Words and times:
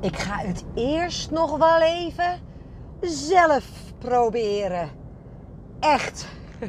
ik 0.00 0.16
ga 0.16 0.38
het 0.38 0.64
eerst 0.74 1.30
nog 1.30 1.58
wel 1.58 1.80
even 1.80 2.40
zelf 3.00 3.70
proberen. 3.98 4.90
Echt. 5.80 6.28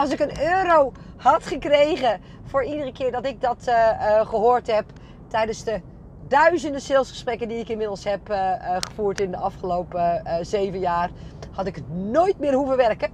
Als 0.00 0.10
ik 0.10 0.20
een 0.20 0.40
euro 0.40 0.92
had 1.16 1.46
gekregen 1.46 2.20
voor 2.44 2.64
iedere 2.64 2.92
keer 2.92 3.12
dat 3.12 3.26
ik 3.26 3.40
dat 3.40 3.64
uh, 3.68 3.74
uh, 3.74 4.26
gehoord 4.26 4.66
heb 4.66 4.84
tijdens 5.28 5.64
de 5.64 5.80
duizenden 6.28 6.80
salesgesprekken 6.80 7.48
die 7.48 7.58
ik 7.58 7.68
inmiddels 7.68 8.04
heb 8.04 8.30
uh, 8.30 8.52
gevoerd 8.78 9.20
in 9.20 9.30
de 9.30 9.36
afgelopen 9.36 10.22
zeven 10.40 10.78
jaar, 10.78 11.10
had 11.50 11.66
ik 11.66 11.74
het 11.74 11.88
nooit 11.94 12.38
meer 12.38 12.54
hoeven 12.54 12.76
werken. 12.76 13.10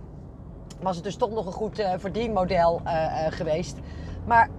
Was 0.81 0.95
het 0.95 1.05
dus 1.05 1.17
toch 1.17 1.31
nog 1.31 1.47
een 1.47 1.53
goed 1.53 1.83
verdienmodel 1.97 2.81
geweest. 3.31 3.77
Maar 4.27 4.51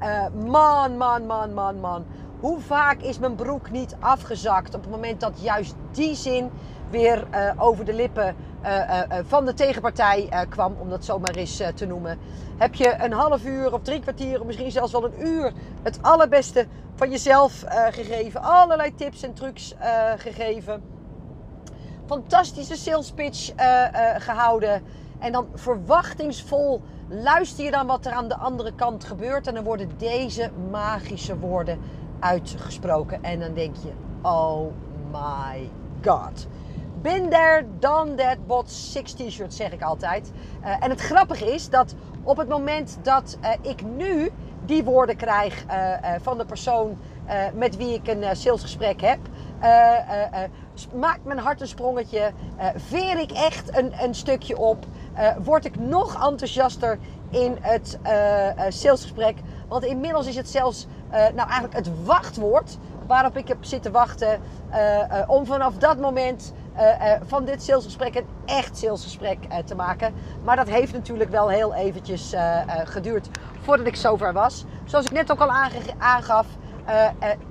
man, 0.46 0.98
man, 0.98 1.25
man, 1.25 1.54
man, 1.54 1.80
man. 1.80 2.05
Hoe 2.40 2.60
vaak 2.60 3.02
is 3.02 3.20
mijn 3.20 3.36
broek 3.36 3.72
niet 3.72 3.96
afgezakt 4.00 4.76
op 4.76 4.82
het 4.82 4.92
moment 4.92 5.20
dat 5.20 5.41
juist 5.41 5.76
die 5.91 6.16
zin 6.16 6.50
weer 6.90 7.28
uh, 7.34 7.52
over 7.58 7.86
de 7.86 7.94
lippen 7.94 8.36
uh, 8.64 8.90
uh, 8.90 9.20
van 9.28 9.45
de 9.45 9.54
tegenpartij 9.54 10.45
kwam, 10.50 10.76
om 10.80 10.90
dat 10.90 11.05
zomaar 11.05 11.36
eens 11.36 11.62
te 11.76 11.86
noemen. 11.86 12.20
Heb 12.58 12.76
je 12.76 12.95
een 13.00 13.12
half 13.12 13.45
uur 13.45 13.73
of 13.73 13.81
drie 13.81 14.00
kwartier 14.00 14.40
of 14.40 14.45
misschien 14.45 14.72
zelfs 14.72 14.92
wel 14.92 15.05
een 15.05 15.28
uur 15.28 15.54
het 15.84 16.00
allerbeste 16.02 16.68
van 16.95 17.09
jezelf 17.09 17.64
gegeven. 17.90 18.42
Allerlei 18.42 18.95
tips 18.95 19.23
en 19.23 19.34
trucs 19.34 19.76
gegeven. 20.17 20.81
Fantastische 22.06 22.76
sales 22.76 23.12
pitch 23.12 23.52
gehouden. 24.17 24.84
En 25.20 25.31
dan 25.31 25.48
verwachtingsvol 25.54 26.81
luister 27.09 27.64
je 27.64 27.72
dan 27.72 27.88
wat 27.88 28.06
er 28.06 28.12
aan 28.12 28.28
de 28.28 28.38
andere 28.38 28.73
kant 28.76 29.04
gebeurt. 29.04 29.48
En 29.48 29.54
dan 29.54 29.64
worden 29.64 29.90
deze 29.98 30.52
magische 30.72 31.38
woorden 31.38 31.80
uitgesproken. 32.20 33.23
En 33.23 33.39
dan 33.39 33.53
denk 33.53 33.76
je, 33.76 33.91
oh 34.21 34.71
my 35.12 35.70
god. 36.05 36.48
Been 37.02 37.30
done 37.80 38.16
that, 38.16 38.47
bought 38.47 38.72
six 38.72 39.14
t-shirts, 39.14 39.55
zeg 39.55 39.72
ik 39.72 39.81
altijd. 39.81 40.31
Uh, 40.64 40.83
en 40.83 40.89
het 40.89 41.02
grappige 41.02 41.53
is 41.53 41.69
dat 41.69 41.95
op 42.23 42.38
het 42.38 42.47
moment 42.50 42.97
dat 43.02 43.38
uh, 43.42 43.50
ik 43.61 43.81
nu 43.83 44.31
die 44.66 44.83
woorden 44.83 45.16
krijg 45.16 45.66
uh, 45.66 45.94
van 46.22 46.38
de 46.38 46.45
persoon 46.45 46.97
met 47.53 47.77
wie 47.77 47.94
ik 47.94 48.08
een 48.08 48.36
salesgesprek 48.36 49.02
heb, 49.02 49.20
maakt 50.95 51.25
mijn 51.25 51.39
hart 51.39 51.61
een 51.61 51.67
sprongetje, 51.67 52.31
veer 52.75 53.20
ik 53.20 53.31
echt 53.31 53.77
een, 53.77 54.03
een 54.03 54.16
stukje 54.16 54.58
op, 54.58 54.86
word 55.44 55.66
ik 55.66 55.80
nog 55.80 56.14
enthousiaster 56.14 56.99
in 57.30 57.58
het 57.61 57.99
salesgesprek. 58.70 59.38
Want 59.67 59.86
inmiddels 59.86 60.27
is 60.27 60.36
het 60.36 60.49
zelfs 60.49 60.88
nou 61.11 61.50
eigenlijk 61.50 61.73
het 61.73 62.05
wachtwoord 62.05 62.77
waarop 63.08 63.38
ik 63.38 63.47
heb 63.47 63.66
zitten 63.66 63.91
wachten 63.91 64.39
om 65.27 65.45
vanaf 65.45 65.73
dat 65.73 65.97
moment 65.97 66.53
van 67.27 67.45
dit 67.45 67.64
salesgesprek 67.64 68.16
een 68.16 68.27
echt 68.45 68.77
salesgesprek 68.77 69.38
te 69.66 69.75
maken. 69.75 70.14
Maar 70.44 70.55
dat 70.55 70.67
heeft 70.67 70.94
natuurlijk 70.94 71.30
wel 71.30 71.49
heel 71.49 71.73
eventjes 71.73 72.33
geduurd 72.83 73.30
voordat 73.61 73.88
ik 73.88 73.95
zover 73.95 74.33
was. 74.33 74.66
Zoals 74.86 75.05
ik 75.05 75.11
net 75.11 75.31
ook 75.31 75.39
al 75.39 75.52
aangaf, 75.97 76.47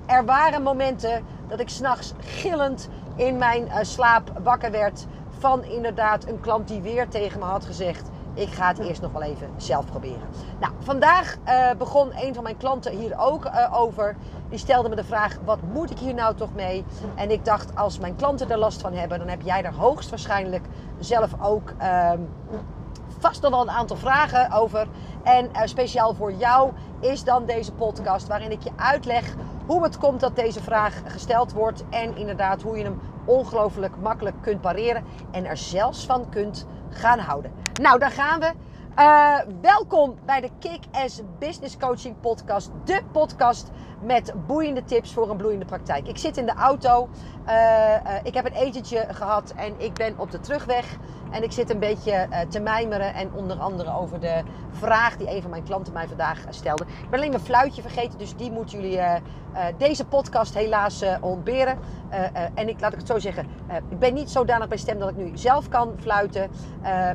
er 0.05 0.25
waren 0.25 0.61
momenten 0.61 1.25
dat 1.47 1.59
ik 1.59 1.69
s'nachts 1.69 2.13
gillend 2.19 2.89
in 3.15 3.37
mijn 3.37 3.69
slaap 3.81 4.31
wakker 4.43 4.71
werd 4.71 5.05
van 5.39 5.63
inderdaad 5.63 6.27
een 6.27 6.39
klant 6.39 6.67
die 6.67 6.81
weer 6.81 7.07
tegen 7.07 7.39
me 7.39 7.45
had 7.45 7.65
gezegd 7.65 8.09
ik 8.37 8.49
ga 8.49 8.67
het 8.67 8.79
eerst 8.79 9.01
nog 9.01 9.11
wel 9.11 9.21
even 9.21 9.49
zelf 9.57 9.85
proberen. 9.85 10.27
Nou, 10.59 10.73
vandaag 10.79 11.37
uh, 11.47 11.71
begon 11.77 12.11
een 12.15 12.33
van 12.33 12.43
mijn 12.43 12.57
klanten 12.57 12.91
hier 12.91 13.19
ook 13.19 13.45
uh, 13.45 13.73
over. 13.73 14.15
Die 14.49 14.59
stelde 14.59 14.89
me 14.89 14.95
de 14.95 15.03
vraag: 15.03 15.37
wat 15.45 15.59
moet 15.73 15.91
ik 15.91 15.99
hier 15.99 16.13
nou 16.13 16.35
toch 16.35 16.53
mee? 16.53 16.85
En 17.15 17.31
ik 17.31 17.45
dacht, 17.45 17.75
als 17.75 17.99
mijn 17.99 18.15
klanten 18.15 18.49
er 18.49 18.57
last 18.57 18.81
van 18.81 18.93
hebben, 18.93 19.19
dan 19.19 19.27
heb 19.27 19.41
jij 19.41 19.63
er 19.63 19.73
hoogstwaarschijnlijk 19.73 20.65
zelf 20.99 21.31
ook 21.41 21.73
uh, 21.81 22.11
vast 23.19 23.41
nog 23.41 23.51
wel 23.51 23.61
een 23.61 23.69
aantal 23.69 23.97
vragen 23.97 24.51
over. 24.51 24.87
En 25.23 25.45
uh, 25.45 25.61
speciaal 25.63 26.13
voor 26.13 26.33
jou 26.33 26.71
is 26.99 27.23
dan 27.23 27.45
deze 27.45 27.71
podcast 27.71 28.27
waarin 28.27 28.51
ik 28.51 28.61
je 28.61 28.71
uitleg 28.75 29.35
hoe 29.65 29.83
het 29.83 29.97
komt 29.97 30.19
dat 30.19 30.35
deze 30.35 30.61
vraag 30.61 31.01
gesteld 31.05 31.53
wordt. 31.53 31.83
En 31.89 32.17
inderdaad 32.17 32.61
hoe 32.61 32.77
je 32.77 32.83
hem 32.83 32.99
ongelooflijk 33.25 33.97
makkelijk 34.01 34.35
kunt 34.41 34.61
pareren 34.61 35.03
en 35.31 35.45
er 35.45 35.57
zelfs 35.57 36.05
van 36.05 36.29
kunt 36.29 36.65
gaan 36.89 37.19
houden. 37.19 37.51
Nou, 37.81 37.99
daar 37.99 38.11
gaan 38.11 38.39
we. 38.39 38.51
Uh, 38.99 39.39
welkom 39.61 40.17
bij 40.25 40.41
de 40.41 40.49
Kick-Ass 40.59 41.21
Business 41.39 41.77
Coaching 41.77 42.19
Podcast. 42.19 42.69
De 42.83 43.01
podcast 43.11 43.69
met 44.01 44.33
boeiende 44.45 44.83
tips 44.83 45.13
voor 45.13 45.29
een 45.29 45.37
bloeiende 45.37 45.65
praktijk. 45.65 46.07
Ik 46.07 46.17
zit 46.17 46.37
in 46.37 46.45
de 46.45 46.53
auto. 46.53 47.09
Uh, 47.47 47.53
uh, 47.53 48.11
ik 48.23 48.33
heb 48.33 48.45
een 48.45 48.53
etentje 48.53 49.05
gehad 49.11 49.53
en 49.55 49.73
ik 49.77 49.93
ben 49.93 50.13
op 50.17 50.31
de 50.31 50.39
terugweg. 50.39 50.97
En 51.31 51.43
ik 51.43 51.51
zit 51.51 51.69
een 51.69 51.79
beetje 51.79 52.27
te 52.49 52.59
mijmeren. 52.59 53.13
En 53.13 53.33
onder 53.33 53.57
andere 53.57 53.93
over 53.93 54.19
de 54.19 54.43
vraag 54.71 55.17
die 55.17 55.35
een 55.35 55.41
van 55.41 55.49
mijn 55.49 55.63
klanten 55.63 55.93
mij 55.93 56.07
vandaag 56.07 56.45
stelde. 56.49 56.83
Ik 56.83 57.09
ben 57.09 57.19
alleen 57.19 57.31
mijn 57.31 57.43
fluitje 57.43 57.81
vergeten. 57.81 58.19
Dus 58.19 58.35
die 58.35 58.51
moeten 58.51 58.81
jullie 58.81 59.01
deze 59.77 60.05
podcast 60.05 60.53
helaas 60.53 61.03
ontberen. 61.21 61.77
en 62.53 62.69
ik 62.69 62.79
laat 62.79 62.91
ik 62.91 62.97
het 62.97 63.07
zo 63.07 63.19
zeggen. 63.19 63.45
ik 63.89 63.99
ben 63.99 64.13
niet 64.13 64.29
zodanig 64.29 64.67
bij 64.67 64.77
stem 64.77 64.99
dat 64.99 65.09
ik 65.09 65.17
nu 65.17 65.31
zelf 65.33 65.67
kan 65.67 65.93
fluiten. 65.99 66.49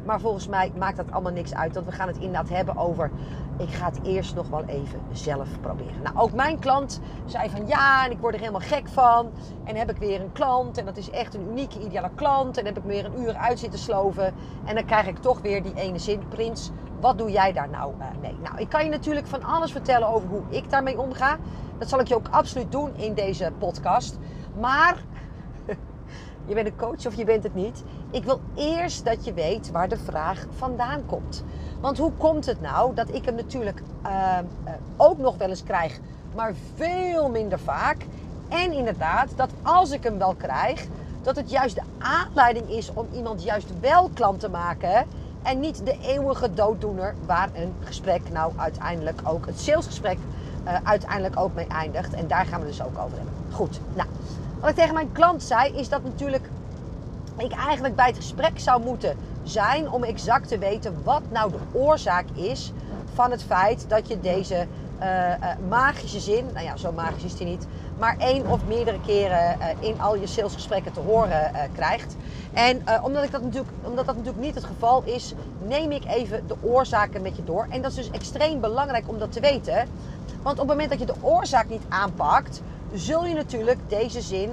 maar 0.04 0.20
volgens 0.20 0.49
mij 0.49 0.72
maakt 0.78 0.97
dat 0.97 1.12
allemaal 1.12 1.32
niks 1.32 1.54
uit. 1.54 1.75
Want 1.75 1.87
we 1.87 1.93
gaan 1.93 2.09
het 2.09 2.19
inderdaad 2.19 2.49
hebben 2.49 2.76
over 2.76 3.10
ik 3.59 3.69
ga 3.69 3.85
het 3.85 3.99
eerst 4.03 4.35
nog 4.35 4.49
wel 4.49 4.65
even 4.65 5.01
zelf 5.13 5.49
proberen. 5.61 6.03
Nou, 6.03 6.17
ook 6.17 6.33
mijn 6.33 6.59
klant 6.59 7.01
zei 7.27 7.51
van 7.51 7.67
ja, 7.67 8.05
en 8.05 8.11
ik 8.11 8.19
word 8.19 8.35
er 8.35 8.41
helemaal 8.41 8.61
gek 8.61 8.89
van. 8.89 9.31
En 9.65 9.77
heb 9.77 9.91
ik 9.91 9.97
weer 9.97 10.21
een 10.21 10.33
klant 10.33 10.79
en 10.79 10.85
dat 10.85 10.97
is 10.97 11.11
echt 11.11 11.35
een 11.35 11.49
unieke, 11.49 11.81
ideale 11.81 12.11
klant. 12.15 12.59
En 12.59 12.65
heb 12.65 12.79
ik 12.79 12.85
weer 12.85 13.05
een 13.05 13.21
uur 13.21 13.35
uit 13.35 13.59
zitten 13.59 13.79
sloven. 13.79 14.35
En 14.65 14.75
dan 14.75 14.85
krijg 14.85 15.07
ik 15.07 15.19
toch 15.19 15.41
weer 15.41 15.62
die 15.62 15.75
ene 15.75 15.99
zin, 15.99 16.29
Prins, 16.29 16.71
wat 17.01 17.19
doe 17.19 17.31
jij 17.31 17.53
daar 17.53 17.69
nou 17.69 17.93
uh, 17.99 18.07
mee? 18.21 18.37
Nou, 18.43 18.59
ik 18.59 18.69
kan 18.69 18.85
je 18.85 18.91
natuurlijk 18.91 19.27
van 19.27 19.43
alles 19.43 19.73
vertellen 19.73 20.09
over 20.09 20.29
hoe 20.29 20.43
ik 20.49 20.71
daarmee 20.71 21.01
omga. 21.01 21.37
Dat 21.79 21.89
zal 21.89 22.01
ik 22.01 22.07
je 22.07 22.15
ook 22.15 22.29
absoluut 22.31 22.73
doen 22.73 22.97
in 22.97 23.15
deze 23.15 23.53
podcast. 23.59 24.19
Maar 24.61 24.97
je 26.47 26.55
bent 26.55 26.67
een 26.67 26.77
coach 26.77 27.07
of 27.07 27.15
je 27.15 27.25
bent 27.25 27.43
het 27.43 27.55
niet. 27.55 27.83
Ik 28.11 28.25
wil 28.25 28.41
eerst 28.55 29.05
dat 29.05 29.25
je 29.25 29.33
weet 29.33 29.71
waar 29.71 29.89
de 29.89 29.97
vraag 29.97 30.47
vandaan 30.57 31.07
komt. 31.07 31.45
Want 31.81 31.99
hoe 31.99 32.13
komt 32.13 32.47
het 32.47 32.61
nou 32.61 32.95
dat 32.95 33.15
ik 33.15 33.25
hem 33.25 33.35
natuurlijk 33.35 33.83
uh, 34.07 34.39
ook 34.97 35.19
nog 35.19 35.37
wel 35.37 35.49
eens 35.49 35.63
krijg, 35.63 35.99
maar 36.35 36.55
veel 36.75 37.31
minder 37.31 37.59
vaak. 37.59 38.07
En 38.49 38.73
inderdaad, 38.73 39.29
dat 39.37 39.51
als 39.63 39.91
ik 39.91 40.03
hem 40.03 40.19
wel 40.19 40.35
krijg, 40.35 40.87
dat 41.23 41.37
het 41.37 41.51
juist 41.51 41.75
de 41.75 41.83
aanleiding 41.99 42.69
is 42.69 42.93
om 42.95 43.07
iemand 43.13 43.43
juist 43.43 43.81
wel 43.81 44.11
klant 44.15 44.41
te 44.41 44.51
maken. 44.51 45.07
En 45.43 45.61
niet 45.61 45.87
de 45.87 45.99
eeuwige 46.03 46.55
dooddoener 46.55 47.15
waar 47.27 47.49
een 47.55 47.75
gesprek 47.81 48.31
nou 48.33 48.53
uiteindelijk 48.57 49.21
ook, 49.25 49.47
het 49.47 49.61
salesgesprek 49.61 50.19
uh, 50.65 50.77
uiteindelijk 50.83 51.41
ook 51.41 51.55
mee 51.55 51.67
eindigt. 51.67 52.15
En 52.15 52.27
daar 52.27 52.47
gaan 52.47 52.61
we 52.61 52.67
dus 52.67 52.83
ook 52.83 52.99
over 52.99 53.17
hebben. 53.17 53.35
Goed, 53.51 53.81
nou, 53.95 54.09
wat 54.62 54.71
ik 54.71 54.77
tegen 54.77 54.95
mijn 54.95 55.12
klant 55.12 55.43
zei 55.43 55.73
is 55.73 55.89
dat 55.89 56.03
natuurlijk 56.03 56.49
ik 57.37 57.53
eigenlijk 57.53 57.97
bij 57.97 58.06
het 58.06 58.17
gesprek 58.17 58.59
zou 58.59 58.83
moeten 58.83 59.17
zijn 59.43 59.91
om 59.91 60.05
exact 60.05 60.49
te 60.49 60.59
weten 60.59 61.00
wat 61.05 61.23
nou 61.31 61.50
de 61.50 61.59
oorzaak 61.73 62.25
is 62.34 62.73
van 63.15 63.31
het 63.31 63.43
feit 63.43 63.84
dat 63.89 64.09
je 64.09 64.21
deze 64.21 64.67
uh, 65.03 65.28
uh, 65.28 65.34
magische 65.69 66.21
zin, 66.21 66.47
nou 66.53 66.65
ja, 66.65 66.77
zo 66.77 66.93
magisch 66.93 67.25
is 67.25 67.37
die 67.37 67.47
niet, 67.47 67.67
maar 67.99 68.17
één 68.19 68.47
of 68.47 68.67
meerdere 68.67 69.00
keren 69.06 69.59
uh, 69.59 69.89
in 69.89 70.00
al 70.00 70.17
je 70.17 70.27
salesgesprekken 70.27 70.93
te 70.93 71.00
horen 71.00 71.53
krijgt. 71.75 72.17
En 72.53 72.83
omdat, 73.03 73.25
ik 73.25 73.31
dat 73.31 73.43
natuurlijk, 73.43 73.73
omdat 73.83 74.06
dat 74.06 74.17
natuurlijk 74.17 74.44
niet 74.44 74.55
het 74.55 74.65
geval 74.65 75.03
is, 75.05 75.34
neem 75.67 75.91
ik 75.91 76.05
even 76.05 76.47
de 76.47 76.56
oorzaken 76.61 77.23
met 77.23 77.37
je 77.37 77.44
door. 77.44 77.67
En 77.69 77.83
dat 77.83 77.91
is 77.91 77.97
dus 77.97 78.11
extreem 78.11 78.61
belangrijk 78.61 79.09
om 79.09 79.19
dat 79.19 79.33
te 79.33 79.41
weten. 79.41 79.89
Want 80.43 80.59
op 80.59 80.69
het 80.69 80.77
moment 80.77 80.91
dat 80.91 80.99
je 80.99 81.06
de 81.06 81.21
oorzaak 81.21 81.69
niet 81.69 81.83
aanpakt, 81.89 82.62
zul 82.95 83.27
je 83.27 83.35
natuurlijk 83.35 83.79
deze 83.89 84.21
zin 84.21 84.51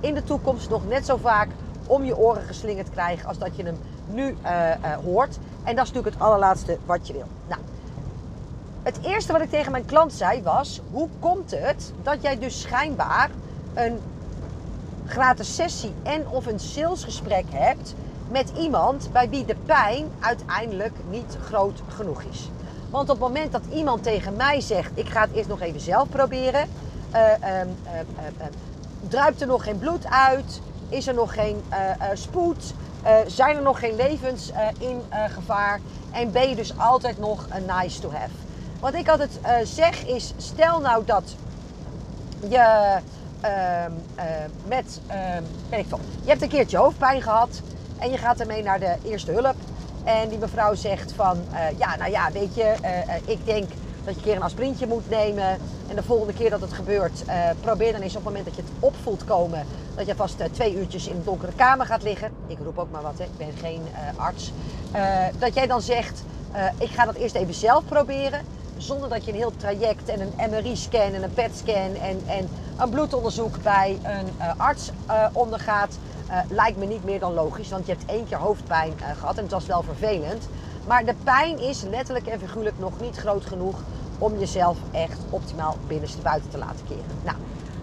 in 0.00 0.14
de 0.14 0.24
toekomst 0.24 0.70
nog 0.70 0.88
net 0.88 1.06
zo 1.06 1.16
vaak 1.16 1.48
om 1.86 2.04
je 2.04 2.16
oren 2.16 2.42
geslingerd 2.42 2.90
krijgen 2.90 3.28
als 3.28 3.38
dat 3.38 3.56
je 3.56 3.62
hem 3.62 3.78
nu 4.10 4.36
uh, 4.44 4.70
hoort. 5.04 5.38
En 5.64 5.76
dat 5.76 5.84
is 5.84 5.92
natuurlijk 5.92 6.14
het 6.14 6.24
allerlaatste 6.24 6.78
wat 6.86 7.06
je 7.06 7.12
wil. 7.12 7.26
Nou, 7.48 7.60
het 8.82 8.98
eerste 9.02 9.32
wat 9.32 9.40
ik 9.40 9.50
tegen 9.50 9.72
mijn 9.72 9.84
klant 9.84 10.12
zei 10.12 10.42
was: 10.42 10.80
hoe 10.90 11.08
komt 11.18 11.50
het 11.50 11.92
dat 12.02 12.22
jij 12.22 12.38
dus 12.38 12.60
schijnbaar 12.60 13.30
een 13.74 14.00
gratis 15.06 15.54
sessie 15.54 15.92
en 16.02 16.28
of 16.28 16.46
een 16.46 16.60
salesgesprek 16.60 17.44
hebt 17.50 17.94
met 18.28 18.52
iemand 18.58 19.08
bij 19.12 19.28
wie 19.28 19.44
de 19.44 19.56
pijn 19.66 20.08
uiteindelijk 20.20 20.94
niet 21.10 21.36
groot 21.44 21.82
genoeg 21.88 22.22
is? 22.22 22.50
Want 22.90 23.10
op 23.10 23.20
het 23.20 23.28
moment 23.28 23.52
dat 23.52 23.62
iemand 23.72 24.02
tegen 24.02 24.36
mij 24.36 24.60
zegt: 24.60 24.90
ik 24.94 25.08
ga 25.08 25.20
het 25.20 25.32
eerst 25.32 25.48
nog 25.48 25.60
even 25.60 25.80
zelf 25.80 26.08
proberen, 26.08 26.68
druipt 29.08 29.40
er 29.40 29.46
nog 29.46 29.64
geen 29.64 29.78
bloed 29.78 30.06
uit, 30.06 30.60
is 30.88 31.06
er 31.06 31.14
nog 31.14 31.34
geen 31.34 31.62
uh, 31.70 31.78
uh, 31.78 32.06
spoed, 32.14 32.74
zijn 33.26 33.56
er 33.56 33.62
nog 33.62 33.78
geen 33.78 33.96
levens 33.96 34.52
in 34.78 35.02
gevaar 35.28 35.80
en 36.10 36.32
ben 36.32 36.48
je 36.48 36.54
dus 36.54 36.78
altijd 36.78 37.18
nog 37.18 37.46
een 37.50 37.64
nice 37.78 38.00
to 38.00 38.10
have. 38.10 38.34
Wat 38.80 38.94
ik 38.94 39.08
altijd 39.08 39.40
zeg 39.62 40.04
is, 40.04 40.32
stel 40.36 40.80
nou 40.80 41.04
dat 41.04 41.36
je 42.48 42.98
ehm, 43.40 43.92
eh, 44.14 44.24
met, 44.66 45.00
ehm, 45.06 45.42
weet 45.68 45.80
ik 45.80 45.86
veel, 45.88 46.00
je 46.22 46.28
hebt 46.28 46.42
een 46.42 46.48
keertje 46.48 46.76
hoofdpijn 46.76 47.22
gehad 47.22 47.60
en 47.98 48.10
je 48.10 48.18
gaat 48.18 48.40
ermee 48.40 48.62
naar 48.62 48.80
de 48.80 48.96
eerste 49.02 49.32
hulp. 49.32 49.54
En 50.04 50.28
die 50.28 50.38
mevrouw 50.38 50.74
zegt 50.74 51.12
van, 51.12 51.38
eh, 51.52 51.78
ja, 51.78 51.96
nou 51.96 52.10
ja, 52.10 52.32
weet 52.32 52.54
je, 52.54 52.62
eh, 52.62 52.98
eh, 53.00 53.22
ik 53.24 53.46
denk 53.46 53.70
dat 54.04 54.14
je 54.14 54.20
een 54.20 54.26
keer 54.26 54.36
een 54.36 54.42
aspirintje 54.42 54.86
moet 54.86 55.10
nemen. 55.10 55.58
En 55.88 55.96
de 55.96 56.02
volgende 56.02 56.32
keer 56.32 56.50
dat 56.50 56.60
het 56.60 56.72
gebeurt, 56.72 57.24
eh, 57.24 57.36
probeer 57.60 57.92
dan 57.92 58.00
eens 58.00 58.16
op 58.16 58.24
het 58.24 58.32
moment 58.32 58.44
dat 58.44 58.56
je 58.56 58.62
het 58.62 58.70
opvoelt 58.80 59.24
komen, 59.24 59.66
dat 59.94 60.06
je 60.06 60.14
vast 60.14 60.40
eh, 60.40 60.48
twee 60.50 60.76
uurtjes 60.76 61.06
in 61.06 61.16
een 61.16 61.24
donkere 61.24 61.52
kamer 61.52 61.86
gaat 61.86 62.02
liggen. 62.02 62.30
Ik 62.46 62.58
roep 62.64 62.78
ook 62.78 62.90
maar 62.90 63.02
wat, 63.02 63.18
hè. 63.18 63.24
ik 63.24 63.36
ben 63.36 63.52
geen 63.60 63.82
eh, 63.92 64.24
arts. 64.24 64.52
Dat 65.38 65.54
jij 65.54 65.66
dan 65.66 65.82
zegt, 65.82 66.22
ik 66.78 66.88
ga 66.88 67.04
dat 67.04 67.14
eerst 67.14 67.34
even 67.34 67.54
zelf 67.54 67.84
proberen. 67.84 68.40
Zonder 68.76 69.08
dat 69.08 69.24
je 69.24 69.30
een 69.30 69.36
heel 69.36 69.56
traject 69.56 70.08
en 70.08 70.20
een 70.20 70.50
MRI-scan 70.50 71.12
en 71.12 71.22
een 71.22 71.34
PET-scan 71.34 71.94
en, 71.94 72.22
en 72.26 72.48
een 72.78 72.90
bloedonderzoek 72.90 73.62
bij 73.62 73.98
een 74.02 74.56
arts 74.56 74.90
ondergaat. 75.32 75.98
lijkt 76.48 76.78
me 76.78 76.86
niet 76.86 77.04
meer 77.04 77.20
dan 77.20 77.34
logisch, 77.34 77.70
want 77.70 77.86
je 77.86 77.92
hebt 77.92 78.10
één 78.10 78.28
keer 78.28 78.38
hoofdpijn 78.38 78.92
eh, 78.98 79.16
gehad 79.18 79.36
en 79.36 79.42
het 79.42 79.52
was 79.52 79.66
wel 79.66 79.82
vervelend. 79.82 80.48
Maar 80.86 81.04
de 81.04 81.14
pijn 81.24 81.58
is 81.58 81.82
letterlijk 81.82 82.26
en 82.26 82.40
figuurlijk 82.40 82.78
nog 82.78 83.00
niet 83.00 83.16
groot 83.16 83.46
genoeg 83.46 83.80
om 84.18 84.38
jezelf 84.38 84.78
echt 84.92 85.18
optimaal 85.30 85.76
binnenste 85.86 86.22
buiten 86.22 86.50
te 86.50 86.58
laten 86.58 86.86
keren. 86.86 87.04
Nou, 87.24 87.36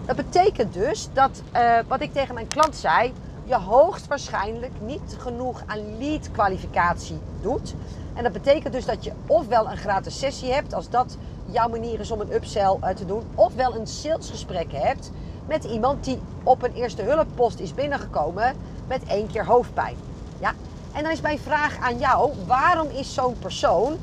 dat 0.06 0.16
betekent 0.16 0.74
dus 0.74 1.08
dat, 1.12 1.42
eh, 1.52 1.78
wat 1.88 2.00
ik 2.00 2.12
tegen 2.12 2.34
mijn 2.34 2.48
klant 2.48 2.76
zei, 2.76 3.12
je 3.44 3.54
hoogstwaarschijnlijk 3.54 4.72
niet 4.80 5.16
genoeg 5.18 5.62
aan 5.66 5.98
lead 5.98 6.30
kwalificatie 6.30 7.18
doet. 7.40 7.74
En 8.14 8.22
dat 8.22 8.32
betekent 8.32 8.72
dus 8.72 8.84
dat 8.84 9.04
je 9.04 9.12
ofwel 9.26 9.70
een 9.70 9.76
gratis 9.76 10.18
sessie 10.18 10.52
hebt, 10.52 10.74
als 10.74 10.90
dat 10.90 11.16
jouw 11.46 11.68
manier 11.68 12.00
is 12.00 12.10
om 12.10 12.20
een 12.20 12.32
upsell 12.32 12.76
eh, 12.80 12.94
te 12.94 13.06
doen, 13.06 13.22
ofwel 13.34 13.74
een 13.74 13.86
salesgesprek 13.86 14.72
hebt 14.72 15.10
met 15.46 15.64
iemand 15.64 16.04
die 16.04 16.20
op 16.42 16.62
een 16.62 16.72
eerste 16.72 17.02
hulppost 17.02 17.58
is 17.58 17.74
binnengekomen 17.74 18.56
met 18.88 19.04
één 19.04 19.26
keer 19.26 19.46
hoofdpijn. 19.46 19.96
Ja? 20.38 20.54
En 20.92 21.02
dan 21.02 21.12
is 21.12 21.20
mijn 21.20 21.38
vraag 21.38 21.78
aan 21.78 21.98
jou, 21.98 22.32
waarom 22.46 22.88
is 22.88 23.14
zo'n 23.14 23.38
persoon 23.38 23.98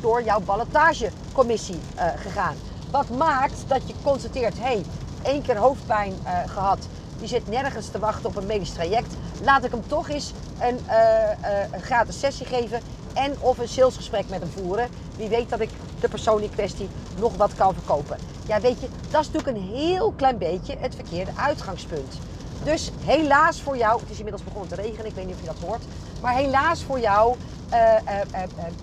door 0.00 0.22
jouw 0.22 0.40
ballotagecommissie 0.40 1.80
eh, 1.94 2.06
gegaan? 2.16 2.56
Wat 2.90 3.08
maakt 3.08 3.64
dat 3.68 3.88
je 3.88 3.94
constateert, 4.02 4.56
hé, 4.56 4.62
hey, 4.62 4.84
één 5.22 5.42
keer 5.42 5.56
hoofdpijn 5.56 6.20
eh, 6.22 6.38
gehad, 6.46 6.88
die 7.18 7.28
zit 7.28 7.48
nergens 7.48 7.88
te 7.88 7.98
wachten 7.98 8.28
op 8.28 8.36
een 8.36 8.46
medisch 8.46 8.72
traject. 8.72 9.16
Laat 9.42 9.64
ik 9.64 9.70
hem 9.70 9.86
toch 9.86 10.08
eens 10.08 10.32
een, 10.58 10.88
eh, 10.88 11.72
een 11.72 11.82
gratis 11.82 12.18
sessie 12.18 12.46
geven 12.46 12.80
en 13.14 13.40
of 13.40 13.58
een 13.58 13.68
salesgesprek 13.68 14.28
met 14.28 14.40
hem 14.40 14.50
voeren. 14.50 14.88
Wie 15.16 15.28
weet 15.28 15.50
dat 15.50 15.60
ik 15.60 15.70
de 16.00 16.08
persoon 16.08 16.42
in 16.42 16.50
kwestie 16.50 16.88
nog 17.18 17.36
wat 17.36 17.54
kan 17.54 17.74
verkopen. 17.74 18.18
Ja, 18.46 18.60
weet 18.60 18.80
je, 18.80 18.88
dat 19.10 19.20
is 19.20 19.30
natuurlijk 19.30 19.56
een 19.56 19.76
heel 19.76 20.12
klein 20.16 20.38
beetje 20.38 20.76
het 20.78 20.94
verkeerde 20.94 21.30
uitgangspunt. 21.36 22.20
Dus 22.64 22.90
helaas 23.04 23.60
voor 23.60 23.76
jou, 23.76 24.00
het 24.00 24.10
is 24.10 24.16
inmiddels 24.16 24.44
begonnen 24.44 24.68
te 24.68 24.74
regenen, 24.74 25.06
ik 25.06 25.14
weet 25.14 25.26
niet 25.26 25.34
of 25.34 25.40
je 25.40 25.46
dat 25.46 25.68
hoort. 25.68 25.82
Maar 26.24 26.34
helaas 26.34 26.82
voor 26.82 27.00
jou 27.00 27.36
eh, 27.68 27.96
eh, 27.96 28.02
eh, 28.32 28.42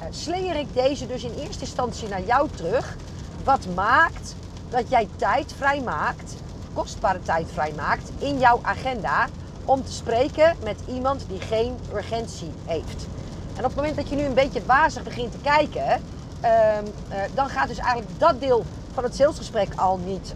slinger 0.09 0.55
ik 0.55 0.73
deze 0.73 1.07
dus 1.07 1.23
in 1.23 1.33
eerste 1.33 1.61
instantie 1.61 2.07
naar 2.07 2.23
jou 2.23 2.49
terug. 2.55 2.97
Wat 3.43 3.67
maakt 3.75 4.35
dat 4.69 4.89
jij 4.89 5.07
tijd 5.15 5.53
vrijmaakt, 5.57 6.35
kostbare 6.73 7.21
tijd 7.21 7.47
vrijmaakt 7.53 8.11
in 8.17 8.39
jouw 8.39 8.59
agenda 8.61 9.27
om 9.65 9.83
te 9.83 9.91
spreken 9.91 10.55
met 10.63 10.79
iemand 10.87 11.25
die 11.27 11.39
geen 11.39 11.77
urgentie 11.93 12.51
heeft. 12.65 13.07
En 13.55 13.59
op 13.59 13.63
het 13.63 13.75
moment 13.75 13.95
dat 13.95 14.09
je 14.09 14.15
nu 14.15 14.23
een 14.23 14.33
beetje 14.33 14.65
wazig 14.65 15.03
begint 15.03 15.31
te 15.31 15.37
kijken, 15.37 16.01
ehm, 16.41 16.85
eh, 17.09 17.17
dan 17.33 17.49
gaat 17.49 17.67
dus 17.67 17.77
eigenlijk 17.77 18.19
dat 18.19 18.39
deel 18.39 18.65
van 18.93 19.03
het 19.03 19.15
salesgesprek 19.15 19.73
al 19.75 19.97
niet 19.97 20.33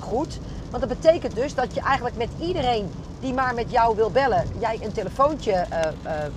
goed. 0.00 0.38
Want 0.70 0.88
dat 0.88 0.98
betekent 0.98 1.34
dus 1.34 1.54
dat 1.54 1.74
je 1.74 1.80
eigenlijk 1.80 2.16
met 2.16 2.28
iedereen 2.40 2.90
die 3.22 3.34
maar 3.34 3.54
met 3.54 3.70
jou 3.70 3.96
wil 3.96 4.10
bellen, 4.10 4.44
jij 4.58 4.78
een 4.82 4.92
telefoontje 4.92 5.52
eh, 5.52 5.80
eh, 5.86 6.32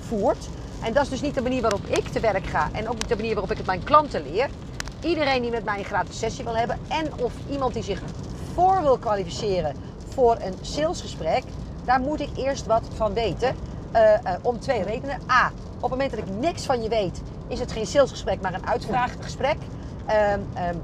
voert. 0.00 0.48
En 0.82 0.92
dat 0.92 1.02
is 1.02 1.08
dus 1.08 1.20
niet 1.20 1.34
de 1.34 1.42
manier 1.42 1.62
waarop 1.62 1.86
ik 1.86 2.08
te 2.08 2.20
werk 2.20 2.46
ga 2.46 2.68
en 2.72 2.88
ook 2.88 2.94
niet 2.94 3.08
de 3.08 3.16
manier 3.16 3.32
waarop 3.32 3.50
ik 3.50 3.56
het 3.56 3.66
mijn 3.66 3.84
klanten 3.84 4.22
leer. 4.32 4.48
Iedereen 5.02 5.42
die 5.42 5.50
met 5.50 5.64
mij 5.64 5.78
een 5.78 5.84
gratis 5.84 6.18
sessie 6.18 6.44
wil 6.44 6.56
hebben 6.56 6.78
en 6.88 7.12
of 7.24 7.32
iemand 7.50 7.74
die 7.74 7.82
zich 7.82 8.02
voor 8.54 8.82
wil 8.82 8.98
kwalificeren 8.98 9.76
voor 10.08 10.36
een 10.40 10.54
salesgesprek, 10.60 11.42
daar 11.84 12.00
moet 12.00 12.20
ik 12.20 12.28
eerst 12.36 12.66
wat 12.66 12.82
van 12.94 13.14
weten. 13.14 13.56
Eh, 13.94 14.34
om 14.42 14.60
twee 14.60 14.82
redenen. 14.82 15.18
A, 15.30 15.52
op 15.76 15.80
het 15.80 15.90
moment 15.90 16.10
dat 16.10 16.18
ik 16.18 16.28
niks 16.40 16.64
van 16.64 16.82
je 16.82 16.88
weet, 16.88 17.22
is 17.48 17.60
het 17.60 17.72
geen 17.72 17.86
salesgesprek, 17.86 18.40
maar 18.40 18.54
een 18.54 18.66
uitvraaggesprek. 18.66 19.56
Ehm, 20.06 20.40
ehm, 20.54 20.76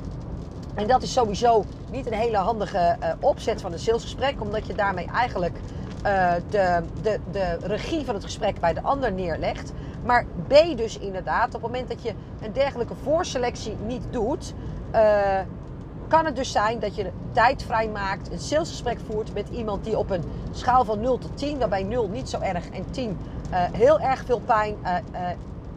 en 0.74 0.86
dat 0.86 1.02
is 1.02 1.12
sowieso 1.12 1.64
niet 1.90 2.06
een 2.06 2.12
hele 2.12 2.36
handige 2.36 2.78
eh, 2.78 3.12
opzet 3.20 3.60
van 3.60 3.72
een 3.72 3.78
salesgesprek, 3.78 4.40
omdat 4.40 4.66
je 4.66 4.74
daarmee 4.74 5.06
eigenlijk 5.06 5.60
eh, 6.02 6.32
de, 6.50 6.82
de, 7.02 7.18
de 7.30 7.58
regie 7.62 8.04
van 8.04 8.14
het 8.14 8.24
gesprek 8.24 8.60
bij 8.60 8.72
de 8.72 8.82
ander 8.82 9.12
neerlegt. 9.12 9.72
Maar 10.04 10.24
B 10.48 10.76
dus 10.76 10.98
inderdaad, 10.98 11.46
op 11.46 11.52
het 11.52 11.62
moment 11.62 11.88
dat 11.88 12.02
je 12.02 12.12
een 12.40 12.52
dergelijke 12.52 12.94
voorselectie 13.02 13.76
niet 13.86 14.02
doet, 14.10 14.54
eh, 14.90 15.38
kan 16.08 16.24
het 16.24 16.36
dus 16.36 16.52
zijn 16.52 16.78
dat 16.78 16.94
je 16.94 17.10
tijd 17.32 17.62
vrijmaakt, 17.62 18.32
een 18.32 18.38
salesgesprek 18.38 18.98
voert 19.10 19.34
met 19.34 19.48
iemand 19.48 19.84
die 19.84 19.98
op 19.98 20.10
een 20.10 20.24
schaal 20.52 20.84
van 20.84 21.00
0 21.00 21.18
tot 21.18 21.36
10, 21.36 21.58
waarbij 21.58 21.82
0 21.82 22.08
niet 22.08 22.28
zo 22.28 22.38
erg 22.40 22.70
en 22.70 22.90
10 22.90 23.18
eh, 23.50 23.58
heel 23.72 24.00
erg 24.00 24.24
veel 24.24 24.40
pijn 24.40 24.76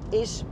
is, 0.10 0.44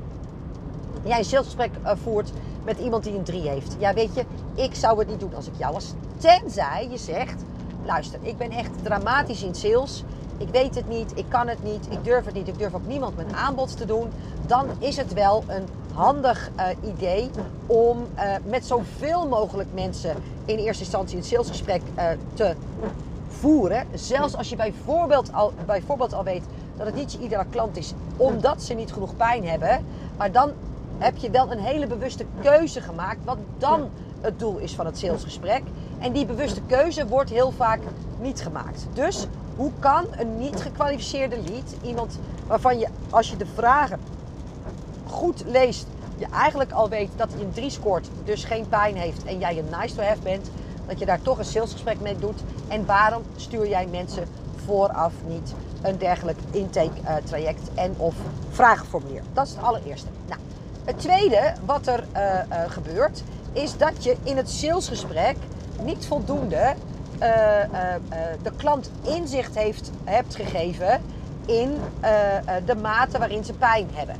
jij 1.03 1.17
een 1.17 1.25
salesgesprek 1.25 1.71
voert 1.83 2.31
met 2.63 2.79
iemand 2.79 3.03
die 3.03 3.15
een 3.15 3.23
3 3.23 3.49
heeft. 3.49 3.75
Ja, 3.79 3.93
weet 3.93 4.15
je, 4.15 4.23
ik 4.55 4.75
zou 4.75 4.99
het 4.99 5.07
niet 5.07 5.19
doen 5.19 5.35
als 5.35 5.47
ik 5.47 5.53
jou 5.57 5.73
was. 5.73 5.93
Tenzij 6.17 6.87
je 6.91 6.97
zegt, 6.97 7.43
luister, 7.85 8.19
ik 8.21 8.37
ben 8.37 8.51
echt 8.51 8.71
dramatisch 8.83 9.43
in 9.43 9.55
sales. 9.55 10.03
Ik 10.37 10.49
weet 10.49 10.75
het 10.75 10.87
niet, 10.89 11.11
ik 11.15 11.25
kan 11.27 11.47
het 11.47 11.63
niet, 11.63 11.87
ik 11.89 12.03
durf 12.03 12.25
het 12.25 12.33
niet, 12.33 12.47
ik 12.47 12.57
durf 12.57 12.73
ook 12.73 12.87
niemand 12.87 13.15
mijn 13.15 13.35
aanbod 13.35 13.77
te 13.77 13.85
doen. 13.85 14.09
Dan 14.47 14.67
is 14.79 14.97
het 14.97 15.13
wel 15.13 15.43
een 15.47 15.65
handig 15.93 16.49
eh, 16.55 16.65
idee 16.83 17.29
om 17.65 18.07
eh, 18.15 18.33
met 18.45 18.65
zoveel 18.65 19.27
mogelijk 19.27 19.69
mensen 19.73 20.15
in 20.45 20.57
eerste 20.57 20.83
instantie 20.83 21.17
een 21.17 21.23
salesgesprek 21.23 21.81
eh, 21.95 22.05
te 22.33 22.55
voeren. 23.27 23.87
Zelfs 23.93 24.35
als 24.35 24.49
je 24.49 24.55
bijvoorbeeld 24.55 25.33
al, 25.33 25.53
bijvoorbeeld 25.65 26.13
al 26.13 26.23
weet 26.23 26.43
dat 26.77 26.85
het 26.85 26.95
niet 26.95 27.17
iedere 27.21 27.45
klant 27.49 27.77
is, 27.77 27.93
omdat 28.17 28.63
ze 28.63 28.73
niet 28.73 28.93
genoeg 28.93 29.15
pijn 29.15 29.47
hebben. 29.47 29.85
Maar 30.17 30.31
dan 30.31 30.51
heb 31.01 31.18
je 31.18 31.30
wel 31.30 31.51
een 31.51 31.59
hele 31.59 31.88
bewuste 31.88 32.25
keuze 32.42 32.81
gemaakt, 32.81 33.19
wat 33.24 33.38
dan 33.57 33.89
het 34.21 34.39
doel 34.39 34.57
is 34.57 34.75
van 34.75 34.86
het 34.86 34.98
salesgesprek. 34.98 35.62
En 36.00 36.12
die 36.12 36.25
bewuste 36.25 36.62
keuze 36.68 37.07
wordt 37.07 37.30
heel 37.30 37.51
vaak 37.51 37.80
niet 38.19 38.42
gemaakt. 38.42 38.87
Dus 38.94 39.28
hoe 39.56 39.71
kan 39.80 40.06
een 40.11 40.37
niet 40.37 40.61
gekwalificeerde 40.61 41.35
lead, 41.35 41.75
iemand 41.81 42.19
waarvan 42.47 42.80
je 42.80 42.87
als 43.09 43.30
je 43.30 43.37
de 43.37 43.45
vragen 43.54 43.99
goed 45.06 45.44
leest, 45.45 45.85
je 46.18 46.25
eigenlijk 46.33 46.71
al 46.71 46.90
weet 46.90 47.09
dat 47.16 47.33
hij 47.33 47.42
een 47.42 47.52
3 47.52 47.69
scoort, 47.69 48.09
dus 48.23 48.44
geen 48.44 48.69
pijn 48.69 48.95
heeft 48.95 49.23
en 49.23 49.40
jij 49.40 49.57
een 49.57 49.80
nice 49.80 49.95
to 49.95 50.02
have 50.02 50.21
bent, 50.21 50.49
dat 50.87 50.99
je 50.99 51.06
daar 51.06 51.21
toch 51.21 51.37
een 51.37 51.45
salesgesprek 51.45 51.99
mee 51.99 52.18
doet. 52.18 52.44
En 52.68 52.85
waarom 52.85 53.21
stuur 53.35 53.68
jij 53.68 53.87
mensen 53.87 54.28
vooraf 54.66 55.14
niet 55.28 55.54
een 55.81 55.97
dergelijk 55.97 56.37
intake 56.52 57.02
eh, 57.04 57.16
traject 57.16 57.69
en 57.75 57.95
of 57.97 58.16
vragenformulier? 58.49 59.21
Dat 59.33 59.47
is 59.47 59.54
het 59.54 59.64
allereerste. 59.64 60.07
Nou, 60.28 60.40
het 60.85 61.00
tweede 61.00 61.54
wat 61.66 61.88
er 61.88 62.04
eh, 62.11 62.40
eh, 62.40 62.71
gebeurt, 62.71 63.23
is 63.54 63.78
dat 63.78 64.04
je 64.04 64.18
in 64.23 64.38
het 64.38 64.50
salesgesprek 64.50 65.35
niet 65.83 66.06
voldoende 66.06 66.73
eh, 67.19 67.30
de 68.44 68.52
klant 68.56 68.92
inzicht 69.02 69.56
heeft, 69.56 69.92
hebt 70.04 70.35
gegeven 70.35 71.02
in 71.45 71.78
de 72.66 72.76
mate 72.81 73.18
waarin 73.18 73.44
ze 73.44 73.54
pijn 73.54 73.88
hebben. 73.94 74.16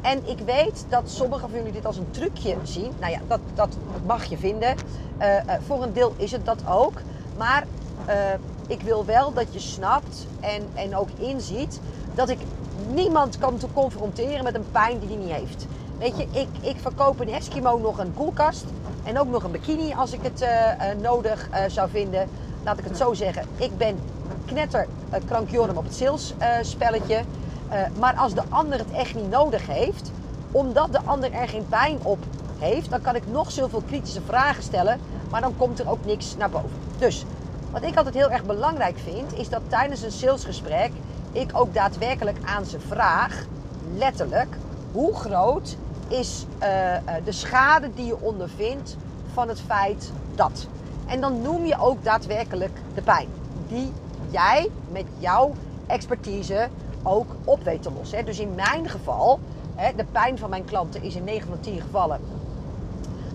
En 0.00 0.28
ik 0.28 0.38
weet 0.38 0.84
dat 0.88 1.10
sommigen 1.10 1.48
van 1.48 1.58
jullie 1.58 1.72
dit 1.72 1.86
als 1.86 1.96
een 1.96 2.10
trucje 2.10 2.56
zien. 2.62 2.92
Nou 3.00 3.12
ja, 3.12 3.20
dat, 3.26 3.40
dat 3.54 3.76
mag 4.06 4.24
je 4.24 4.36
vinden. 4.36 4.74
Voor 5.66 5.82
een 5.82 5.92
deel 5.92 6.14
is 6.16 6.32
het 6.32 6.44
dat 6.44 6.62
ook. 6.68 7.00
Maar 7.36 7.66
ik 8.66 8.80
wil 8.82 9.04
wel 9.04 9.32
dat 9.32 9.52
je 9.52 9.58
snapt 9.58 10.26
en, 10.40 10.62
en 10.74 10.96
ook 10.96 11.08
inziet 11.18 11.80
dat 12.14 12.28
ik 12.28 12.38
niemand 12.94 13.38
kan 13.38 13.56
te 13.56 13.66
confronteren 13.72 14.44
met 14.44 14.54
een 14.54 14.70
pijn 14.72 14.98
die 14.98 15.08
hij 15.08 15.16
niet 15.16 15.32
heeft. 15.32 15.66
Weet 16.00 16.16
je, 16.16 16.26
ik, 16.30 16.48
ik 16.60 16.76
verkoop 16.80 17.20
een 17.20 17.28
Eskimo 17.28 17.78
nog 17.78 17.98
een 17.98 18.14
koelkast 18.14 18.64
en 19.04 19.18
ook 19.18 19.28
nog 19.28 19.42
een 19.42 19.50
bikini 19.50 19.94
als 19.94 20.12
ik 20.12 20.22
het 20.22 20.40
eh, 20.40 20.90
eh, 20.90 20.98
nodig 20.98 21.48
eh, 21.50 21.62
zou 21.68 21.90
vinden. 21.90 22.28
Laat 22.64 22.78
ik 22.78 22.84
het 22.84 22.96
zo 22.96 23.14
zeggen. 23.14 23.46
Ik 23.56 23.78
ben 23.78 23.98
knetter 24.46 24.86
krankjorum 25.26 25.76
op 25.76 25.84
het 25.84 25.94
sales 25.94 26.34
spelletje. 26.62 27.22
Maar 27.98 28.14
als 28.14 28.34
de 28.34 28.42
ander 28.48 28.78
het 28.78 28.90
echt 28.90 29.14
niet 29.14 29.30
nodig 29.30 29.66
heeft, 29.66 30.10
omdat 30.50 30.92
de 30.92 31.00
ander 31.04 31.32
er 31.32 31.48
geen 31.48 31.66
pijn 31.68 31.98
op 32.02 32.18
heeft, 32.58 32.90
dan 32.90 33.00
kan 33.00 33.16
ik 33.16 33.26
nog 33.26 33.50
zoveel 33.50 33.82
kritische 33.86 34.20
vragen 34.26 34.62
stellen, 34.62 35.00
maar 35.30 35.40
dan 35.40 35.56
komt 35.56 35.78
er 35.78 35.90
ook 35.90 36.04
niks 36.04 36.36
naar 36.36 36.50
boven. 36.50 36.70
Dus 36.98 37.24
wat 37.70 37.82
ik 37.82 37.96
altijd 37.96 38.14
heel 38.14 38.30
erg 38.30 38.44
belangrijk 38.44 38.98
vind, 38.98 39.38
is 39.38 39.48
dat 39.48 39.60
tijdens 39.68 40.02
een 40.02 40.12
salesgesprek 40.12 40.90
ik 41.32 41.50
ook 41.52 41.74
daadwerkelijk 41.74 42.38
aan 42.44 42.64
ze 42.64 42.80
vraag, 42.80 43.44
letterlijk, 43.96 44.56
hoe 44.92 45.14
groot 45.14 45.76
is 46.10 46.46
eh, 46.58 46.96
eh, 46.96 47.02
de 47.24 47.32
schade 47.32 47.90
die 47.94 48.06
je 48.06 48.20
ondervindt 48.20 48.96
van 49.32 49.48
het 49.48 49.60
feit 49.60 50.12
dat. 50.34 50.66
En 51.06 51.20
dan 51.20 51.42
noem 51.42 51.64
je 51.64 51.80
ook 51.80 52.04
daadwerkelijk 52.04 52.78
de 52.94 53.02
pijn. 53.02 53.28
Die 53.68 53.92
jij 54.30 54.70
met 54.92 55.06
jouw 55.18 55.52
expertise 55.86 56.68
ook 57.02 57.34
op 57.44 57.64
weet 57.64 57.82
te 57.82 57.92
lossen. 57.92 58.24
Dus 58.24 58.38
in 58.38 58.54
mijn 58.54 58.88
geval, 58.88 59.40
de 59.96 60.04
pijn 60.12 60.38
van 60.38 60.50
mijn 60.50 60.64
klanten 60.64 61.02
is 61.02 61.14
in 61.14 61.24
9 61.24 61.48
van 61.48 61.60
10 61.60 61.80
gevallen 61.80 62.20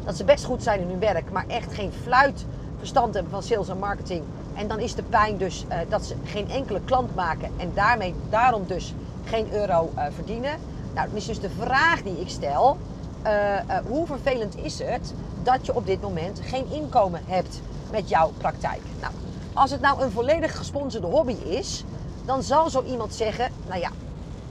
dat 0.05 0.15
ze 0.17 0.23
best 0.23 0.45
goed 0.45 0.63
zijn 0.63 0.81
in 0.81 0.87
hun 0.87 0.99
werk, 0.99 1.31
maar 1.31 1.45
echt 1.47 1.73
geen 1.73 1.91
fluit 2.03 2.45
verstand 2.77 3.13
hebben 3.13 3.31
van 3.31 3.43
sales 3.43 3.69
en 3.69 3.79
marketing. 3.79 4.23
En 4.53 4.67
dan 4.67 4.79
is 4.79 4.95
de 4.95 5.03
pijn 5.03 5.37
dus 5.37 5.65
uh, 5.69 5.77
dat 5.89 6.05
ze 6.05 6.15
geen 6.23 6.49
enkele 6.49 6.81
klant 6.85 7.15
maken 7.15 7.49
en 7.57 7.71
daarmee, 7.73 8.13
daarom 8.29 8.63
dus 8.67 8.93
geen 9.23 9.53
euro 9.53 9.89
verdienen. 10.11 10.51
Nou, 10.95 11.07
dan 11.07 11.17
is 11.17 11.25
dus 11.25 11.39
de 11.39 11.49
vraag 11.49 12.01
die 12.01 12.19
ik 12.19 12.29
stel, 12.29 12.77
uh, 13.27 13.59
hoe 13.87 14.05
vervelend 14.05 14.57
is 14.57 14.79
het 14.79 15.13
dat 15.43 15.65
je 15.65 15.75
op 15.75 15.85
dit 15.85 16.01
moment 16.01 16.39
geen 16.43 16.71
inkomen 16.71 17.21
hebt 17.25 17.61
met 17.91 18.09
jouw 18.09 18.31
praktijk? 18.37 18.81
Nou, 18.99 19.13
als 19.53 19.71
het 19.71 19.81
nou 19.81 20.03
een 20.03 20.11
volledig 20.11 20.57
gesponsorde 20.57 21.07
hobby 21.07 21.33
is, 21.33 21.83
dan 22.25 22.43
zal 22.43 22.69
zo 22.69 22.83
iemand 22.83 23.13
zeggen, 23.13 23.51
nou 23.67 23.79
ja, 23.79 23.89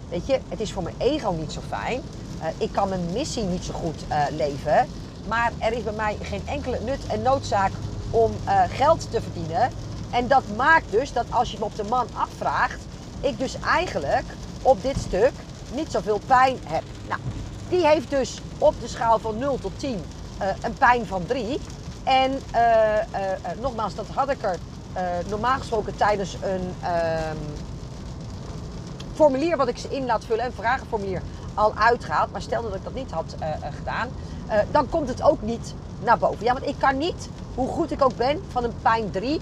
weet 0.09 0.27
je, 0.27 0.41
het 0.49 0.61
is 0.61 0.73
voor 0.73 0.83
mijn 0.83 0.95
ego 0.99 1.31
niet 1.31 1.53
zo 1.53 1.61
fijn. 1.61 2.03
ik 2.59 2.73
kan 2.73 2.89
mijn 2.89 3.13
missie 3.13 3.45
niet 3.45 3.65
zo 3.65 3.73
goed 3.73 4.07
leven. 4.31 4.89
Maar 5.29 5.53
er 5.59 5.73
is 5.73 5.83
bij 5.83 5.93
mij 5.93 6.17
geen 6.21 6.47
enkele 6.47 6.81
nut 6.81 7.07
en 7.07 7.23
noodzaak 7.23 7.73
om 8.11 8.31
geld 8.69 9.11
te 9.11 9.23
verdienen. 9.23 9.71
En 10.11 10.29
dat 10.29 10.43
maakt 10.57 10.91
dus 10.91 11.13
dat 11.13 11.27
als 11.31 11.51
je 11.51 11.59
me 11.59 11.65
op 11.65 11.77
de 11.77 11.85
man 11.85 12.07
afvraagt, 12.13 12.81
ik 13.21 13.39
dus 13.39 13.57
eigenlijk 13.61 14.27
op 14.63 14.83
dit 14.83 14.99
stuk 14.99 15.33
niet 15.75 15.91
zoveel 15.91 16.21
pijn 16.27 16.59
heb. 16.65 16.83
Nou, 17.09 17.21
die 17.69 17.87
heeft 17.87 18.11
dus 18.11 18.41
op 18.59 18.75
de 18.81 18.89
schaal 18.89 19.19
van 19.19 19.39
0 19.39 19.59
tot 19.61 19.73
10 19.77 19.91
uh, 19.91 20.49
eh, 20.49 20.57
een 20.63 20.75
pijn 20.75 21.07
van 21.07 21.27
3. 21.27 21.61
En 22.03 22.33
uh, 22.33 22.61
nogmaals, 23.61 23.95
dat 23.95 24.07
had 24.15 24.31
ik 24.31 24.43
er 24.43 24.57
normaal 25.29 25.59
gesproken 25.59 25.97
tijdens 25.97 26.37
een 26.43 26.75
ehm, 26.83 27.37
formulier 29.15 29.57
wat 29.57 29.69
ik 29.69 29.79
ze 29.79 29.89
in 29.89 30.07
laat 30.07 30.25
vullen, 30.25 30.45
een 30.45 30.53
vragenformulier, 30.53 31.23
al 31.55 31.75
uitgehaald. 31.75 32.33
Maar 32.33 32.43
stel 32.43 32.63
dat 32.63 32.75
ik 32.75 32.85
dat 32.85 32.95
niet 32.95 33.11
had 33.11 33.35
gedaan, 33.79 34.09
dan 34.71 34.89
komt 34.89 35.09
het 35.09 35.23
ook 35.23 35.43
niet 35.43 35.75
naar 36.03 36.19
boven. 36.19 36.45
Ja, 36.45 36.53
want 36.53 36.67
ik 36.67 36.75
kan 36.79 36.99
niet, 36.99 37.29
hoe 37.55 37.69
goed 37.69 37.91
ik 37.91 38.05
ook 38.05 38.17
ben, 38.17 38.43
van 38.49 38.65
een 38.65 38.75
pijn 38.83 39.11
3, 39.11 39.41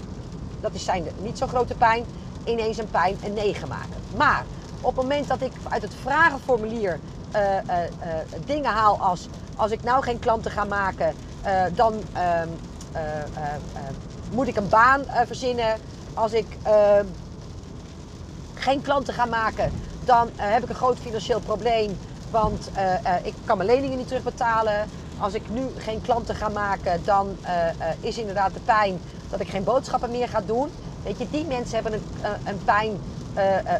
dat 0.61 0.73
is 0.73 0.83
zijn 0.83 1.07
niet 1.21 1.37
zo 1.37 1.47
grote 1.47 1.75
pijn, 1.75 2.05
ineens 2.43 2.77
een 2.77 2.89
pijn 2.89 3.17
een 3.23 3.33
9 3.33 3.67
maken. 3.67 3.95
Maar 4.17 4.45
op 4.83 4.95
het 4.95 5.05
moment 5.05 5.27
dat 5.27 5.41
ik 5.41 5.51
uit 5.69 5.81
het 5.81 5.95
vragenformulier 6.01 6.99
uh, 7.35 7.41
uh, 7.41 7.57
dingen 8.45 8.71
haal 8.71 8.99
als, 8.99 9.27
als 9.55 9.71
ik 9.71 9.83
nou 9.83 10.03
geen 10.03 10.19
klanten 10.19 10.51
ga 10.51 10.63
maken, 10.63 11.15
dan 11.73 11.93
ehm, 12.13 12.47
moet 14.31 14.47
ik 14.47 14.55
een 14.55 14.69
baan 14.69 15.01
verzinnen. 15.25 15.77
Als 16.13 16.33
ik 16.33 16.57
ehm, 16.63 17.05
geen 18.53 18.81
klanten 18.81 19.13
ga 19.13 19.25
maken, 19.25 19.71
dan 20.05 20.29
heb 20.35 20.63
ik 20.63 20.69
een 20.69 20.75
groot 20.75 20.97
financieel 20.97 21.39
probleem. 21.39 21.97
Want 22.31 22.69
ik 23.23 23.33
kan 23.45 23.57
mijn 23.57 23.69
leningen 23.69 23.97
niet 23.97 24.07
terugbetalen. 24.07 24.89
Als 25.19 25.33
ik 25.33 25.49
nu 25.49 25.67
geen 25.77 26.01
klanten 26.01 26.35
ga 26.35 26.49
maken, 26.49 27.01
dan 27.05 27.37
is 27.99 28.17
inderdaad 28.17 28.53
de 28.53 28.59
pijn 28.59 28.99
dat 29.29 29.39
ik 29.39 29.49
geen 29.49 29.63
boodschappen 29.63 30.11
meer 30.11 30.27
ga 30.27 30.41
doen. 30.41 30.69
Weet 31.03 31.17
je, 31.17 31.29
die 31.29 31.45
mensen 31.45 31.73
hebben 31.73 31.93
een, 31.93 32.03
een 32.43 32.63
pijn 32.65 32.99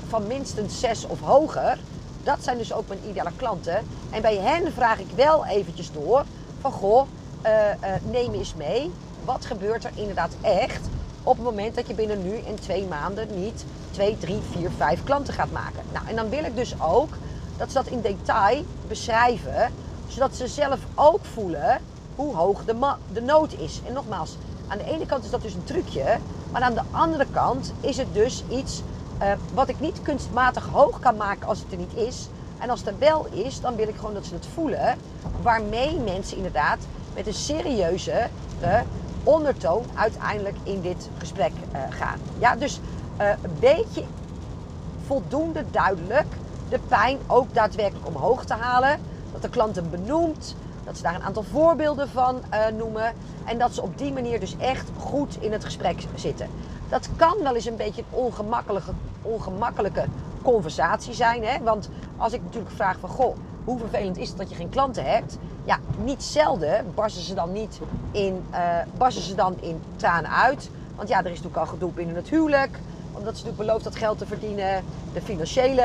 van 0.07 0.27
minstens 0.27 0.79
6 0.79 1.07
of 1.07 1.19
hoger. 1.19 1.77
Dat 2.23 2.37
zijn 2.41 2.57
dus 2.57 2.73
ook 2.73 2.87
mijn 2.87 2.99
ideale 3.09 3.31
klanten. 3.35 3.77
En 4.09 4.21
bij 4.21 4.37
hen 4.37 4.73
vraag 4.73 4.99
ik 4.99 5.07
wel 5.15 5.45
eventjes 5.45 5.91
door 5.91 6.23
van 6.61 6.71
goh, 6.71 7.07
neem 8.11 8.33
eens 8.33 8.53
mee. 8.55 8.91
Wat 9.25 9.45
gebeurt 9.45 9.83
er 9.83 9.91
inderdaad 9.95 10.31
echt 10.41 10.81
op 11.23 11.35
het 11.35 11.43
moment 11.43 11.75
dat 11.75 11.87
je 11.87 11.93
binnen 11.93 12.23
nu 12.23 12.33
in 12.35 12.55
twee 12.59 12.85
maanden 12.85 13.27
niet 13.35 13.65
2, 13.91 14.17
3, 14.17 14.39
4, 14.51 14.71
5 14.77 15.03
klanten 15.03 15.33
gaat 15.33 15.51
maken? 15.51 15.83
Nou, 15.93 16.07
en 16.07 16.15
dan 16.15 16.29
wil 16.29 16.43
ik 16.43 16.55
dus 16.55 16.81
ook 16.81 17.13
dat 17.57 17.67
ze 17.67 17.73
dat 17.73 17.87
in 17.87 18.01
detail 18.01 18.65
beschrijven, 18.87 19.71
zodat 20.07 20.35
ze 20.35 20.47
zelf 20.47 20.79
ook 20.95 21.25
voelen 21.25 21.81
hoe 22.15 22.35
hoog 22.35 22.65
de, 22.65 22.93
de 23.13 23.21
nood 23.21 23.53
is. 23.53 23.81
En 23.87 23.93
nogmaals, 23.93 24.37
aan 24.67 24.77
de 24.77 24.91
ene 24.91 25.05
kant 25.05 25.23
is 25.23 25.29
dat 25.29 25.41
dus 25.41 25.53
een 25.53 25.63
trucje, 25.63 26.17
maar 26.51 26.61
aan 26.61 26.73
de 26.73 26.81
andere 26.91 27.25
kant 27.31 27.73
is 27.79 27.97
het 27.97 28.13
dus 28.13 28.43
iets 28.49 28.81
uh, 29.21 29.31
wat 29.53 29.69
ik 29.69 29.79
niet 29.79 30.01
kunstmatig 30.01 30.65
hoog 30.65 30.99
kan 30.99 31.17
maken 31.17 31.47
als 31.47 31.59
het 31.59 31.71
er 31.71 31.77
niet 31.77 31.93
is. 31.93 32.29
En 32.59 32.69
als 32.69 32.79
het 32.79 32.87
er 32.87 32.99
wel 32.99 33.25
is, 33.25 33.61
dan 33.61 33.75
wil 33.75 33.87
ik 33.87 33.95
gewoon 33.95 34.13
dat 34.13 34.25
ze 34.25 34.33
het 34.33 34.47
voelen, 34.53 34.97
waarmee 35.41 35.99
mensen 35.99 36.37
inderdaad 36.37 36.77
met 37.15 37.27
een 37.27 37.33
serieuze 37.33 38.27
uh, 38.61 38.79
ondertoon 39.23 39.85
uiteindelijk 39.93 40.55
in 40.63 40.81
dit 40.81 41.09
gesprek 41.17 41.51
uh, 41.51 41.79
gaan. 41.89 42.19
Ja, 42.39 42.55
dus 42.55 42.79
een 43.17 43.57
beetje 43.59 44.03
voldoende 45.05 45.63
duidelijk 45.71 46.27
de 46.69 46.79
pijn 46.87 47.17
ook 47.27 47.53
daadwerkelijk 47.53 48.07
omhoog 48.07 48.45
te 48.45 48.53
halen. 48.53 48.99
Dat 49.31 49.41
de 49.41 49.49
klant 49.49 49.75
hem 49.75 49.89
benoemt, 49.89 50.55
dat 50.83 50.97
ze 50.97 51.03
daar 51.03 51.15
een 51.15 51.23
aantal 51.23 51.43
voorbeelden 51.43 52.09
van 52.09 52.41
noemen. 52.77 53.13
En 53.45 53.57
dat 53.57 53.73
ze 53.73 53.81
op 53.81 53.97
die 53.97 54.13
manier 54.13 54.39
dus 54.39 54.55
echt 54.57 54.89
goed 54.99 55.37
in 55.41 55.51
het 55.51 55.63
gesprek 55.63 56.03
zitten. 56.15 56.47
Dat 56.93 57.09
kan 57.15 57.35
wel 57.43 57.55
eens 57.55 57.65
een 57.65 57.75
beetje 57.75 58.01
een 58.01 58.17
ongemakkelijke, 58.17 58.91
ongemakkelijke 59.21 60.05
conversatie 60.41 61.13
zijn. 61.13 61.43
Hè? 61.43 61.63
Want 61.63 61.89
als 62.17 62.33
ik 62.33 62.41
natuurlijk 62.43 62.75
vraag 62.75 62.97
van, 62.99 63.09
goh, 63.09 63.35
hoe 63.63 63.79
vervelend 63.79 64.17
is 64.17 64.29
het 64.29 64.37
dat 64.37 64.49
je 64.49 64.55
geen 64.55 64.69
klanten 64.69 65.05
hebt? 65.05 65.37
Ja, 65.63 65.79
niet 66.03 66.23
zelden 66.23 66.91
barsten 66.95 67.23
ze 67.23 67.33
dan 67.33 67.51
niet 67.51 67.79
in, 68.11 68.45
uh, 68.51 68.59
barsten 68.97 69.23
ze 69.23 69.35
dan 69.35 69.55
in 69.61 69.81
tranen 69.95 70.31
uit. 70.31 70.69
Want 70.95 71.09
ja, 71.09 71.17
er 71.17 71.25
is 71.25 71.29
natuurlijk 71.29 71.57
al 71.57 71.65
gedoe 71.65 71.91
binnen 71.91 72.15
het 72.15 72.29
huwelijk. 72.29 72.79
Omdat 73.13 73.37
ze 73.37 73.43
natuurlijk 73.43 73.57
belooft 73.57 73.83
dat 73.83 73.95
geld 73.95 74.17
te 74.17 74.25
verdienen. 74.25 74.83
De 75.13 75.21
financiële 75.21 75.81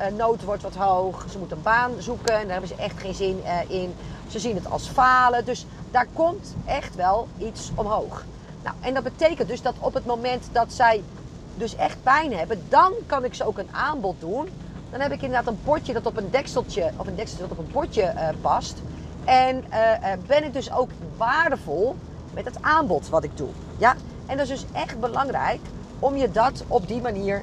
uh, 0.00 0.06
nood 0.16 0.44
wordt 0.44 0.62
wat 0.62 0.76
hoog. 0.76 1.26
Ze 1.30 1.38
moeten 1.38 1.56
een 1.56 1.62
baan 1.62 1.92
zoeken 1.98 2.34
en 2.34 2.42
daar 2.42 2.50
hebben 2.50 2.68
ze 2.68 2.82
echt 2.82 3.00
geen 3.00 3.14
zin 3.14 3.40
uh, 3.44 3.82
in. 3.82 3.94
Ze 4.28 4.38
zien 4.38 4.54
het 4.54 4.70
als 4.70 4.88
falen. 4.88 5.44
Dus 5.44 5.66
daar 5.90 6.06
komt 6.12 6.54
echt 6.64 6.94
wel 6.94 7.28
iets 7.38 7.70
omhoog. 7.74 8.24
Nou, 8.62 8.76
en 8.80 8.94
dat 8.94 9.02
betekent 9.02 9.48
dus 9.48 9.62
dat 9.62 9.74
op 9.78 9.94
het 9.94 10.04
moment 10.04 10.48
dat 10.52 10.72
zij 10.72 11.02
dus 11.54 11.76
echt 11.76 12.02
pijn 12.02 12.32
hebben, 12.32 12.64
dan 12.68 12.92
kan 13.06 13.24
ik 13.24 13.34
ze 13.34 13.44
ook 13.44 13.58
een 13.58 13.68
aanbod 13.72 14.20
doen. 14.20 14.48
Dan 14.90 15.00
heb 15.00 15.12
ik 15.12 15.22
inderdaad 15.22 15.46
een 15.46 15.62
potje 15.62 15.92
dat 15.92 16.06
op 16.06 16.16
een 16.16 16.30
dekseltje, 16.30 16.90
of 16.96 17.06
een 17.06 17.14
dekseltje 17.14 17.48
dat 17.48 17.58
op 17.58 17.64
een 17.64 17.72
potje 17.72 18.02
uh, 18.02 18.28
past. 18.40 18.76
En 19.24 19.64
ben 20.26 20.44
ik 20.44 20.52
dus 20.52 20.72
ook 20.72 20.90
waardevol 21.16 21.96
met 22.34 22.44
het 22.44 22.62
aanbod 22.62 23.08
wat 23.08 23.24
ik 23.24 23.36
doe. 23.36 23.48
Ja? 23.78 23.94
En 24.26 24.36
dat 24.36 24.48
is 24.48 24.60
dus 24.60 24.70
echt 24.72 25.00
belangrijk 25.00 25.60
om 25.98 26.16
je 26.16 26.30
dat 26.30 26.64
op 26.66 26.88
die 26.88 27.00
manier 27.00 27.42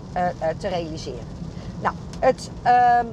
te 0.57 0.67
realiseren. 0.67 1.27
Nou, 1.81 1.95
het 2.19 2.49
um, 3.01 3.11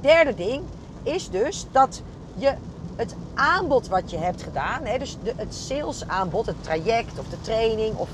derde 0.00 0.34
ding 0.34 0.62
is 1.02 1.30
dus 1.30 1.66
dat 1.72 2.02
je 2.34 2.54
het 2.96 3.14
aanbod 3.34 3.88
wat 3.88 4.10
je 4.10 4.18
hebt 4.18 4.42
gedaan, 4.42 4.84
hè, 4.84 4.98
dus 4.98 5.16
de, 5.22 5.32
het 5.36 5.54
salesaanbod, 5.54 6.46
het 6.46 6.62
traject 6.62 7.18
of 7.18 7.28
de 7.28 7.40
training 7.40 7.96
of 7.96 8.08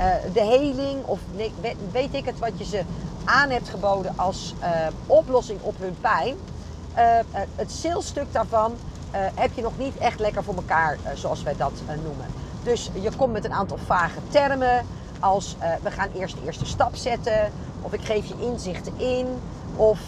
uh, 0.00 0.06
de 0.32 0.40
heling 0.40 1.04
of 1.04 1.20
weet 1.92 2.14
ik 2.14 2.24
het 2.24 2.38
wat 2.38 2.52
je 2.56 2.64
ze 2.64 2.82
aan 3.24 3.50
hebt 3.50 3.68
geboden 3.68 4.12
als 4.16 4.54
uh, 4.60 4.66
oplossing 5.06 5.60
op 5.62 5.74
hun 5.78 5.96
pijn. 6.00 6.36
Uh, 6.96 7.02
het 7.54 7.72
salesstuk 7.72 8.32
daarvan 8.32 8.74
heb 9.34 9.52
je 9.54 9.62
nog 9.62 9.78
niet 9.78 9.96
echt 9.96 10.20
lekker 10.20 10.44
voor 10.44 10.54
elkaar, 10.54 10.98
zoals 11.14 11.42
wij 11.42 11.56
dat 11.56 11.72
noemen. 12.02 12.26
Dus 12.62 12.90
je 13.00 13.10
komt 13.16 13.32
met 13.32 13.44
een 13.44 13.52
aantal 13.52 13.78
vage 13.86 14.18
termen 14.28 14.86
als 15.20 15.56
we 15.82 15.90
gaan 15.90 16.08
eerst 16.14 16.34
de 16.34 16.44
eerste 16.44 16.66
stap 16.66 16.96
zetten, 16.96 17.52
of 17.82 17.92
ik 17.92 18.00
geef 18.00 18.26
je 18.26 18.34
inzichten 18.40 18.98
in. 18.98 19.26
Of 19.76 20.00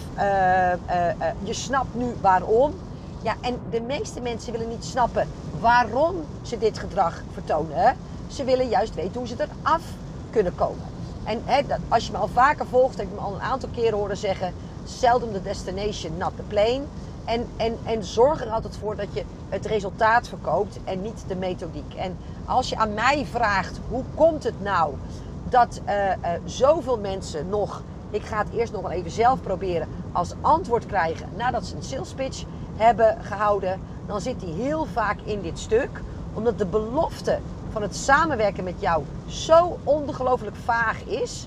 je 1.43 1.55
snapt 1.55 1.95
nu 1.95 2.15
waarom. 2.21 2.75
Ja, 3.23 3.37
en 3.41 3.59
de 3.71 3.81
meeste 3.81 4.21
mensen 4.21 4.53
willen 4.53 4.69
niet 4.69 4.85
snappen 4.85 5.29
waarom 5.61 6.15
ze 6.43 6.59
dit 6.59 6.79
gedrag 6.79 7.23
vertonen. 7.33 7.97
Ze 8.27 8.45
willen 8.45 8.69
juist 8.69 8.95
weten 8.95 9.15
hoe 9.15 9.27
ze 9.27 9.35
eraf 9.35 9.83
kunnen 10.31 10.55
komen. 10.55 10.87
En 11.25 11.43
hè, 11.45 11.67
dat, 11.67 11.79
als 11.89 12.07
je 12.07 12.13
me 12.13 12.19
al 12.19 12.29
vaker 12.29 12.67
volgt, 12.67 12.97
heb 12.97 13.07
ik 13.07 13.13
me 13.13 13.21
al 13.21 13.35
een 13.35 13.41
aantal 13.41 13.69
keren 13.69 13.99
horen 13.99 14.17
zeggen: 14.17 14.53
seldom 14.85 15.33
the 15.33 15.43
destination, 15.43 16.17
not 16.17 16.33
the 16.37 16.43
plane. 16.43 16.83
En, 17.25 17.47
en, 17.57 17.79
en 17.85 18.05
zorg 18.05 18.41
er 18.41 18.51
altijd 18.51 18.77
voor 18.77 18.97
dat 18.97 19.15
je 19.15 19.25
het 19.49 19.67
resultaat 19.67 20.29
verkoopt 20.29 20.79
en 20.85 21.03
niet 21.03 21.25
de 21.27 21.37
methodiek. 21.37 21.95
En 21.95 22.17
als 22.47 22.69
je 22.69 22.77
aan 22.77 22.95
mij 22.95 23.27
vraagt: 23.27 23.81
hoe 23.89 24.05
komt 24.15 24.45
het 24.45 24.61
nou 24.63 24.95
dat 25.43 25.81
uh, 25.89 26.07
uh, 26.07 26.13
zoveel 26.45 26.99
mensen 26.99 27.49
nog, 27.49 27.83
ik 28.11 28.23
ga 28.23 28.39
het 28.39 28.51
eerst 28.51 28.73
nog 28.73 28.83
wel 28.83 28.91
even 28.91 29.11
zelf 29.11 29.41
proberen, 29.41 29.89
als 30.13 30.35
antwoord 30.41 30.87
krijgen 30.87 31.29
nadat 31.37 31.67
ze 31.67 31.77
een 31.77 31.83
sales 31.83 32.13
pitch 32.15 32.45
hebben 32.79 33.17
gehouden, 33.23 33.81
dan 34.07 34.21
zit 34.21 34.41
die 34.41 34.55
heel 34.55 34.87
vaak 34.93 35.19
in 35.25 35.41
dit 35.43 35.59
stuk. 35.59 35.91
Omdat 36.35 36.59
de 36.59 36.67
belofte 36.67 37.39
van 37.73 37.83
het 37.83 37.97
samenwerken 37.97 38.65
met 38.65 38.75
jou 38.79 39.03
zo 39.27 39.79
ongelooflijk 39.85 40.57
vaag 40.65 41.05
is, 41.05 41.47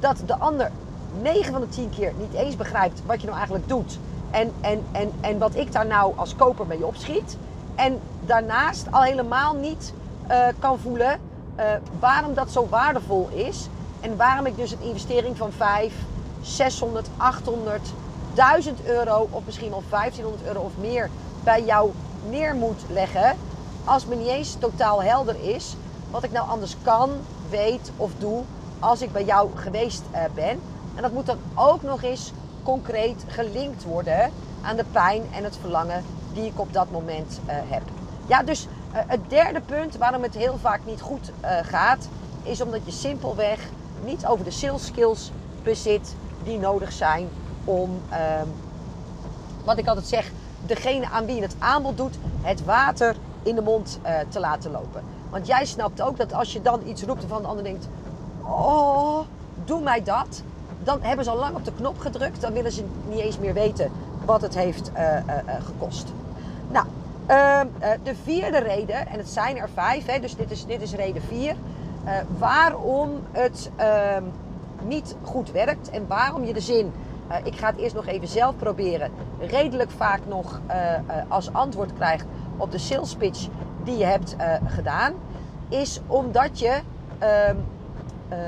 dat 0.00 0.22
de 0.26 0.38
ander 0.38 0.70
9 1.22 1.52
van 1.52 1.60
de 1.60 1.68
10 1.68 1.90
keer 1.90 2.12
niet 2.18 2.32
eens 2.32 2.56
begrijpt 2.56 3.02
wat 3.06 3.20
je 3.20 3.26
nou 3.26 3.38
eigenlijk 3.38 3.68
doet. 3.68 3.98
En, 4.30 4.52
en, 4.60 4.84
en, 4.92 5.12
en 5.20 5.38
wat 5.38 5.54
ik 5.54 5.72
daar 5.72 5.86
nou 5.86 6.12
als 6.16 6.36
koper 6.36 6.66
mee 6.66 6.86
opschiet. 6.86 7.36
En 7.74 7.98
daarnaast 8.26 8.86
al 8.92 9.02
helemaal 9.02 9.54
niet 9.54 9.92
eh, 10.26 10.46
kan 10.58 10.78
voelen. 10.78 11.18
eh, 11.56 11.66
waarom 11.98 12.34
dat 12.34 12.50
zo 12.50 12.66
waardevol 12.70 13.28
is. 13.32 13.68
En 14.00 14.16
waarom 14.16 14.46
ik 14.46 14.56
dus 14.56 14.72
een 14.72 14.80
investering 14.82 15.36
van 15.36 15.52
5, 15.52 15.94
600, 16.42 17.08
800, 17.16 17.92
1000 18.34 18.84
euro 18.84 19.28
of 19.30 19.42
misschien 19.44 19.70
wel 19.70 19.82
1500 19.90 20.46
euro 20.46 20.60
of 20.60 20.72
meer 20.80 21.10
bij 21.44 21.64
jou 21.64 21.90
neer 22.28 22.54
moet 22.54 22.82
leggen. 22.88 23.36
Als 23.84 24.06
me 24.06 24.14
niet 24.14 24.28
eens 24.28 24.56
totaal 24.58 25.02
helder 25.02 25.36
is 25.54 25.76
wat 26.10 26.22
ik 26.22 26.32
nou 26.32 26.48
anders 26.48 26.76
kan, 26.82 27.10
weet 27.50 27.92
of 27.96 28.10
doe 28.18 28.42
als 28.78 29.02
ik 29.02 29.12
bij 29.12 29.24
jou 29.24 29.50
geweest 29.54 30.02
eh, 30.10 30.22
ben. 30.34 30.60
En 30.94 31.02
dat 31.02 31.12
moet 31.12 31.26
dan 31.26 31.38
ook 31.54 31.82
nog 31.82 32.02
eens 32.02 32.32
concreet 32.62 33.24
gelinkt 33.26 33.84
worden 33.84 34.30
aan 34.62 34.76
de 34.76 34.84
pijn 34.92 35.22
en 35.32 35.44
het 35.44 35.56
verlangen 35.60 36.04
die 36.32 36.44
ik 36.44 36.60
op 36.60 36.72
dat 36.72 36.90
moment 36.90 37.40
eh, 37.46 37.54
heb. 37.68 37.82
Ja, 38.26 38.42
dus 38.42 38.66
eh, 38.92 39.00
het 39.06 39.20
derde 39.28 39.60
punt 39.60 39.96
waarom 39.96 40.22
het 40.22 40.34
heel 40.34 40.58
vaak 40.60 40.80
niet 40.84 41.00
goed 41.00 41.32
gaat, 41.62 42.08
is 42.42 42.60
omdat 42.60 42.80
je 42.84 42.90
simpelweg 42.90 43.60
niet 44.04 44.26
over 44.26 44.44
de 44.44 44.50
sales 44.50 44.86
skills 44.86 45.30
bezit 45.62 46.14
die 46.44 46.58
nodig 46.58 46.92
zijn 46.92 47.28
om, 47.64 48.00
ehm, 48.08 48.46
wat 49.64 49.78
ik 49.78 49.86
altijd 49.86 50.06
zeg, 50.06 50.30
degene 50.66 51.08
aan 51.08 51.26
wie 51.26 51.34
je 51.34 51.42
het 51.42 51.56
aanbod 51.58 51.96
doet, 51.96 52.18
het 52.40 52.64
water 52.64 53.16
in 53.42 53.54
de 53.54 53.62
mond 53.62 53.98
eh, 54.02 54.14
te 54.28 54.40
laten 54.40 54.70
lopen. 54.70 55.02
Want 55.30 55.46
jij 55.46 55.64
snapt 55.64 56.02
ook 56.02 56.16
dat 56.16 56.32
als 56.32 56.52
je 56.52 56.62
dan 56.62 56.80
iets 56.86 57.02
roept 57.02 57.20
waarvan 57.20 57.42
de 57.42 57.48
ander 57.48 57.64
denkt, 57.64 57.88
oh, 58.42 59.18
doe 59.64 59.80
mij 59.82 60.02
dat. 60.02 60.42
Dan 60.82 61.02
hebben 61.02 61.24
ze 61.24 61.30
al 61.30 61.38
lang 61.38 61.56
op 61.56 61.64
de 61.64 61.72
knop 61.72 61.98
gedrukt. 61.98 62.40
Dan 62.40 62.52
willen 62.52 62.72
ze 62.72 62.84
niet 63.08 63.18
eens 63.18 63.38
meer 63.38 63.54
weten 63.54 63.90
wat 64.24 64.40
het 64.40 64.54
heeft 64.54 64.92
eh, 64.92 65.16
eh, 65.16 65.24
gekost. 65.64 66.12
Nou, 66.70 66.86
ehm, 67.26 67.66
eh, 67.78 67.90
de 68.02 68.14
vierde 68.22 68.58
reden, 68.58 69.06
en 69.06 69.18
het 69.18 69.28
zijn 69.28 69.56
er 69.56 69.68
vijf, 69.74 70.06
hè, 70.06 70.20
dus 70.20 70.36
dit 70.36 70.50
is, 70.50 70.66
dit 70.66 70.82
is 70.82 70.94
reden 70.94 71.22
vier. 71.22 71.54
waarom 72.38 73.10
het 73.32 73.70
ehm, 73.76 74.22
niet 74.82 75.16
goed 75.22 75.50
werkt 75.50 75.90
en 75.90 76.06
waarom 76.06 76.44
je 76.44 76.52
de 76.52 76.60
zin, 76.60 76.92
ik 77.44 77.56
ga 77.56 77.66
het 77.66 77.78
eerst 77.78 77.94
nog 77.94 78.06
even 78.06 78.28
zelf 78.28 78.56
proberen, 78.56 79.10
redelijk 79.38 79.90
vaak 79.90 80.20
nog 80.28 80.60
eh, 80.66 80.94
eh, 80.94 81.02
als 81.28 81.52
antwoord 81.52 81.92
krijgt 81.92 82.26
op 82.56 82.70
de 82.70 82.78
sales 82.78 83.14
pitch 83.14 83.48
die 83.84 83.96
je 83.96 84.04
hebt 84.04 84.36
eh, 84.36 84.54
gedaan, 84.66 85.12
is 85.68 86.00
omdat 86.06 86.58
je 86.58 86.80
ehm, 87.18 87.56
eh, 88.28 88.38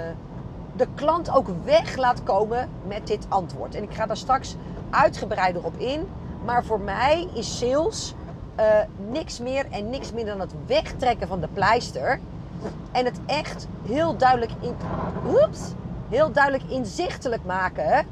de 0.76 0.86
klant 0.94 1.30
ook 1.30 1.46
weg 1.64 1.96
laat 1.96 2.22
komen 2.22 2.68
met 2.86 3.06
dit 3.06 3.26
antwoord. 3.28 3.74
En 3.74 3.82
ik 3.82 3.94
ga 3.94 4.06
daar 4.06 4.16
straks 4.16 4.56
uitgebreider 4.90 5.64
op 5.64 5.76
in. 5.76 6.08
Maar 6.44 6.64
voor 6.64 6.80
mij 6.80 7.28
is 7.34 7.58
sales 7.58 8.14
eh, 8.54 8.66
niks 9.10 9.40
meer 9.40 9.66
en 9.70 9.90
niks 9.90 10.12
minder 10.12 10.36
dan 10.36 10.46
het 10.46 10.54
wegtrekken 10.66 11.28
van 11.28 11.40
de 11.40 11.48
pleister. 11.48 12.20
En 12.92 13.04
het 13.04 13.20
echt 13.26 13.68
heel 13.86 14.16
duidelijk, 14.16 14.52
in, 14.60 14.74
heel 16.08 16.32
duidelijk 16.32 16.64
inzichtelijk 16.70 17.44
maken 17.44 18.06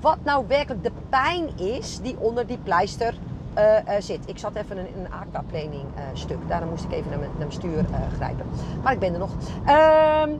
wat 0.00 0.18
nou 0.22 0.44
werkelijk 0.46 0.82
de 0.82 0.92
pijn 1.08 1.58
is 1.58 2.00
die 2.00 2.18
onder 2.18 2.46
die 2.46 2.58
pleister 2.58 3.14
eh, 3.54 3.96
eh, 3.96 4.02
zit. 4.02 4.20
Ik 4.26 4.38
zat 4.38 4.54
even 4.54 4.78
in 4.78 4.86
een, 4.98 5.12
aquaplaning 5.12 5.84
eh, 5.94 6.02
stuk. 6.12 6.38
Daarom 6.48 6.68
moest 6.68 6.84
ik 6.84 6.92
even 6.92 7.10
naar 7.10 7.18
mijn, 7.18 7.30
naar 7.30 7.38
mijn 7.38 7.52
stuur 7.52 7.84
grijpen. 8.14 8.46
Maar 8.82 8.92
ik 8.92 8.98
ben 8.98 9.12
er 9.12 9.18
nog. 9.18 9.30
Ehm, 9.64 10.30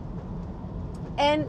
en 1.14 1.48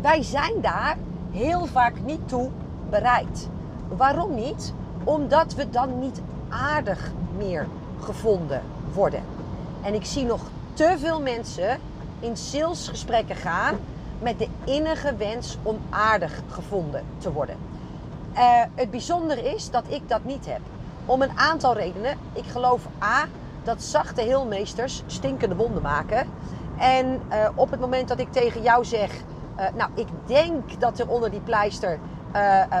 wij 0.00 0.22
zijn 0.22 0.60
daar 0.60 0.96
heel 1.30 1.66
vaak 1.66 1.94
niet 2.04 2.28
toe 2.28 2.50
bereid. 2.90 3.48
Waarom 3.88 4.34
niet? 4.34 4.72
Omdat 5.04 5.54
we 5.54 5.70
dan 5.70 5.98
niet 5.98 6.22
aardig 6.48 7.12
meer 7.36 7.66
gevonden 8.00 8.62
worden. 8.92 9.22
En 9.82 9.94
ik 9.94 10.04
zie 10.04 10.24
nog 10.24 10.40
te 10.72 10.96
veel 10.98 11.20
mensen 11.20 11.78
in 12.20 12.36
salesgesprekken 12.36 13.36
gaan 13.36 13.78
met 14.18 14.38
de 14.38 14.48
innige 14.64 15.16
wens 15.16 15.58
om 15.62 15.78
aardig 15.90 16.42
gevonden 16.48 17.04
te 17.18 17.32
worden. 17.32 17.56
Eh, 18.34 18.62
het 18.74 18.90
bijzondere 18.90 19.54
is 19.54 19.70
dat 19.70 19.84
ik 19.88 20.08
dat 20.08 20.24
niet 20.24 20.46
heb. 20.46 20.60
Om 21.06 21.22
een 21.22 21.38
aantal 21.38 21.74
redenen. 21.74 22.16
Ik 22.32 22.44
geloof 22.46 22.86
A, 23.02 23.24
dat 23.62 23.82
zachte 23.82 24.20
heelmeesters 24.20 25.02
stinkende 25.06 25.56
wonden 25.56 25.82
maken. 25.82 26.26
En 26.78 27.20
eh, 27.28 27.48
op 27.54 27.70
het 27.70 27.80
moment 27.80 28.08
dat 28.08 28.18
ik 28.18 28.32
tegen 28.32 28.62
jou 28.62 28.84
zeg, 28.84 29.10
eh, 29.56 29.66
nou 29.74 29.90
ik 29.94 30.08
denk 30.26 30.80
dat 30.80 30.98
er 30.98 31.08
onder 31.08 31.30
die 31.30 31.40
pleister 31.40 31.98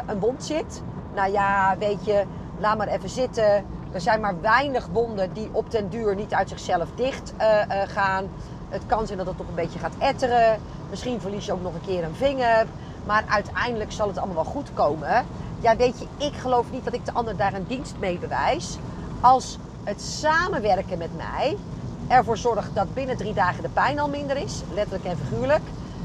een 0.06 0.20
wond 0.20 0.44
zit. 0.44 0.82
Nou 1.14 1.32
ja, 1.32 1.76
weet 1.78 2.04
je, 2.04 2.24
laat 2.58 2.76
maar 2.76 2.88
even 2.88 3.08
zitten. 3.08 3.64
Er 3.92 4.00
zijn 4.00 4.20
maar 4.20 4.40
weinig 4.40 4.86
wonden 4.92 5.32
die 5.32 5.48
op 5.52 5.70
den 5.70 5.88
duur 5.88 6.14
niet 6.14 6.34
uit 6.34 6.48
zichzelf 6.48 6.88
dicht 6.94 7.32
gaan. 7.86 8.28
Het 8.68 8.86
kan 8.86 9.06
zijn 9.06 9.18
dat 9.18 9.26
het 9.26 9.38
nog 9.38 9.48
een 9.48 9.54
beetje 9.54 9.78
gaat 9.78 9.94
etteren. 9.98 10.60
Misschien 10.94 11.20
verlies 11.20 11.46
je 11.46 11.52
ook 11.52 11.62
nog 11.62 11.74
een 11.74 11.80
keer 11.80 12.04
een 12.04 12.14
vinger. 12.14 12.66
Maar 13.06 13.24
uiteindelijk 13.28 13.92
zal 13.92 14.08
het 14.08 14.16
allemaal 14.18 14.34
wel 14.34 14.52
goed 14.52 14.72
komen. 14.72 15.24
Ja, 15.60 15.76
weet 15.76 15.98
je, 15.98 16.06
ik 16.16 16.34
geloof 16.34 16.70
niet 16.70 16.84
dat 16.84 16.94
ik 16.94 17.04
de 17.04 17.12
ander 17.12 17.36
daar 17.36 17.54
een 17.54 17.66
dienst 17.66 17.94
mee 17.98 18.18
bewijs. 18.18 18.78
Als 19.20 19.58
het 19.84 20.02
samenwerken 20.02 20.98
met 20.98 21.16
mij 21.16 21.56
ervoor 22.08 22.36
zorgt 22.36 22.74
dat 22.74 22.94
binnen 22.94 23.16
drie 23.16 23.32
dagen 23.34 23.62
de 23.62 23.68
pijn 23.68 23.98
al 23.98 24.08
minder 24.08 24.36
is, 24.36 24.62
letterlijk 24.74 25.04
en 25.04 25.16
figuurlijk. 25.16 25.62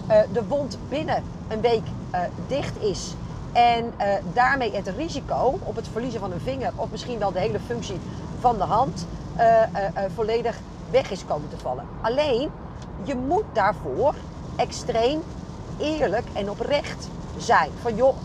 eh, 0.08 0.20
de 0.32 0.46
wond 0.48 0.78
binnen 0.90 1.24
een 1.48 1.62
week 1.62 1.86
eh, 2.12 2.22
dicht 2.48 2.82
is. 2.82 3.14
En 3.52 3.94
eh, 3.98 4.14
daarmee 4.34 4.76
het 4.76 4.88
risico 4.88 5.60
op 5.64 5.76
het 5.76 5.88
verliezen 5.88 6.20
van 6.20 6.32
een 6.32 6.42
vinger 6.42 6.72
of 6.76 6.90
misschien 6.92 7.20
wel 7.20 7.32
de 7.32 7.40
hele 7.40 7.60
functie 7.60 8.00
van 8.40 8.58
de 8.58 8.64
hand 8.64 9.06
volledig 10.16 10.60
weg 10.92 11.12
is 11.12 11.26
komen 11.26 11.50
te 11.50 11.58
vallen. 11.58 11.86
Alleen, 12.02 12.50
je 13.04 13.16
moet 13.16 13.44
daarvoor 13.54 14.16
extreem 14.60 15.22
eerlijk 15.78 16.28
en 16.34 16.50
oprecht 16.50 17.08
zijn. 17.38 17.70
Van 17.82 17.96
joh, 17.96 18.16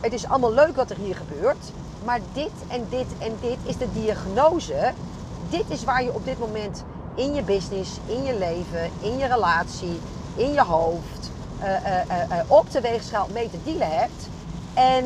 het 0.00 0.12
is 0.12 0.26
allemaal 0.26 0.52
leuk 0.52 0.76
wat 0.76 0.90
er 0.90 0.96
hier 0.96 1.16
gebeurt, 1.16 1.72
maar 2.04 2.20
dit 2.32 2.52
en 2.68 2.86
dit 2.88 3.06
en 3.18 3.36
dit 3.40 3.58
is 3.62 3.76
de 3.76 3.92
diagnose. 3.92 4.92
Dit 5.50 5.64
is 5.68 5.84
waar 5.84 6.02
je 6.02 6.14
op 6.14 6.24
dit 6.24 6.38
moment 6.38 6.84
in 7.14 7.34
je 7.34 7.42
business, 7.42 7.90
in 8.06 8.22
je 8.22 8.38
leven, 8.38 8.90
in 9.00 9.18
je 9.18 9.26
relatie, 9.26 10.00
in 10.36 10.52
je 10.52 10.62
hoofd, 10.62 11.30
eh, 11.58 11.74
eh, 11.74 12.00
eh, 12.10 12.50
op 12.50 12.70
de 12.70 12.80
weegschaal 12.80 13.28
mee 13.32 13.50
te 13.50 13.58
dealen 13.64 13.98
hebt. 13.98 14.28
En 14.74 15.04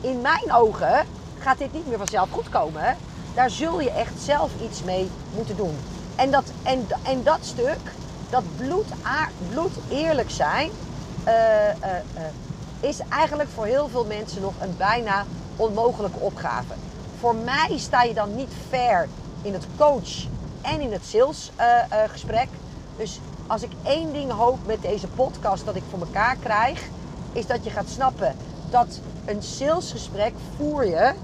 in 0.00 0.20
mijn 0.20 0.52
ogen 0.52 1.06
gaat 1.38 1.58
dit 1.58 1.72
niet 1.72 1.88
meer 1.88 1.98
vanzelf 1.98 2.30
goed 2.30 2.48
komen. 2.48 2.96
Daar 3.34 3.50
zul 3.50 3.80
je 3.80 3.90
echt 3.90 4.20
zelf 4.20 4.50
iets 4.62 4.82
mee 4.82 5.10
moeten 5.34 5.56
doen. 5.56 5.76
En 6.16 6.30
dat, 6.30 6.44
en 7.02 7.22
dat 7.22 7.38
stuk, 7.40 7.78
dat 8.30 8.42
bloed, 8.56 8.86
bloed 9.50 9.72
eerlijk 9.90 10.30
zijn, 10.30 10.70
eh, 11.24 11.70
eh, 11.70 11.96
eh, 11.96 12.22
is 12.80 13.00
eigenlijk 13.08 13.48
voor 13.48 13.64
heel 13.64 13.88
veel 13.88 14.04
mensen 14.04 14.42
nog 14.42 14.52
een 14.60 14.76
bijna 14.76 15.24
onmogelijke 15.56 16.18
opgave. 16.18 16.74
Voor 17.18 17.34
mij 17.34 17.78
sta 17.78 18.02
je 18.02 18.14
dan 18.14 18.34
niet 18.34 18.50
fair 18.68 19.08
in 19.42 19.52
het 19.52 19.66
coach 19.76 20.26
en 20.62 20.80
in 20.80 20.92
het 20.92 21.04
salesgesprek. 21.04 22.48
dus 22.96 23.20
als 23.46 23.62
ik 23.62 23.70
één 23.82 24.12
ding 24.12 24.32
hoop 24.32 24.58
met 24.66 24.82
deze 24.82 25.08
podcast 25.08 25.64
dat 25.64 25.76
ik 25.76 25.82
voor 25.90 25.98
elkaar 25.98 26.36
krijg, 26.36 26.88
is 27.32 27.46
dat 27.46 27.64
je 27.64 27.70
gaat 27.70 27.88
snappen 27.88 28.36
dat 28.70 29.00
een 29.24 29.42
salesgesprek 29.42 30.32
voer 30.56 30.86
je 30.86 31.14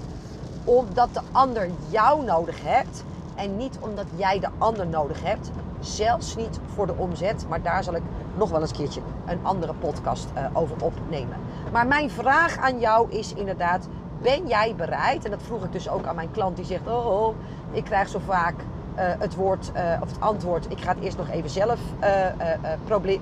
omdat 0.63 1.13
de 1.13 1.21
ander 1.31 1.69
jou 1.89 2.23
nodig 2.23 2.61
hebt 2.63 3.03
en 3.35 3.57
niet 3.57 3.77
omdat 3.79 4.05
jij 4.15 4.39
de 4.39 4.49
ander 4.57 4.87
nodig 4.87 5.21
hebt. 5.21 5.49
Zelfs 5.83 6.35
niet 6.35 6.59
voor 6.73 6.87
de 6.87 6.95
omzet, 6.95 7.45
maar 7.49 7.61
daar 7.61 7.83
zal 7.83 7.95
ik 7.95 8.01
nog 8.35 8.49
wel 8.49 8.61
eens 8.61 8.69
een 8.69 8.75
keertje 8.75 9.01
een 9.25 9.39
andere 9.41 9.73
podcast 9.73 10.27
eh, 10.33 10.45
over 10.53 10.75
opnemen. 10.81 11.37
Maar 11.71 11.87
mijn 11.87 12.09
vraag 12.09 12.57
aan 12.57 12.79
jou 12.79 13.11
is 13.11 13.33
inderdaad, 13.33 13.87
ben 14.21 14.47
jij 14.47 14.75
bereid? 14.75 15.25
En 15.25 15.31
dat 15.31 15.41
vroeg 15.43 15.63
ik 15.63 15.71
dus 15.71 15.89
ook 15.89 16.05
aan 16.05 16.15
mijn 16.15 16.31
klant 16.31 16.55
die 16.55 16.65
zegt, 16.65 16.87
oh, 16.87 17.05
oh 17.05 17.35
ik 17.71 17.83
krijg 17.83 18.07
zo 18.07 18.19
vaak 18.25 18.55
eh, 18.95 19.05
het 19.19 19.35
woord 19.35 19.71
eh, 19.73 19.83
of 20.01 20.09
het 20.09 20.21
antwoord, 20.21 20.71
ik 20.71 20.79
ga 20.79 20.93
het 20.93 21.03
eerst 21.03 21.17
nog 21.17 21.29
even 21.29 21.49
zelf 21.49 21.79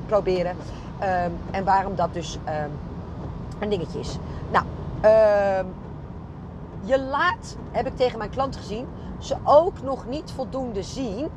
proberen. 0.05 0.55
Ehm, 0.99 1.31
en 1.51 1.63
waarom 1.63 1.95
dat 1.95 2.13
dus 2.13 2.37
ehm, 2.43 2.69
een 3.59 3.69
dingetje 3.69 3.99
is. 3.99 4.17
Nou, 4.51 4.65
ehm, 5.01 5.65
je 6.83 6.99
laat, 6.99 7.57
heb 7.71 7.87
ik 7.87 7.95
tegen 7.95 8.17
mijn 8.17 8.29
klant 8.29 8.55
gezien, 8.55 8.87
ze 9.19 9.35
ook 9.43 9.81
nog 9.81 10.07
niet 10.07 10.31
voldoende 10.35 10.83
zien 10.83 11.29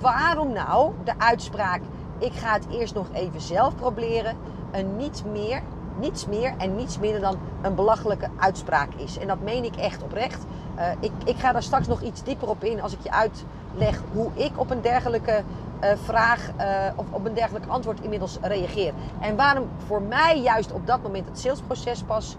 waarom 0.00 0.52
nou 0.52 0.92
de 1.04 1.12
uitspraak 1.18 1.80
ik 2.18 2.32
ga 2.32 2.52
het 2.52 2.66
eerst 2.70 2.94
nog 2.94 3.06
even 3.12 3.40
zelf 3.40 3.76
proberen 3.76 4.36
een 4.70 4.96
niet 4.96 5.24
meer, 5.32 5.62
niets 5.98 6.26
meer 6.26 6.54
en 6.58 6.76
niets 6.76 6.98
minder 6.98 7.20
dan 7.20 7.38
een 7.62 7.74
belachelijke 7.74 8.28
uitspraak 8.36 8.94
is. 8.94 9.18
En 9.18 9.26
dat 9.26 9.40
meen 9.40 9.64
ik 9.64 9.76
echt 9.76 10.02
oprecht. 10.02 10.44
Eh, 10.74 10.90
ik, 11.00 11.12
ik 11.24 11.36
ga 11.36 11.52
daar 11.52 11.62
straks 11.62 11.86
nog 11.86 12.00
iets 12.00 12.22
dieper 12.22 12.48
op 12.48 12.64
in 12.64 12.82
als 12.82 12.92
ik 12.92 12.98
je 13.02 13.10
uitleg 13.10 14.02
hoe 14.12 14.30
ik 14.34 14.50
op 14.54 14.70
een 14.70 14.80
dergelijke 14.80 15.42
eh, 15.80 15.90
vraag 16.02 16.50
eh, 16.56 16.68
of 16.96 17.06
op 17.10 17.26
een 17.26 17.34
dergelijk 17.34 17.66
antwoord 17.66 18.00
inmiddels 18.00 18.38
reageer. 18.42 18.92
En 19.20 19.36
waarom 19.36 19.68
voor 19.86 20.02
mij 20.02 20.40
juist 20.40 20.72
op 20.72 20.86
dat 20.86 21.02
moment 21.02 21.28
het 21.28 21.38
salesproces 21.38 22.02
pas 22.02 22.36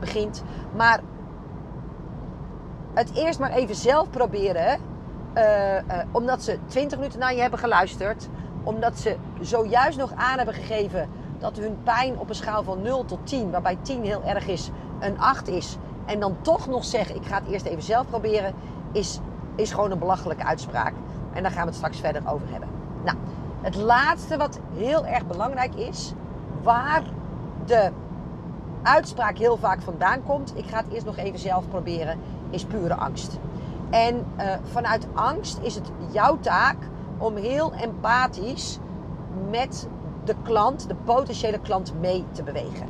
begint. 0.00 0.42
Maar 0.76 1.00
het 2.94 3.10
eerst 3.14 3.38
maar 3.38 3.50
even 3.50 3.74
zelf 3.74 4.10
proberen 4.10 4.78
eh, 5.32 5.78
eh, 5.78 5.84
omdat 6.10 6.42
ze 6.42 6.58
20 6.66 6.98
minuten 6.98 7.18
naar 7.20 7.34
je 7.34 7.40
hebben 7.40 7.58
geluisterd. 7.58 8.28
Omdat 8.62 8.98
ze 8.98 9.16
zojuist 9.40 9.98
nog 9.98 10.12
aan 10.14 10.36
hebben 10.36 10.54
gegeven 10.54 11.08
dat 11.38 11.56
hun 11.56 11.78
pijn 11.82 12.18
op 12.18 12.28
een 12.28 12.34
schaal 12.34 12.62
van 12.62 12.82
0 12.82 13.04
tot 13.04 13.26
10, 13.26 13.50
waarbij 13.50 13.78
10 13.82 14.04
heel 14.04 14.22
erg 14.24 14.46
is, 14.46 14.70
een 15.00 15.20
8 15.20 15.48
is. 15.48 15.76
En 16.06 16.20
dan 16.20 16.36
toch 16.40 16.68
nog 16.68 16.84
zeggen, 16.84 17.16
ik 17.16 17.26
ga 17.26 17.34
het 17.34 17.52
eerst 17.52 17.66
even 17.66 17.82
zelf 17.82 18.06
proberen, 18.06 18.54
is, 18.92 19.20
is 19.56 19.72
gewoon 19.72 19.90
een 19.90 19.98
belachelijke 19.98 20.44
uitspraak. 20.44 20.92
En 21.32 21.42
daar 21.42 21.52
gaan 21.52 21.62
we 21.62 21.66
het 21.66 21.76
straks 21.76 22.00
verder 22.00 22.22
over 22.26 22.50
hebben. 22.50 22.68
Nou, 23.04 23.16
het 23.60 23.74
laatste 23.74 24.36
wat 24.36 24.58
heel 24.74 25.06
erg 25.06 25.26
belangrijk 25.26 25.74
is, 25.74 26.12
waar 26.62 27.02
de 27.66 27.90
uitspraak 28.82 29.38
heel 29.38 29.56
vaak 29.56 29.82
vandaan 29.82 30.22
komt, 30.22 30.52
ik 30.56 30.66
ga 30.66 30.76
het 30.76 30.92
eerst 30.92 31.06
nog 31.06 31.16
even 31.16 31.38
zelf 31.38 31.68
proberen, 31.68 32.18
is 32.50 32.64
pure 32.64 32.94
angst. 32.94 33.38
En 33.92 34.26
uh, 34.40 34.44
vanuit 34.62 35.06
angst 35.12 35.58
is 35.62 35.74
het 35.74 35.90
jouw 36.10 36.38
taak 36.40 36.76
om 37.18 37.36
heel 37.36 37.72
empathisch 37.72 38.78
met 39.50 39.88
de 40.24 40.34
klant, 40.42 40.88
de 40.88 40.94
potentiële 41.04 41.58
klant, 41.58 42.00
mee 42.00 42.24
te 42.30 42.42
bewegen. 42.42 42.88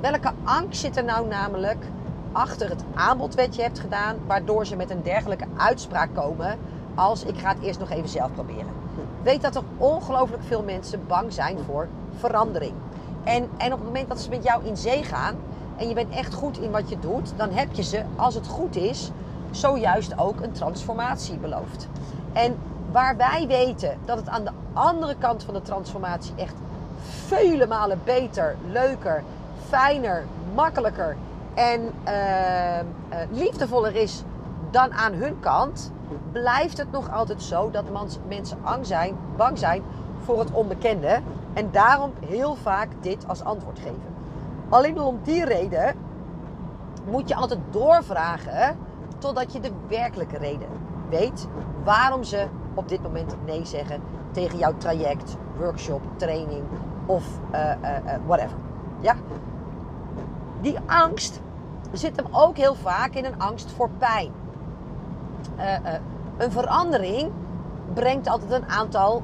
Welke 0.00 0.32
angst 0.44 0.80
zit 0.80 0.96
er 0.96 1.04
nou 1.04 1.26
namelijk 1.26 1.84
achter 2.32 2.68
het 2.68 2.84
aanbod 2.94 3.34
wat 3.34 3.56
je 3.56 3.62
hebt 3.62 3.78
gedaan, 3.78 4.16
waardoor 4.26 4.66
ze 4.66 4.76
met 4.76 4.90
een 4.90 5.02
dergelijke 5.02 5.46
uitspraak 5.56 6.14
komen 6.14 6.58
als 6.94 7.24
ik 7.24 7.38
ga 7.38 7.48
het 7.48 7.62
eerst 7.62 7.78
nog 7.78 7.90
even 7.90 8.08
zelf 8.08 8.32
proberen. 8.32 8.72
Weet 9.22 9.42
dat 9.42 9.56
er 9.56 9.62
ongelooflijk 9.76 10.42
veel 10.42 10.62
mensen 10.62 11.06
bang 11.06 11.32
zijn 11.32 11.58
voor 11.66 11.88
verandering. 12.18 12.74
En, 13.24 13.48
en 13.56 13.72
op 13.72 13.78
het 13.78 13.86
moment 13.86 14.08
dat 14.08 14.20
ze 14.20 14.30
met 14.30 14.44
jou 14.44 14.64
in 14.64 14.76
zee 14.76 15.02
gaan 15.02 15.34
en 15.76 15.88
je 15.88 15.94
bent 15.94 16.14
echt 16.14 16.34
goed 16.34 16.58
in 16.58 16.70
wat 16.70 16.88
je 16.88 16.98
doet, 16.98 17.32
dan 17.36 17.50
heb 17.50 17.72
je 17.72 17.82
ze, 17.82 18.02
als 18.16 18.34
het 18.34 18.46
goed 18.46 18.76
is, 18.76 19.10
zojuist 19.56 20.18
ook 20.18 20.40
een 20.40 20.52
transformatie 20.52 21.36
beloofd. 21.36 21.88
En 22.32 22.56
waar 22.92 23.16
wij 23.16 23.46
weten 23.46 23.98
dat 24.04 24.16
het 24.16 24.28
aan 24.28 24.44
de 24.44 24.50
andere 24.72 25.14
kant 25.18 25.44
van 25.44 25.54
de 25.54 25.62
transformatie 25.62 26.34
echt 26.36 26.54
vele 27.00 27.66
malen 27.66 28.00
beter, 28.04 28.56
leuker, 28.68 29.22
fijner, 29.68 30.24
makkelijker 30.54 31.16
en 31.54 31.80
uh, 32.08 32.78
uh, 32.78 32.82
liefdevoller 33.30 33.96
is 33.96 34.22
dan 34.70 34.92
aan 34.92 35.12
hun 35.12 35.40
kant, 35.40 35.92
blijft 36.32 36.78
het 36.78 36.92
nog 36.92 37.12
altijd 37.12 37.42
zo 37.42 37.70
dat 37.70 37.84
mensen 38.28 38.86
zijn, 38.86 39.16
bang 39.36 39.58
zijn 39.58 39.82
voor 40.24 40.38
het 40.38 40.52
onbekende 40.52 41.20
en 41.52 41.68
daarom 41.70 42.12
heel 42.26 42.54
vaak 42.54 42.88
dit 43.00 43.28
als 43.28 43.44
antwoord 43.44 43.78
geven. 43.78 44.14
Alleen 44.68 45.00
om 45.00 45.18
die 45.22 45.44
reden 45.44 45.94
moet 47.10 47.28
je 47.28 47.34
altijd 47.34 47.60
doorvragen 47.70 48.76
totdat 49.26 49.52
je 49.52 49.60
de 49.60 49.72
werkelijke 49.88 50.38
reden 50.38 50.68
weet 51.08 51.46
waarom 51.84 52.24
ze 52.24 52.46
op 52.74 52.88
dit 52.88 53.02
moment 53.02 53.36
nee 53.44 53.64
zeggen 53.64 54.00
tegen 54.30 54.58
jouw 54.58 54.76
traject, 54.76 55.36
workshop, 55.56 56.00
training 56.16 56.62
of 57.06 57.24
uh, 57.52 57.72
whatever. 58.26 58.56
Ja? 59.00 59.14
Die 60.60 60.78
angst 60.86 61.40
zit 61.92 62.16
hem 62.16 62.26
ook 62.30 62.56
heel 62.56 62.74
vaak 62.74 63.14
in 63.14 63.24
een 63.24 63.38
angst 63.38 63.72
voor 63.72 63.90
pijn. 63.98 64.32
een 66.36 66.52
verandering 66.52 67.30
brengt 67.94 68.28
altijd 68.28 68.50
een 68.50 68.68
aantal 68.68 69.22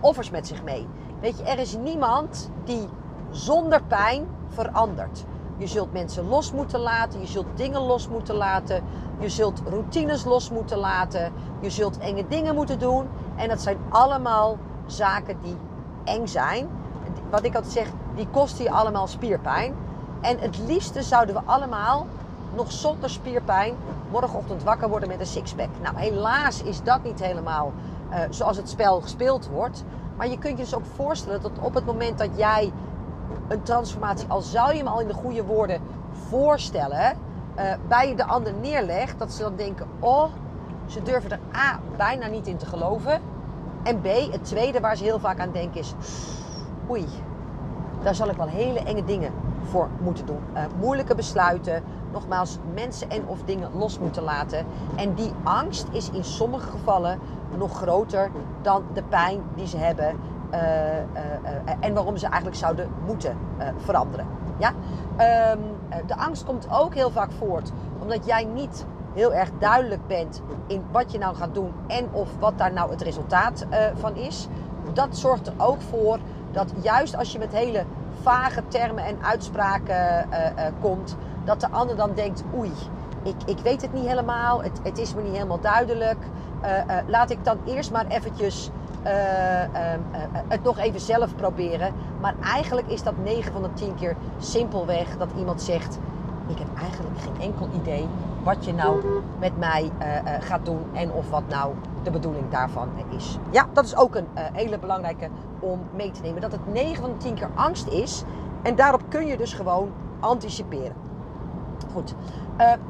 offers 0.00 0.30
met 0.30 0.46
zich 0.46 0.62
mee. 0.62 0.86
Weet 1.20 1.38
je, 1.38 1.44
er 1.44 1.58
is 1.58 1.76
niemand 1.76 2.50
die 2.64 2.88
zonder 3.30 3.82
pijn 3.82 4.26
verandert. 4.48 5.24
Je 5.60 5.66
zult 5.66 5.92
mensen 5.92 6.28
los 6.28 6.52
moeten 6.52 6.80
laten, 6.80 7.20
je 7.20 7.26
zult 7.26 7.46
dingen 7.54 7.80
los 7.80 8.08
moeten 8.08 8.34
laten, 8.34 8.84
je 9.18 9.28
zult 9.28 9.62
routines 9.68 10.24
los 10.24 10.50
moeten 10.50 10.78
laten, 10.78 11.32
je 11.60 11.70
zult 11.70 11.98
enge 11.98 12.26
dingen 12.28 12.54
moeten 12.54 12.78
doen. 12.78 13.08
En 13.36 13.48
dat 13.48 13.60
zijn 13.60 13.78
allemaal 13.88 14.58
zaken 14.86 15.36
die 15.42 15.56
eng 16.04 16.26
zijn. 16.26 16.68
Wat 17.30 17.44
ik 17.44 17.54
altijd 17.54 17.72
zeg, 17.72 17.88
die 18.14 18.28
kosten 18.30 18.64
je 18.64 18.70
allemaal 18.70 19.06
spierpijn. 19.06 19.74
En 20.20 20.38
het 20.38 20.58
liefste 20.58 21.02
zouden 21.02 21.34
we 21.34 21.40
allemaal 21.44 22.06
nog 22.54 22.72
zonder 22.72 23.10
spierpijn 23.10 23.74
morgenochtend 24.10 24.62
wakker 24.62 24.88
worden 24.88 25.08
met 25.08 25.20
een 25.20 25.26
sixpack. 25.26 25.68
Nou, 25.82 25.96
helaas 25.96 26.62
is 26.62 26.82
dat 26.82 27.02
niet 27.02 27.20
helemaal 27.20 27.72
uh, 28.10 28.18
zoals 28.30 28.56
het 28.56 28.68
spel 28.68 29.00
gespeeld 29.00 29.48
wordt. 29.48 29.84
Maar 30.16 30.28
je 30.28 30.38
kunt 30.38 30.58
je 30.58 30.64
dus 30.64 30.74
ook 30.74 30.86
voorstellen 30.94 31.42
dat 31.42 31.58
op 31.60 31.74
het 31.74 31.86
moment 31.86 32.18
dat 32.18 32.30
jij 32.36 32.72
een 33.48 33.62
transformatie, 33.62 34.28
al 34.28 34.40
zou 34.40 34.72
je 34.72 34.78
hem 34.78 34.86
al 34.86 35.00
in 35.00 35.06
de 35.06 35.14
goede 35.14 35.44
woorden 35.44 35.80
voorstellen, 36.28 37.16
uh, 37.58 37.64
bij 37.88 38.14
de 38.14 38.24
ander 38.24 38.52
neerlegt, 38.54 39.18
dat 39.18 39.32
ze 39.32 39.42
dan 39.42 39.56
denken: 39.56 39.86
oh, 39.98 40.30
ze 40.86 41.02
durven 41.02 41.30
er 41.30 41.40
A 41.56 41.80
bijna 41.96 42.26
niet 42.26 42.46
in 42.46 42.56
te 42.56 42.66
geloven. 42.66 43.20
En 43.82 44.00
B, 44.00 44.06
het 44.32 44.44
tweede 44.44 44.80
waar 44.80 44.96
ze 44.96 45.04
heel 45.04 45.18
vaak 45.18 45.40
aan 45.40 45.52
denken 45.52 45.80
is: 45.80 45.94
oei, 46.90 47.06
daar 48.02 48.14
zal 48.14 48.28
ik 48.28 48.36
wel 48.36 48.48
hele 48.48 48.80
enge 48.80 49.04
dingen 49.04 49.32
voor 49.64 49.88
moeten 50.00 50.26
doen. 50.26 50.42
Uh, 50.54 50.62
moeilijke 50.80 51.14
besluiten, 51.14 51.82
nogmaals, 52.12 52.58
mensen 52.74 53.10
en 53.10 53.26
of 53.26 53.38
dingen 53.44 53.70
los 53.74 53.98
moeten 53.98 54.22
laten. 54.22 54.66
En 54.96 55.14
die 55.14 55.32
angst 55.42 55.86
is 55.92 56.10
in 56.10 56.24
sommige 56.24 56.70
gevallen 56.70 57.18
nog 57.58 57.76
groter 57.76 58.30
dan 58.62 58.84
de 58.94 59.02
pijn 59.02 59.42
die 59.54 59.66
ze 59.66 59.76
hebben. 59.76 60.16
Uh, 60.54 60.58
uh, 60.58 61.72
en 61.80 61.94
waarom 61.94 62.16
ze 62.16 62.26
eigenlijk 62.26 62.56
zouden 62.56 62.88
moeten 63.06 63.36
veranderen. 63.76 64.26
Ja? 64.58 64.72
Ehm, 65.16 65.58
de 66.06 66.16
angst 66.16 66.44
komt 66.44 66.66
ook 66.70 66.94
heel 66.94 67.10
vaak 67.10 67.32
voort 67.32 67.72
omdat 68.00 68.26
jij 68.26 68.44
niet 68.44 68.86
heel 69.14 69.34
erg 69.34 69.50
duidelijk 69.58 70.06
bent 70.06 70.42
in 70.66 70.82
wat 70.90 71.12
je 71.12 71.18
nou 71.18 71.34
gaat 71.34 71.54
doen 71.54 71.72
en 71.86 72.08
of 72.12 72.28
wat 72.38 72.58
daar 72.58 72.72
nou 72.72 72.90
het 72.90 73.02
resultaat 73.02 73.66
van 73.94 74.16
is. 74.16 74.48
Dat 74.92 75.16
zorgt 75.16 75.46
er 75.46 75.52
ook 75.56 75.80
voor 75.80 76.18
dat 76.50 76.72
juist 76.82 77.16
als 77.16 77.32
je 77.32 77.38
met 77.38 77.52
hele 77.52 77.84
vage 78.22 78.62
termen 78.68 79.04
en 79.04 79.24
uitspraken 79.24 80.28
komt, 80.80 81.16
dat 81.44 81.60
de 81.60 81.70
ander 81.70 81.96
dan 81.96 82.10
denkt: 82.14 82.44
oei, 82.56 82.72
ik, 83.22 83.36
ik 83.46 83.58
weet 83.58 83.82
het 83.82 83.92
niet 83.92 84.06
helemaal, 84.06 84.62
het, 84.62 84.80
het 84.82 84.98
is 84.98 85.14
me 85.14 85.22
niet 85.22 85.32
helemaal 85.32 85.60
duidelijk. 85.60 86.18
Laat 87.06 87.30
ik 87.30 87.44
dan 87.44 87.58
eerst 87.64 87.92
maar 87.92 88.06
eventjes 88.06 88.70
het 90.48 90.62
nog 90.62 90.78
even 90.78 91.00
zelf 91.00 91.36
proberen. 91.36 91.92
Maar 92.20 92.34
eigenlijk 92.42 92.88
is 92.88 93.02
dat 93.02 93.14
9 93.22 93.52
van 93.52 93.62
de 93.62 93.72
10 93.72 93.94
keer 93.94 94.16
simpelweg 94.38 95.16
dat 95.16 95.28
iemand 95.38 95.62
zegt: 95.62 95.98
Ik 96.48 96.58
heb 96.58 96.68
eigenlijk 96.80 97.18
geen 97.20 97.40
enkel 97.40 97.68
idee 97.74 98.08
wat 98.42 98.64
je 98.64 98.74
nou 98.74 99.22
met 99.38 99.58
mij 99.58 99.90
gaat 100.40 100.64
doen 100.64 100.84
en 100.92 101.12
of 101.12 101.30
wat 101.30 101.48
nou 101.48 101.74
de 102.02 102.10
bedoeling 102.10 102.50
daarvan 102.50 102.88
is. 103.16 103.38
Ja, 103.50 103.66
dat 103.72 103.84
is 103.84 103.96
ook 103.96 104.14
een 104.14 104.26
hele 104.34 104.78
belangrijke 104.78 105.28
om 105.60 105.80
mee 105.94 106.10
te 106.10 106.20
nemen. 106.22 106.40
Dat 106.40 106.52
het 106.52 106.72
9 106.72 107.02
van 107.02 107.10
de 107.10 107.16
10 107.16 107.34
keer 107.34 107.50
angst 107.54 107.86
is 107.86 108.22
en 108.62 108.76
daarop 108.76 109.02
kun 109.08 109.26
je 109.26 109.36
dus 109.36 109.52
gewoon 109.52 109.90
anticiperen. 110.20 110.94
Goed. 111.92 112.14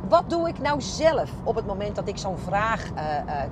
Wat 0.08 0.24
doe 0.26 0.48
ik 0.48 0.58
nou 0.58 0.80
zelf 0.80 1.30
op 1.42 1.54
het 1.54 1.66
moment 1.66 1.96
dat 1.96 2.08
ik 2.08 2.18
zo'n 2.18 2.38
vraag 2.38 2.90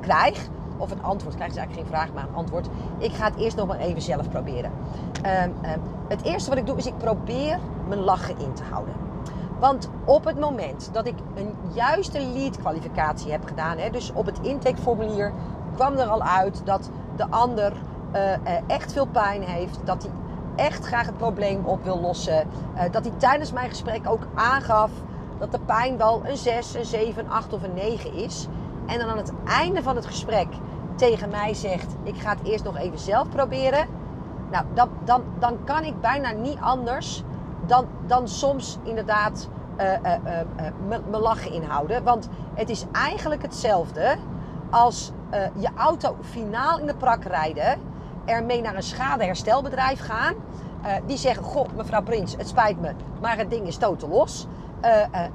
krijg? 0.01 0.49
Of 0.79 0.91
een 0.91 1.03
antwoord 1.03 1.35
krijg, 1.35 1.51
is 1.51 1.57
eigenlijk 1.57 1.89
geen 1.89 1.99
vraag, 1.99 2.13
maar 2.13 2.25
een 2.29 2.35
antwoord. 2.35 2.69
Ik 2.99 3.13
ga 3.13 3.25
het 3.25 3.37
eerst 3.37 3.57
nog 3.57 3.67
maar 3.67 3.79
even 3.79 4.03
zelf 4.03 4.29
proberen. 4.29 4.73
Ehm, 5.23 5.51
ehm, 5.63 5.79
het 6.09 6.23
eerste 6.23 6.51
wat 6.51 6.59
ik 6.59 6.67
doe, 6.67 6.77
is 6.77 6.87
ik 6.87 6.99
probeer 6.99 7.59
mijn 7.89 8.01
lachen 8.01 8.39
in 8.39 8.53
te 8.53 8.63
houden. 8.63 8.95
Want 9.59 9.91
op 10.05 10.25
het 10.25 10.41
moment 10.41 10.89
dat 10.93 11.07
ik 11.07 11.15
een 11.35 11.55
juiste 11.73 12.21
lead 12.21 12.59
kwalificatie 12.59 13.31
heb 13.31 13.45
gedaan, 13.47 13.79
hè, 13.79 13.91
dus 13.91 14.13
op 14.13 14.27
het 14.27 14.39
intakeformulier 14.43 15.33
kwam 15.75 15.97
er 15.97 16.07
al 16.07 16.23
uit 16.23 16.61
dat 16.65 16.91
de 17.17 17.27
ander 17.31 17.73
echt 18.67 18.93
veel 18.93 19.07
pijn 19.07 19.43
heeft, 19.43 19.79
dat 19.85 20.03
hij 20.03 20.13
echt 20.67 20.87
graag 20.87 21.07
het 21.07 21.17
probleem 21.17 21.65
op 21.65 21.85
wil 21.85 22.01
lossen, 22.01 22.49
dat 22.91 23.05
hij 23.05 23.13
tijdens 23.17 23.53
mijn 23.53 23.69
gesprek 23.69 24.11
ook 24.11 24.27
aangaf 24.35 24.91
dat 25.39 25.53
de 25.53 25.59
pijn 25.59 25.97
wel 25.97 26.23
een 26.25 26.37
6, 26.37 26.75
een 26.75 26.85
7, 26.85 27.25
een 27.25 27.31
8 27.31 27.53
of 27.53 27.63
een 27.63 27.75
9 27.75 28.13
is. 28.13 28.47
En 28.89 28.99
dan 28.99 29.09
aan 29.09 29.17
het 29.17 29.33
einde 29.45 29.83
van 29.83 29.97
het 29.97 30.07
gesprek 30.07 30.47
tegen 30.95 31.31
mij 31.31 31.55
zegt: 31.55 31.97
Ik 32.03 32.17
ga 32.17 32.31
het 32.31 32.47
eerst 32.47 32.65
nog 32.65 32.77
even 32.77 32.99
zelf 32.99 33.29
proberen. 33.29 33.87
Nou, 34.51 34.65
dan, 34.75 34.89
dan, 35.05 35.23
dan 35.39 35.65
kan 35.65 35.85
ik 35.85 36.01
bijna 36.01 36.31
niet 36.31 36.59
anders 36.61 37.23
dan, 37.67 37.87
dan 38.07 38.29
soms 38.29 38.79
inderdaad 38.83 39.49
uh, 39.81 39.93
uh, 39.93 40.13
uh, 40.27 40.69
mijn 40.89 41.23
lachen 41.23 41.53
inhouden. 41.53 42.05
Want 42.05 42.29
het 42.55 42.69
is 42.69 42.85
eigenlijk 42.93 43.43
hetzelfde 43.43 44.17
als 44.71 45.13
je 45.55 45.69
auto 45.77 46.17
finaal 46.21 46.79
in 46.79 46.87
de 46.87 46.95
prak 46.95 47.25
rijden, 47.25 47.79
ermee 48.25 48.61
naar 48.61 48.75
een 48.75 48.83
schadeherstelbedrijf 48.83 50.01
gaan. 50.01 50.35
die 51.07 51.17
zeggen: 51.17 51.45
Goh, 51.45 51.67
mevrouw 51.77 52.03
Prins, 52.03 52.35
het 52.37 52.49
spijt 52.49 52.81
me, 52.81 52.93
maar 53.21 53.37
het 53.37 53.51
ding 53.51 53.67
is 53.67 53.77
totaal 53.77 54.09
los. 54.09 54.47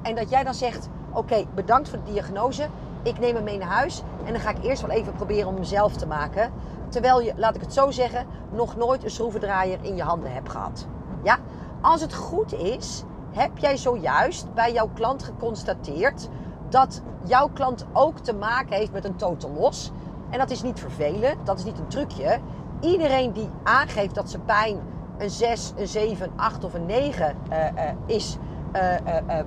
En 0.02 0.14
dat 0.14 0.30
jij 0.30 0.44
dan 0.44 0.54
zegt: 0.54 0.88
Oké, 1.12 1.44
bedankt 1.54 1.88
voor 1.88 1.98
de 2.04 2.12
diagnose. 2.12 2.68
Ik 3.04 3.18
neem 3.18 3.34
hem 3.34 3.44
mee 3.44 3.58
naar 3.58 3.68
huis. 3.68 4.02
En 4.24 4.32
dan 4.32 4.40
ga 4.40 4.50
ik 4.50 4.64
eerst 4.64 4.82
wel 4.82 4.90
even 4.90 5.12
proberen 5.12 5.48
om 5.48 5.54
hem 5.54 5.64
zelf 5.64 5.92
te 5.92 6.06
maken. 6.06 6.52
Terwijl 6.88 7.20
je, 7.20 7.32
laat 7.36 7.54
ik 7.54 7.60
het 7.60 7.72
zo 7.72 7.90
zeggen, 7.90 8.26
nog 8.52 8.76
nooit 8.76 9.04
een 9.04 9.10
schroevendraaier 9.10 9.78
in 9.82 9.96
je 9.96 10.02
handen 10.02 10.32
hebt 10.32 10.50
gehad. 10.50 10.86
Ja? 11.22 11.38
Als 11.80 12.00
het 12.00 12.14
goed 12.14 12.52
is, 12.52 13.02
heb 13.32 13.58
jij 13.58 13.76
zojuist 13.76 14.54
bij 14.54 14.72
jouw 14.72 14.90
klant 14.94 15.22
geconstateerd 15.22 16.28
dat 16.68 17.02
jouw 17.24 17.48
klant 17.48 17.86
ook 17.92 18.18
te 18.18 18.34
maken 18.34 18.76
heeft 18.76 18.92
met 18.92 19.04
een 19.04 19.16
totaal 19.16 19.50
los. 19.50 19.90
En 20.30 20.38
dat 20.38 20.50
is 20.50 20.62
niet 20.62 20.80
vervelend, 20.80 21.46
dat 21.46 21.58
is 21.58 21.64
niet 21.64 21.78
een 21.78 21.88
trucje. 21.88 22.38
Iedereen 22.80 23.32
die 23.32 23.48
aangeeft 23.62 24.14
dat 24.14 24.30
zijn 24.30 24.44
pijn 24.44 24.80
een 25.18 25.30
6, 25.30 25.72
een 25.76 25.88
7, 25.88 26.26
een 26.26 26.38
8 26.40 26.64
of 26.64 26.74
een 26.74 26.86
9 26.86 27.36
uh, 27.50 27.58
uh, 27.58 27.90
is, 28.06 28.36
uh, 28.72 29.40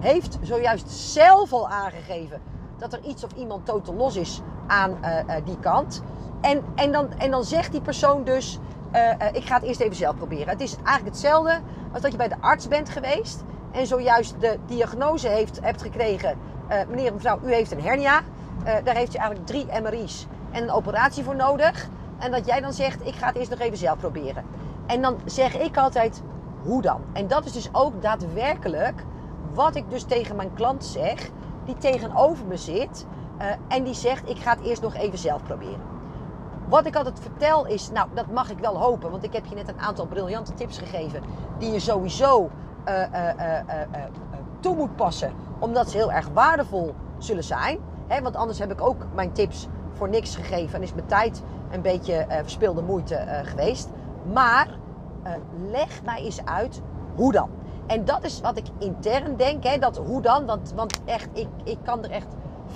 heeft 0.00 0.38
zojuist 0.42 0.90
zelf 0.90 1.52
al 1.52 1.68
aangegeven 1.68 2.40
dat 2.78 2.92
er 2.92 3.00
iets 3.02 3.24
of 3.24 3.30
iemand 3.32 3.66
totaal 3.66 3.94
los 3.94 4.16
is 4.16 4.40
aan 4.66 4.98
die 5.44 5.58
kant. 5.58 6.02
En, 6.40 6.62
en, 6.74 6.92
dan, 6.92 7.10
en 7.18 7.30
dan 7.30 7.44
zegt 7.44 7.72
die 7.72 7.80
persoon 7.80 8.24
dus, 8.24 8.58
ik 9.32 9.44
ga 9.44 9.54
het 9.54 9.62
eerst 9.62 9.80
even 9.80 9.96
zelf 9.96 10.16
proberen. 10.16 10.48
Het 10.48 10.60
is 10.60 10.74
eigenlijk 10.74 11.06
hetzelfde 11.06 11.60
als 11.92 12.02
dat 12.02 12.12
je 12.12 12.18
bij 12.18 12.28
de 12.28 12.36
arts 12.40 12.68
bent 12.68 12.88
geweest 12.88 13.42
en 13.72 13.86
zojuist 13.86 14.40
de 14.40 14.58
diagnose 14.66 15.28
heeft, 15.28 15.60
hebt 15.62 15.82
gekregen, 15.82 16.38
meneer 16.88 17.06
en 17.06 17.14
mevrouw, 17.14 17.38
u 17.44 17.54
heeft 17.54 17.72
een 17.72 17.82
hernia. 17.82 18.20
daar 18.64 18.94
heeft 18.94 19.14
u 19.14 19.18
eigenlijk 19.18 19.46
drie 19.46 19.66
MRI's 19.82 20.26
en 20.50 20.62
een 20.62 20.70
operatie 20.70 21.24
voor 21.24 21.36
nodig. 21.36 21.88
En 22.18 22.30
dat 22.30 22.46
jij 22.46 22.60
dan 22.60 22.72
zegt, 22.72 23.06
ik 23.06 23.14
ga 23.14 23.26
het 23.26 23.36
eerst 23.36 23.50
nog 23.50 23.58
even 23.58 23.76
zelf 23.76 23.98
proberen. 23.98 24.44
En 24.86 25.02
dan 25.02 25.16
zeg 25.24 25.58
ik 25.58 25.76
altijd, 25.76 26.22
hoe 26.62 26.82
dan? 26.82 27.00
En 27.12 27.28
dat 27.28 27.44
is 27.44 27.52
dus 27.52 27.68
ook 27.72 28.02
daadwerkelijk 28.02 29.04
wat 29.54 29.76
ik 29.76 29.90
dus 29.90 30.02
tegen 30.02 30.36
mijn 30.36 30.54
klant 30.54 30.84
zeg, 30.84 31.30
die 31.66 31.76
tegenover 31.76 32.46
me 32.46 32.56
zit 32.56 33.06
uh, 33.38 33.46
en 33.68 33.84
die 33.84 33.94
zegt, 33.94 34.28
ik 34.28 34.38
ga 34.38 34.50
het 34.50 34.64
eerst 34.64 34.82
nog 34.82 34.94
even 34.94 35.18
zelf 35.18 35.42
proberen. 35.42 35.80
Wat 36.68 36.86
ik 36.86 36.96
altijd 36.96 37.20
vertel 37.20 37.66
is, 37.66 37.90
nou 37.90 38.08
dat 38.14 38.26
mag 38.26 38.50
ik 38.50 38.58
wel 38.58 38.78
hopen, 38.78 39.10
want 39.10 39.24
ik 39.24 39.32
heb 39.32 39.46
je 39.46 39.54
net 39.54 39.68
een 39.68 39.80
aantal 39.80 40.06
briljante 40.06 40.54
tips 40.54 40.78
gegeven 40.78 41.22
die 41.58 41.72
je 41.72 41.80
sowieso 41.80 42.50
uh, 42.88 43.02
uh, 43.12 43.58
toe 44.60 44.76
moet 44.76 44.96
passen, 44.96 45.32
omdat 45.58 45.90
ze 45.90 45.96
heel 45.96 46.12
erg 46.12 46.28
waardevol 46.28 46.94
zullen 47.18 47.44
zijn. 47.44 47.78
Want 48.22 48.36
anders 48.36 48.58
heb 48.58 48.72
ik 48.72 48.80
ook 48.80 49.06
mijn 49.14 49.32
tips 49.32 49.68
voor 49.92 50.08
niks 50.08 50.36
gegeven 50.36 50.74
en 50.74 50.82
is 50.82 50.94
mijn 50.94 51.06
tijd 51.06 51.42
een 51.70 51.82
beetje 51.82 52.26
verspilde 52.28 52.82
moeite 52.82 53.42
geweest. 53.42 53.88
Maar 54.32 54.68
leg 55.70 56.02
mij 56.04 56.22
eens 56.22 56.44
uit 56.44 56.82
hoe 57.14 57.32
dan. 57.32 57.55
En 57.86 58.04
dat 58.04 58.24
is 58.24 58.40
wat 58.40 58.56
ik 58.56 58.64
intern 58.78 59.36
denk, 59.36 59.64
hè, 59.64 59.78
dat 59.78 59.96
hoe 59.96 60.22
dan. 60.22 60.46
Want, 60.46 60.72
want 60.74 61.00
echt, 61.04 61.28
ik, 61.32 61.48
ik 61.64 61.78
kan 61.84 62.04
er 62.04 62.10
echt 62.10 62.26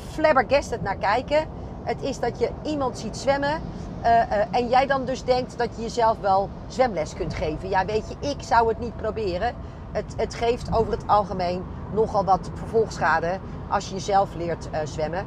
flabbergasted 0.08 0.82
naar 0.82 0.96
kijken. 0.96 1.46
Het 1.82 2.02
is 2.02 2.18
dat 2.18 2.38
je 2.38 2.50
iemand 2.62 2.98
ziet 2.98 3.16
zwemmen 3.16 3.60
uh, 4.02 4.06
uh, 4.06 4.22
en 4.50 4.68
jij 4.68 4.86
dan 4.86 5.04
dus 5.04 5.24
denkt 5.24 5.58
dat 5.58 5.68
je 5.76 5.82
jezelf 5.82 6.20
wel 6.20 6.48
zwemles 6.66 7.14
kunt 7.14 7.34
geven. 7.34 7.68
Ja, 7.68 7.84
weet 7.84 8.04
je, 8.08 8.28
ik 8.28 8.42
zou 8.42 8.68
het 8.68 8.78
niet 8.78 8.96
proberen. 8.96 9.54
Het, 9.92 10.14
het 10.16 10.34
geeft 10.34 10.74
over 10.74 10.92
het 10.92 11.06
algemeen 11.06 11.62
nogal 11.92 12.24
wat 12.24 12.50
vervolgschade 12.54 13.38
als 13.68 13.88
je 13.88 13.94
jezelf 13.94 14.34
leert 14.34 14.68
uh, 14.72 14.78
zwemmen. 14.84 15.26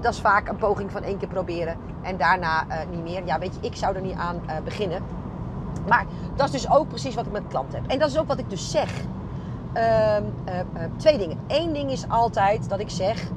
dat 0.00 0.12
is 0.12 0.20
vaak 0.20 0.48
een 0.48 0.56
poging 0.56 0.90
van 0.90 1.02
één 1.02 1.18
keer 1.18 1.28
proberen 1.28 1.76
en 2.02 2.16
daarna 2.16 2.66
niet 2.90 3.02
meer. 3.02 3.24
Ja, 3.24 3.38
weet 3.38 3.54
je, 3.54 3.66
ik 3.66 3.76
zou 3.76 3.96
er 3.96 4.00
niet 4.00 4.16
aan 4.16 4.42
beginnen. 4.64 5.02
Maar 5.88 6.06
dat 6.36 6.46
is 6.46 6.52
dus 6.62 6.70
ook 6.70 6.88
precies 6.88 7.14
wat 7.14 7.26
ik 7.26 7.32
met 7.32 7.42
klanten 7.48 7.80
heb. 7.80 7.90
En 7.90 7.98
dat 7.98 8.10
is 8.10 8.18
ook 8.18 8.26
wat 8.26 8.38
ik 8.38 8.50
dus 8.50 8.70
zeg. 8.70 8.92
Uh, 9.76 9.82
uh, 9.82 10.54
uh, 10.56 10.82
twee 10.96 11.18
dingen. 11.18 11.38
Eén 11.46 11.72
ding 11.72 11.90
is 11.90 12.08
altijd 12.08 12.68
dat 12.68 12.80
ik 12.80 12.90
zeg: 12.90 13.30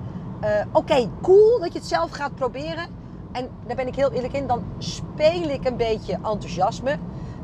Oké, 0.72 1.10
cool 1.22 1.60
dat 1.60 1.74
je 1.74 1.80
het 1.80 1.88
zelf 1.88 2.12
gaat 2.12 2.36
proberen. 2.36 2.88
En 3.32 3.50
daar 3.68 3.76
ben 3.76 3.88
ik 3.88 3.96
heel 3.96 4.12
eerlijk 4.12 4.34
in. 4.34 4.48
Dan 4.48 4.64
speel 4.78 5.50
ik 5.50 5.66
een 5.66 5.78
beetje 5.78 6.14
enthousiasme. 6.14 6.98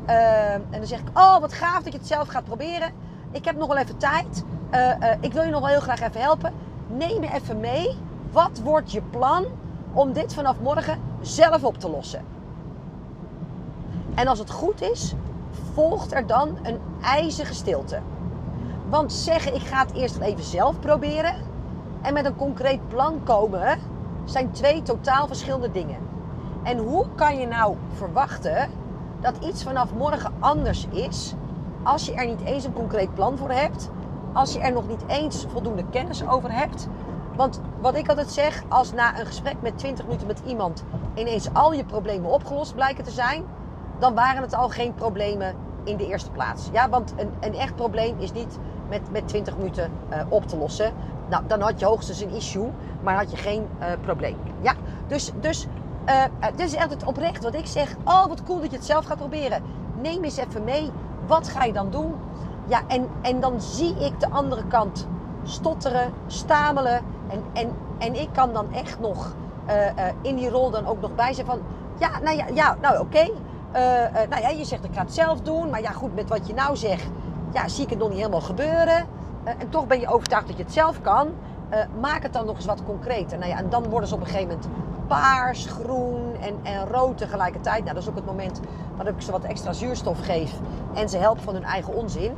Ehm, 0.06 0.60
en 0.70 0.78
dan 0.78 0.86
zeg 0.86 0.98
ik: 0.98 1.18
Oh, 1.18 1.38
wat 1.38 1.52
gaaf 1.52 1.82
dat 1.82 1.92
je 1.92 1.98
het 1.98 2.08
zelf 2.08 2.28
gaat 2.28 2.44
proberen. 2.44 2.92
Ik 3.30 3.44
heb 3.44 3.56
nog 3.56 3.68
wel 3.68 3.76
even 3.76 3.96
tijd. 3.96 4.44
ik 5.20 5.32
wil 5.32 5.42
je 5.42 5.50
nog 5.50 5.60
wel 5.60 5.68
heel 5.68 5.80
graag 5.80 6.00
even 6.00 6.20
helpen. 6.20 6.52
Neem 6.86 7.20
me 7.20 7.32
even 7.32 7.60
mee. 7.60 7.96
Wat 8.32 8.60
wordt 8.64 8.92
je 8.92 9.02
plan 9.02 9.44
om 9.92 10.12
dit 10.12 10.34
vanaf 10.34 10.60
morgen 10.60 10.98
zelf 11.20 11.64
op 11.64 11.78
te 11.78 11.90
lossen? 11.90 12.24
En 14.14 14.28
als 14.28 14.38
het 14.38 14.50
goed 14.50 14.80
is, 14.80 15.14
volgt 15.72 16.14
er 16.14 16.26
dan 16.26 16.58
een 16.62 16.78
ijzige 17.02 17.54
stilte. 17.54 18.00
Want 18.88 19.12
zeggen 19.12 19.54
ik 19.54 19.62
ga 19.62 19.86
het 19.86 19.94
eerst 19.94 20.18
even 20.18 20.44
zelf 20.44 20.80
proberen 20.80 21.34
en 22.02 22.12
met 22.12 22.24
een 22.24 22.36
concreet 22.36 22.88
plan 22.88 23.20
komen 23.24 23.78
zijn 24.24 24.50
twee 24.50 24.82
totaal 24.82 25.26
verschillende 25.26 25.70
dingen. 25.70 25.98
En 26.62 26.78
hoe 26.78 27.06
kan 27.14 27.38
je 27.38 27.46
nou 27.46 27.76
verwachten 27.92 28.70
dat 29.20 29.36
iets 29.44 29.62
vanaf 29.62 29.94
morgen 29.94 30.32
anders 30.38 30.86
is 30.90 31.34
als 31.82 32.06
je 32.06 32.14
er 32.14 32.26
niet 32.26 32.44
eens 32.44 32.64
een 32.64 32.72
concreet 32.72 33.14
plan 33.14 33.38
voor 33.38 33.50
hebt, 33.50 33.90
als 34.32 34.52
je 34.52 34.60
er 34.60 34.72
nog 34.72 34.88
niet 34.88 35.04
eens 35.06 35.46
voldoende 35.48 35.84
kennis 35.90 36.26
over 36.26 36.52
hebt? 36.52 36.88
Want 37.36 37.60
wat 37.80 37.94
ik 37.94 38.08
altijd 38.08 38.30
zeg, 38.30 38.62
als 38.68 38.92
na 38.92 39.18
een 39.18 39.26
gesprek 39.26 39.56
met 39.60 39.78
20 39.78 40.04
minuten 40.04 40.26
met 40.26 40.42
iemand 40.46 40.84
ineens 41.14 41.48
al 41.52 41.72
je 41.72 41.84
problemen 41.84 42.30
opgelost 42.30 42.74
blijken 42.74 43.04
te 43.04 43.10
zijn, 43.10 43.44
dan 43.98 44.14
waren 44.14 44.42
het 44.42 44.54
al 44.54 44.68
geen 44.68 44.94
problemen 44.94 45.54
in 45.84 45.96
de 45.96 46.06
eerste 46.06 46.30
plaats. 46.30 46.68
Ja, 46.72 46.88
want 46.88 47.14
een, 47.16 47.30
een 47.40 47.54
echt 47.54 47.74
probleem 47.74 48.18
is 48.18 48.32
niet 48.32 48.58
met, 48.88 49.10
met 49.10 49.28
20 49.28 49.56
minuten 49.56 49.90
uh, 50.10 50.18
op 50.28 50.46
te 50.46 50.56
lossen. 50.56 50.92
Nou, 51.28 51.42
dan 51.46 51.60
had 51.60 51.80
je 51.80 51.86
hoogstens 51.86 52.20
een 52.20 52.34
issue, 52.34 52.70
maar 53.02 53.14
had 53.14 53.30
je 53.30 53.36
geen 53.36 53.68
uh, 53.80 53.86
probleem. 54.00 54.36
Ja, 54.60 54.74
dus, 55.06 55.32
dus 55.40 55.66
uh, 56.06 56.24
dit 56.56 56.66
is 56.66 56.76
altijd 56.76 57.04
oprecht 57.04 57.42
wat 57.42 57.54
ik 57.54 57.66
zeg. 57.66 57.96
Oh, 58.04 58.26
wat 58.26 58.42
cool 58.42 58.60
dat 58.60 58.70
je 58.70 58.76
het 58.76 58.86
zelf 58.86 59.04
gaat 59.04 59.18
proberen. 59.18 59.62
Neem 60.00 60.24
eens 60.24 60.36
even 60.36 60.64
mee. 60.64 60.90
Wat 61.26 61.48
ga 61.48 61.64
je 61.64 61.72
dan 61.72 61.90
doen? 61.90 62.14
Ja, 62.66 62.80
en, 62.86 63.08
en 63.22 63.40
dan 63.40 63.60
zie 63.60 63.94
ik 63.96 64.20
de 64.20 64.30
andere 64.30 64.66
kant 64.66 65.08
stotteren, 65.42 66.12
stamelen. 66.26 67.00
En, 67.28 67.42
en, 67.52 67.72
en 67.98 68.14
ik 68.14 68.28
kan 68.32 68.52
dan 68.52 68.72
echt 68.72 69.00
nog 69.00 69.34
in 70.22 70.36
die 70.36 70.48
rol 70.48 70.70
dan 70.70 70.86
ook 70.86 71.00
nog 71.00 71.14
bij 71.14 71.32
zijn 71.32 71.46
van... 71.46 71.60
Ja, 71.98 72.10
nou 72.22 72.36
ja, 72.36 72.46
ja 72.54 72.76
nou 72.80 72.98
oké. 72.98 73.30
Uh, 73.74 73.80
uh, 73.80 74.28
nou 74.28 74.42
ja, 74.42 74.48
je 74.48 74.64
zegt 74.64 74.84
ik 74.84 74.94
ga 74.94 75.00
het 75.00 75.14
zelf 75.14 75.40
doen. 75.40 75.70
Maar 75.70 75.80
ja, 75.80 75.90
goed, 75.90 76.14
met 76.14 76.28
wat 76.28 76.46
je 76.46 76.54
nou 76.54 76.76
zegt, 76.76 77.10
ja, 77.52 77.68
zie 77.68 77.84
ik 77.84 77.90
het 77.90 77.98
nog 77.98 78.08
niet 78.08 78.18
helemaal 78.18 78.40
gebeuren. 78.40 79.06
Uh, 79.44 79.50
en 79.58 79.68
toch 79.68 79.86
ben 79.86 80.00
je 80.00 80.08
overtuigd 80.08 80.46
dat 80.46 80.56
je 80.56 80.62
het 80.62 80.72
zelf 80.72 81.00
kan. 81.00 81.28
maak 82.00 82.22
het 82.22 82.32
dan 82.32 82.46
nog 82.46 82.56
eens 82.56 82.64
wat 82.64 82.84
concreter. 82.84 83.38
Nou 83.38 83.50
ja, 83.50 83.56
en 83.56 83.68
dan 83.68 83.88
worden 83.88 84.08
ze 84.08 84.14
op 84.14 84.20
een 84.20 84.26
gegeven 84.26 84.48
moment 84.48 84.68
paars, 85.06 85.66
groen 85.66 86.34
en, 86.40 86.54
en 86.62 86.88
rood 86.88 87.18
tegelijkertijd. 87.18 87.82
Nou, 87.82 87.94
dat 87.94 88.02
is 88.02 88.08
ook 88.08 88.16
het 88.16 88.26
moment 88.26 88.60
waarop 88.96 89.14
ik 89.14 89.22
ze 89.22 89.30
wat 89.30 89.44
extra 89.44 89.72
zuurstof 89.72 90.24
geef. 90.24 90.52
En 90.94 91.08
ze 91.08 91.18
helpen 91.18 91.42
van 91.42 91.54
hun 91.54 91.64
eigen 91.64 91.94
onzin. 91.94 92.32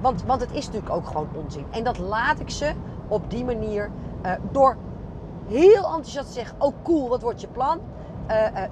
want, 0.00 0.24
want 0.24 0.40
het 0.40 0.52
is 0.52 0.66
natuurlijk 0.66 0.94
ook 0.94 1.06
gewoon 1.06 1.28
onzin. 1.44 1.64
En 1.70 1.84
dat 1.84 1.98
laat 1.98 2.40
ik 2.40 2.50
ze 2.50 2.72
op 3.08 3.30
die 3.30 3.44
manier 3.44 3.90
door 4.50 4.76
heel 5.46 5.84
enthousiast 5.84 6.26
te 6.26 6.32
zeggen: 6.32 6.56
Oh, 6.58 6.74
cool, 6.82 7.08
wat 7.08 7.22
wordt 7.22 7.40
je 7.40 7.48
plan? 7.48 7.80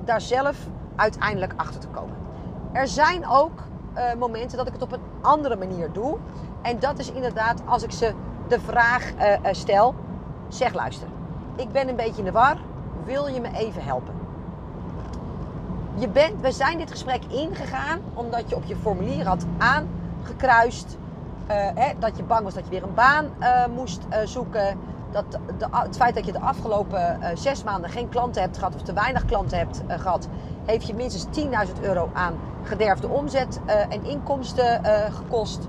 daar 0.04 0.20
zelf 0.20 0.68
uiteindelijk 0.96 1.52
achter 1.56 1.80
te 1.80 1.88
komen. 1.88 2.16
Er 2.72 2.88
zijn 2.88 3.28
ook 3.28 3.62
uh, 3.96 4.14
momenten 4.14 4.58
dat 4.58 4.66
ik 4.66 4.72
het 4.72 4.82
op 4.82 4.92
een 4.92 5.00
andere 5.20 5.56
manier 5.56 5.92
doe. 5.92 6.18
En 6.62 6.78
dat 6.78 6.98
is 6.98 7.12
inderdaad 7.12 7.62
als 7.64 7.82
ik 7.82 7.90
ze 7.90 8.12
de 8.48 8.60
vraag 8.60 9.12
uh, 9.14 9.32
stel: 9.50 9.94
zeg 10.48 10.74
luister, 10.74 11.08
ik 11.56 11.72
ben 11.72 11.88
een 11.88 11.96
beetje 11.96 12.18
in 12.18 12.24
de 12.24 12.32
war, 12.32 12.56
wil 13.04 13.26
je 13.26 13.40
me 13.40 13.48
even 13.52 13.84
helpen? 13.84 14.14
Je 15.94 16.08
bent, 16.08 16.40
we 16.40 16.52
zijn 16.52 16.78
dit 16.78 16.90
gesprek 16.90 17.24
ingegaan 17.24 17.98
omdat 18.14 18.48
je 18.48 18.56
op 18.56 18.64
je 18.64 18.76
formulier 18.76 19.26
had 19.26 19.44
aangekruist 19.58 20.98
hè, 21.46 21.92
dat 21.98 22.16
je 22.16 22.22
bang 22.22 22.44
was 22.44 22.54
dat 22.54 22.64
je 22.64 22.70
weer 22.70 22.82
een 22.82 22.94
baan 22.94 23.30
moest 23.74 24.02
zoeken 24.24 24.78
dat 25.10 25.24
de, 25.30 25.66
het 25.70 25.96
feit 25.96 26.14
dat 26.14 26.26
je 26.26 26.32
de 26.32 26.40
afgelopen 26.40 27.18
uh, 27.20 27.28
zes 27.34 27.64
maanden 27.64 27.90
geen 27.90 28.08
klanten 28.08 28.42
hebt 28.42 28.58
gehad 28.58 28.74
of 28.74 28.82
te 28.82 28.92
weinig 28.92 29.24
klanten 29.24 29.58
hebt 29.58 29.82
uh, 29.88 29.98
gehad, 29.98 30.28
heeft 30.64 30.86
je 30.86 30.94
minstens 30.94 31.46
10.000 31.68 31.80
euro 31.80 32.10
aan 32.12 32.34
gederfde 32.62 33.08
omzet 33.08 33.60
uh, 33.66 33.74
en 33.74 34.04
inkomsten 34.04 34.80
gekost. 35.12 35.68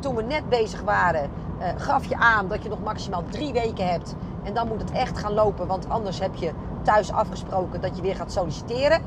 toen 0.00 0.14
we 0.14 0.22
net 0.22 0.48
bezig 0.48 0.80
waren, 0.80 1.30
gaf 1.76 2.04
je 2.04 2.16
aan 2.16 2.48
dat 2.48 2.62
je 2.62 2.68
nog 2.68 2.82
maximaal 2.82 3.22
drie 3.28 3.52
weken 3.52 3.88
hebt. 3.88 4.14
En 4.42 4.54
dan 4.54 4.68
moet 4.68 4.80
het 4.80 4.90
echt 4.90 5.18
gaan 5.18 5.32
lopen, 5.32 5.66
want 5.66 5.88
anders 5.88 6.20
heb 6.20 6.34
je 6.34 6.52
thuis 6.82 7.12
afgesproken 7.12 7.80
dat 7.80 7.96
je 7.96 8.02
weer 8.02 8.16
gaat 8.16 8.32
solliciteren. 8.32 9.02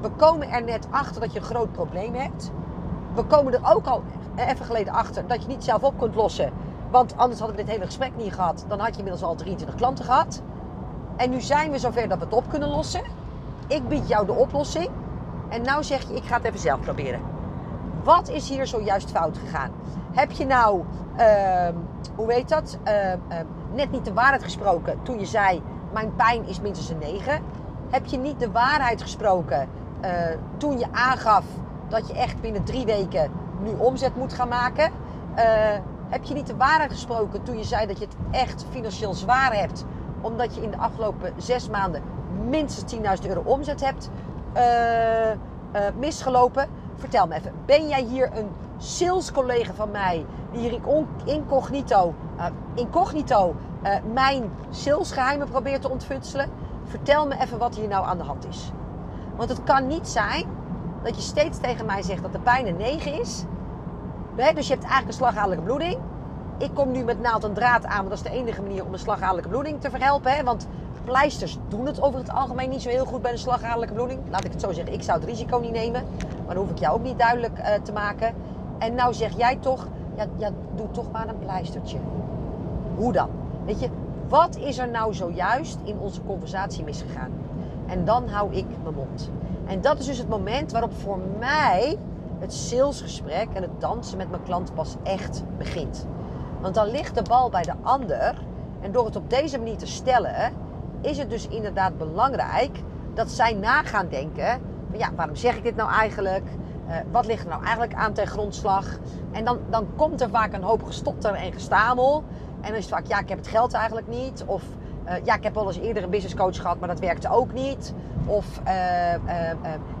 We 0.00 0.10
komen 0.10 0.50
er 0.50 0.64
net 0.64 0.86
achter 0.90 1.20
dat 1.20 1.32
je 1.32 1.38
een 1.38 1.44
groot 1.44 1.72
probleem 1.72 2.14
hebt. 2.14 2.50
We 3.14 3.24
komen 3.24 3.52
er 3.52 3.74
ook 3.74 3.86
al 3.86 4.02
even 4.36 4.64
geleden 4.64 4.92
achter 4.92 5.26
dat 5.26 5.42
je 5.42 5.48
niet 5.48 5.64
zelf 5.64 5.82
op 5.82 5.98
kunt 5.98 6.14
lossen 6.14 6.52
want 6.90 7.16
anders 7.16 7.38
hadden 7.38 7.56
we 7.56 7.64
dit 7.64 7.72
hele 7.72 7.86
gesprek 7.86 8.16
niet 8.16 8.32
gehad. 8.32 8.64
Dan 8.68 8.78
had 8.78 8.90
je 8.90 8.96
inmiddels 8.96 9.22
al 9.22 9.34
23 9.34 9.76
klanten 9.76 10.04
gehad. 10.04 10.42
En 11.16 11.30
nu 11.30 11.40
zijn 11.40 11.70
we 11.70 11.78
zover 11.78 12.08
dat 12.08 12.18
we 12.18 12.24
het 12.24 12.34
op 12.34 12.48
kunnen 12.48 12.68
lossen. 12.68 13.02
Ik 13.66 13.88
bied 13.88 14.08
jou 14.08 14.26
de 14.26 14.32
oplossing. 14.32 14.88
En 15.48 15.62
nou 15.62 15.84
zeg 15.84 16.08
je, 16.08 16.14
ik 16.14 16.24
ga 16.24 16.36
het 16.36 16.44
even 16.44 16.58
zelf 16.58 16.80
proberen. 16.80 17.20
Wat 18.04 18.28
is 18.28 18.48
hier 18.48 18.66
zojuist 18.66 19.10
fout 19.10 19.38
gegaan? 19.38 19.70
Heb 20.12 20.30
je 20.30 20.46
nou, 20.46 20.82
uh, 21.18 21.68
hoe 22.16 22.26
weet 22.26 22.48
dat, 22.48 22.78
uh, 22.84 23.12
uh, 23.12 23.16
net 23.74 23.90
niet 23.90 24.04
de 24.04 24.12
waarheid 24.12 24.42
gesproken 24.42 25.02
toen 25.02 25.18
je 25.18 25.26
zei, 25.26 25.62
mijn 25.92 26.16
pijn 26.16 26.46
is 26.46 26.60
minstens 26.60 26.90
een 26.90 26.98
9? 26.98 27.42
Heb 27.90 28.06
je 28.06 28.18
niet 28.18 28.40
de 28.40 28.50
waarheid 28.50 29.02
gesproken 29.02 29.68
eh, 30.00 30.12
toen 30.56 30.78
je 30.78 30.86
aangaf 30.92 31.44
dat 31.88 32.08
je 32.08 32.14
echt 32.14 32.40
binnen 32.40 32.64
drie 32.64 32.84
weken 32.84 33.30
nu 33.62 33.70
omzet 33.78 34.16
moet 34.16 34.32
gaan 34.32 34.48
maken? 34.48 34.92
Eh, 36.10 36.16
heb 36.16 36.24
je 36.24 36.34
niet 36.34 36.46
de 36.46 36.56
waarheid 36.56 36.90
gesproken 36.90 37.42
toen 37.42 37.58
je 37.58 37.64
zei 37.64 37.86
dat 37.86 37.98
je 37.98 38.04
het 38.04 38.16
echt 38.30 38.64
financieel 38.70 39.14
zwaar 39.14 39.54
hebt 39.54 39.84
omdat 40.20 40.54
je 40.54 40.62
in 40.62 40.70
de 40.70 40.76
afgelopen 40.78 41.32
zes 41.36 41.68
maanden 41.68 42.02
minstens 42.48 42.94
10.000 42.94 43.28
euro 43.28 43.42
omzet 43.44 43.80
hebt 43.80 44.10
uh, 44.56 45.30
uh, 45.30 45.36
misgelopen. 45.98 46.68
Vertel 46.96 47.26
me 47.26 47.34
even, 47.34 47.52
ben 47.66 47.88
jij 47.88 48.02
hier 48.02 48.36
een 48.36 48.48
salescollega 48.76 49.72
van 49.72 49.90
mij 49.90 50.26
die 50.52 50.60
hier 50.60 50.80
incognito, 51.24 52.14
uh, 52.36 52.46
incognito 52.74 53.54
mijn 54.12 54.50
salesgeheimen 54.70 55.48
probeert 55.48 55.82
te 55.82 55.90
ontfutselen? 55.90 56.50
Vertel 56.84 57.26
me 57.26 57.40
even 57.40 57.58
wat 57.58 57.76
hier 57.76 57.88
nou 57.88 58.06
aan 58.06 58.18
de 58.18 58.24
hand 58.24 58.46
is. 58.48 58.70
Want 59.36 59.48
het 59.48 59.64
kan 59.64 59.86
niet 59.86 60.08
zijn 60.08 60.44
dat 61.02 61.16
je 61.16 61.22
steeds 61.22 61.58
tegen 61.58 61.86
mij 61.86 62.02
zegt 62.02 62.22
dat 62.22 62.32
de 62.32 62.40
pijn 62.40 62.66
een 62.66 62.76
9 62.76 63.20
is. 63.20 63.44
Dus 64.40 64.66
je 64.66 64.72
hebt 64.72 64.84
eigenlijk 64.84 65.06
een 65.06 65.12
slagadelijke 65.12 65.64
bloeding. 65.64 65.96
Ik 66.58 66.70
kom 66.74 66.90
nu 66.90 67.04
met 67.04 67.20
naald 67.20 67.44
en 67.44 67.52
draad 67.52 67.84
aan, 67.84 67.96
want 67.96 68.08
dat 68.08 68.18
is 68.18 68.22
de 68.22 68.38
enige 68.38 68.62
manier 68.62 68.84
om 68.84 68.92
een 68.92 68.98
slagadelijke 68.98 69.48
bloeding 69.48 69.80
te 69.80 69.90
verhelpen. 69.90 70.44
Want 70.44 70.66
pleisters 71.04 71.58
doen 71.68 71.86
het 71.86 72.02
over 72.02 72.20
het 72.20 72.30
algemeen 72.30 72.70
niet 72.70 72.82
zo 72.82 72.88
heel 72.88 73.04
goed 73.04 73.22
bij 73.22 73.32
een 73.32 73.38
slagadelijke 73.38 73.94
bloeding. 73.94 74.20
Laat 74.30 74.44
ik 74.44 74.52
het 74.52 74.60
zo 74.60 74.72
zeggen, 74.72 74.92
ik 74.92 75.02
zou 75.02 75.20
het 75.20 75.28
risico 75.28 75.58
niet 75.58 75.72
nemen. 75.72 76.04
Maar 76.46 76.54
dan 76.54 76.64
hoef 76.64 76.70
ik 76.70 76.78
jou 76.78 76.94
ook 76.94 77.02
niet 77.02 77.18
duidelijk 77.18 77.58
uh, 77.58 77.66
te 77.82 77.92
maken. 77.92 78.34
En 78.78 78.94
nou 78.94 79.14
zeg 79.14 79.36
jij 79.36 79.56
toch, 79.56 79.86
ja, 80.16 80.26
ja, 80.36 80.50
doe 80.74 80.90
toch 80.90 81.10
maar 81.10 81.28
een 81.28 81.38
pleistertje. 81.38 81.98
Hoe 82.96 83.12
dan? 83.12 83.28
Weet 83.64 83.80
je, 83.80 83.88
wat 84.28 84.56
is 84.56 84.78
er 84.78 84.88
nou 84.88 85.14
zojuist 85.14 85.78
in 85.84 85.98
onze 85.98 86.20
conversatie 86.22 86.84
misgegaan? 86.84 87.30
En 87.86 88.04
dan 88.04 88.28
hou 88.28 88.54
ik 88.54 88.66
mijn 88.82 88.94
mond. 88.94 89.30
En 89.66 89.80
dat 89.80 89.98
is 89.98 90.06
dus 90.06 90.18
het 90.18 90.28
moment 90.28 90.72
waarop 90.72 90.92
voor 90.94 91.18
mij 91.38 91.98
het 92.40 92.52
salesgesprek 92.52 93.48
en 93.54 93.62
het 93.62 93.80
dansen 93.80 94.18
met 94.18 94.30
mijn 94.30 94.42
klant 94.42 94.74
pas 94.74 94.96
echt 95.02 95.42
begint. 95.58 96.06
Want 96.60 96.74
dan 96.74 96.90
ligt 96.90 97.14
de 97.14 97.22
bal 97.22 97.50
bij 97.50 97.62
de 97.62 97.74
ander. 97.82 98.34
En 98.80 98.92
door 98.92 99.04
het 99.04 99.16
op 99.16 99.30
deze 99.30 99.58
manier 99.58 99.76
te 99.76 99.86
stellen, 99.86 100.52
is 101.00 101.18
het 101.18 101.30
dus 101.30 101.48
inderdaad 101.48 101.98
belangrijk 101.98 102.82
dat 103.14 103.30
zij 103.30 103.52
na 103.52 103.82
gaan 103.82 104.08
denken: 104.08 104.60
ja, 104.92 105.10
waarom 105.16 105.36
zeg 105.36 105.56
ik 105.56 105.62
dit 105.62 105.76
nou 105.76 105.90
eigenlijk? 105.90 106.44
Uh, 106.88 106.96
wat 107.10 107.26
ligt 107.26 107.42
er 107.42 107.48
nou 107.48 107.62
eigenlijk 107.62 107.94
aan 107.94 108.12
ten 108.12 108.26
grondslag? 108.26 108.98
En 109.32 109.44
dan, 109.44 109.58
dan 109.70 109.86
komt 109.96 110.20
er 110.20 110.30
vaak 110.30 110.52
een 110.52 110.62
hoop 110.62 110.82
gestotter 110.82 111.34
en 111.34 111.52
gestamel. 111.52 112.24
En 112.60 112.66
dan 112.68 112.74
is 112.74 112.84
het 112.84 112.94
vaak, 112.94 113.06
ja, 113.06 113.18
ik 113.18 113.28
heb 113.28 113.38
het 113.38 113.46
geld 113.46 113.72
eigenlijk 113.72 114.08
niet. 114.08 114.44
Of 114.46 114.62
uh, 115.10 115.16
ja, 115.24 115.34
ik 115.34 115.42
heb 115.42 115.54
wel 115.54 115.66
eens 115.66 115.78
eerder 115.78 116.02
een 116.02 116.10
business 116.10 116.34
coach 116.34 116.56
gehad, 116.56 116.78
maar 116.78 116.88
dat 116.88 116.98
werkte 116.98 117.30
ook 117.30 117.52
niet. 117.52 117.94
Of 118.26 118.60
uh, 118.66 119.14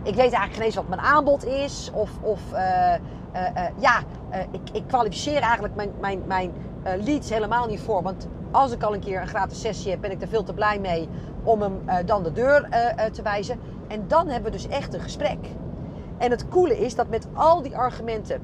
ik 0.02 0.14
weet 0.14 0.18
eigenlijk 0.18 0.52
geen 0.52 0.62
eens 0.62 0.74
wat 0.74 0.88
mijn 0.88 1.00
aanbod 1.00 1.44
is. 1.44 1.90
Of, 1.94 2.10
of 2.20 2.40
ja, 3.76 4.00
ik, 4.50 4.60
ik 4.72 4.82
kwalificeer 4.86 5.40
eigenlijk 5.40 5.74
mijn, 5.74 5.90
mijn, 6.00 6.22
mijn 6.26 6.52
leads 6.82 7.30
helemaal 7.30 7.66
niet 7.66 7.80
voor. 7.80 8.02
Want 8.02 8.28
als 8.50 8.72
ik 8.72 8.82
al 8.82 8.94
een 8.94 9.00
keer 9.00 9.20
een 9.20 9.28
gratis 9.28 9.60
sessie 9.60 9.90
heb, 9.90 10.00
ben 10.00 10.10
ik 10.10 10.22
er 10.22 10.28
veel 10.28 10.42
te 10.42 10.54
blij 10.54 10.78
mee 10.78 11.08
om 11.42 11.62
hem 11.62 11.80
dan 12.06 12.22
de 12.22 12.32
deur 12.32 12.68
te 13.12 13.22
wijzen. 13.22 13.58
En 13.88 14.04
dan 14.08 14.28
hebben 14.28 14.50
we 14.50 14.56
dus 14.56 14.68
echt 14.68 14.94
een 14.94 15.00
gesprek. 15.00 15.38
En 16.18 16.30
het 16.30 16.48
coole 16.48 16.78
is 16.78 16.94
dat 16.94 17.08
met 17.08 17.26
al 17.34 17.62
die 17.62 17.76
argumenten 17.76 18.40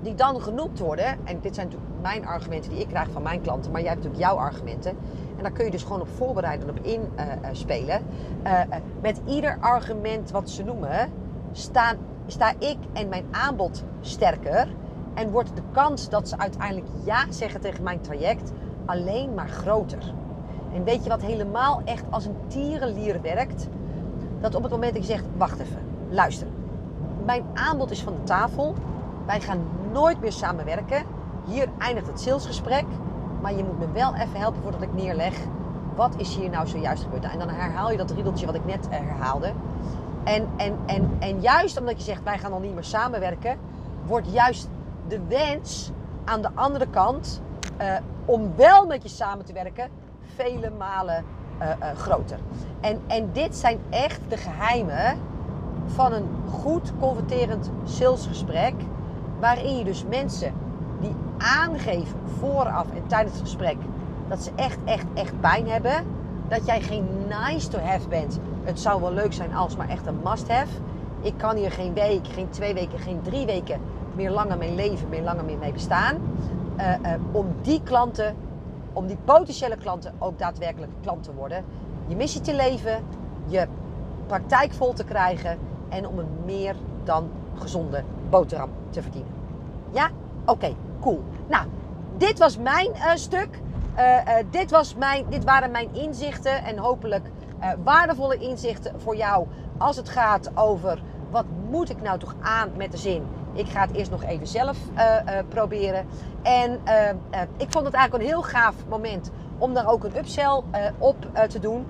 die 0.00 0.14
dan 0.14 0.40
genoemd 0.40 0.78
worden, 0.78 1.06
en 1.24 1.40
dit 1.40 1.54
zijn 1.54 1.66
natuurlijk 1.66 2.00
mijn 2.02 2.26
argumenten 2.26 2.70
die 2.70 2.80
ik 2.80 2.88
krijg 2.88 3.08
van 3.10 3.22
mijn 3.22 3.40
klanten, 3.40 3.72
maar 3.72 3.80
jij 3.80 3.90
hebt 3.90 4.02
natuurlijk 4.02 4.30
jouw 4.30 4.44
argumenten. 4.44 4.96
En 5.42 5.48
daar 5.48 5.56
kun 5.56 5.66
je 5.66 5.70
dus 5.72 5.82
gewoon 5.82 6.00
op 6.00 6.08
voorbereiden 6.08 6.68
en 6.68 6.74
op 6.74 6.84
inspelen. 6.84 8.02
Uh, 8.44 8.52
uh, 8.52 8.60
met 9.00 9.20
ieder 9.26 9.56
argument 9.60 10.30
wat 10.30 10.50
ze 10.50 10.64
noemen, 10.64 11.12
sta, 11.52 11.94
sta 12.26 12.52
ik 12.58 12.76
en 12.92 13.08
mijn 13.08 13.24
aanbod 13.30 13.84
sterker. 14.00 14.68
En 15.14 15.30
wordt 15.30 15.56
de 15.56 15.62
kans 15.72 16.08
dat 16.08 16.28
ze 16.28 16.38
uiteindelijk 16.38 16.86
ja 17.04 17.24
zeggen 17.28 17.60
tegen 17.60 17.82
mijn 17.82 18.00
traject 18.00 18.52
alleen 18.84 19.34
maar 19.34 19.48
groter. 19.48 20.14
En 20.74 20.84
weet 20.84 21.02
je 21.02 21.10
wat 21.10 21.22
helemaal 21.22 21.80
echt 21.84 22.04
als 22.10 22.24
een 22.24 22.36
tierenlier 22.46 23.20
werkt? 23.22 23.68
Dat 24.40 24.54
op 24.54 24.62
het 24.62 24.72
moment 24.72 24.94
dat 24.94 25.06
je 25.06 25.12
zegt, 25.12 25.24
wacht 25.36 25.58
even, 25.58 25.80
luister. 26.08 26.46
Mijn 27.24 27.44
aanbod 27.54 27.90
is 27.90 28.02
van 28.02 28.14
de 28.14 28.22
tafel. 28.22 28.74
Wij 29.26 29.40
gaan 29.40 29.60
nooit 29.92 30.20
meer 30.20 30.32
samenwerken. 30.32 31.04
Hier 31.46 31.68
eindigt 31.78 32.06
het 32.06 32.20
salesgesprek. 32.20 32.84
Maar 33.42 33.54
je 33.54 33.64
moet 33.64 33.78
me 33.78 33.92
wel 33.92 34.14
even 34.14 34.40
helpen 34.40 34.62
voordat 34.62 34.82
ik 34.82 34.94
neerleg. 34.94 35.34
Wat 35.94 36.14
is 36.16 36.36
hier 36.36 36.50
nou 36.50 36.66
zojuist 36.66 37.02
gebeurd? 37.02 37.24
En 37.24 37.38
dan 37.38 37.48
herhaal 37.48 37.90
je 37.90 37.96
dat 37.96 38.10
riedeltje 38.10 38.46
wat 38.46 38.54
ik 38.54 38.64
net 38.64 38.88
eh, 38.88 38.98
herhaalde. 38.98 39.52
En, 40.24 40.48
en, 40.56 40.78
en, 40.86 41.16
en 41.18 41.40
juist 41.40 41.78
omdat 41.78 41.96
je 41.96 42.02
zegt 42.02 42.22
wij 42.22 42.38
gaan 42.38 42.52
al 42.52 42.60
niet 42.60 42.74
meer 42.74 42.84
samenwerken, 42.84 43.58
wordt 44.06 44.32
juist 44.32 44.68
de 45.08 45.20
wens 45.28 45.90
aan 46.24 46.42
de 46.42 46.48
andere 46.54 46.86
kant 46.86 47.42
uh, 47.80 47.94
om 48.24 48.52
wel 48.56 48.86
met 48.86 49.02
je 49.02 49.08
samen 49.08 49.44
te 49.44 49.52
werken 49.52 49.88
vele 50.34 50.70
malen 50.78 51.24
uh, 51.60 51.68
groter. 51.96 52.38
En, 52.80 53.00
en 53.06 53.30
dit 53.32 53.56
zijn 53.56 53.78
echt 53.90 54.20
de 54.28 54.36
geheimen 54.36 55.18
van 55.86 56.12
een 56.12 56.28
goed 56.50 56.92
converterend 57.00 57.70
salesgesprek, 57.84 58.74
waarin 59.40 59.78
je 59.78 59.84
dus 59.84 60.04
mensen 60.08 60.52
aangeven 61.42 62.18
vooraf 62.38 62.86
en 62.94 63.06
tijdens 63.06 63.34
het 63.34 63.42
gesprek 63.42 63.76
dat 64.28 64.42
ze 64.42 64.50
echt, 64.54 64.78
echt, 64.84 65.06
echt 65.14 65.40
pijn 65.40 65.68
hebben. 65.68 66.04
Dat 66.48 66.66
jij 66.66 66.80
geen 66.80 67.06
nice 67.28 67.68
to 67.68 67.78
have 67.78 68.08
bent. 68.08 68.38
Het 68.62 68.80
zou 68.80 69.00
wel 69.00 69.12
leuk 69.12 69.32
zijn 69.32 69.54
als, 69.54 69.76
maar 69.76 69.88
echt 69.88 70.06
een 70.06 70.20
must 70.24 70.48
have. 70.48 70.72
Ik 71.20 71.34
kan 71.36 71.56
hier 71.56 71.70
geen 71.70 71.94
week, 71.94 72.26
geen 72.26 72.50
twee 72.50 72.74
weken, 72.74 72.98
geen 72.98 73.20
drie 73.22 73.46
weken 73.46 73.80
meer 74.14 74.30
langer 74.30 74.58
mee 74.58 74.74
leven, 74.74 75.08
meer 75.08 75.22
langer 75.22 75.44
meer 75.44 75.58
mee 75.58 75.72
bestaan. 75.72 76.16
Uh, 76.78 76.88
uh, 76.88 77.12
om 77.32 77.46
die 77.62 77.82
klanten, 77.82 78.36
om 78.92 79.06
die 79.06 79.16
potentiële 79.24 79.76
klanten 79.76 80.14
ook 80.18 80.38
daadwerkelijk 80.38 80.92
klant 81.02 81.22
te 81.22 81.34
worden. 81.34 81.64
Je 82.06 82.16
missie 82.16 82.40
te 82.40 82.54
leven, 82.54 83.04
je 83.46 83.66
praktijk 84.26 84.72
vol 84.72 84.92
te 84.92 85.04
krijgen 85.04 85.58
en 85.88 86.06
om 86.08 86.18
een 86.18 86.28
meer 86.44 86.74
dan 87.04 87.30
gezonde 87.54 88.04
boterham 88.30 88.70
te 88.90 89.02
verdienen. 89.02 89.32
Ja? 89.90 90.10
Oké, 90.44 90.74
cool. 91.02 91.22
Nou, 91.48 91.66
dit 92.16 92.38
was 92.38 92.58
mijn 92.58 92.90
uh, 92.94 93.14
stuk. 93.14 93.48
Uh, 93.96 94.16
uh, 94.16 94.34
dit, 94.50 94.70
was 94.70 94.94
mijn, 94.94 95.24
dit 95.28 95.44
waren 95.44 95.70
mijn 95.70 95.94
inzichten 95.94 96.64
en 96.64 96.78
hopelijk 96.78 97.30
waardevolle 97.84 98.36
inzichten 98.36 99.00
voor 99.00 99.16
jou 99.16 99.46
als 99.78 99.96
het 99.96 100.08
gaat 100.08 100.50
over 100.54 101.02
wat 101.30 101.44
moet 101.70 101.90
ik 101.90 102.02
nou 102.02 102.18
toch 102.18 102.34
aan 102.40 102.70
met 102.76 102.92
de 102.92 102.98
zin. 102.98 103.26
Ik 103.52 103.68
ga 103.68 103.80
het 103.80 103.92
eerst 103.92 104.10
nog 104.10 104.22
even 104.22 104.46
zelf 104.46 104.78
proberen. 105.48 106.06
En 106.42 106.80
ik 107.56 107.66
vond 107.70 107.84
het 107.84 107.94
eigenlijk 107.94 108.14
een 108.14 108.30
heel 108.30 108.42
gaaf 108.42 108.74
moment 108.88 109.30
om 109.58 109.74
daar 109.74 109.88
ook 109.88 110.04
een 110.04 110.16
upsell 110.16 110.62
op 110.98 111.16
te 111.48 111.58
doen. 111.58 111.86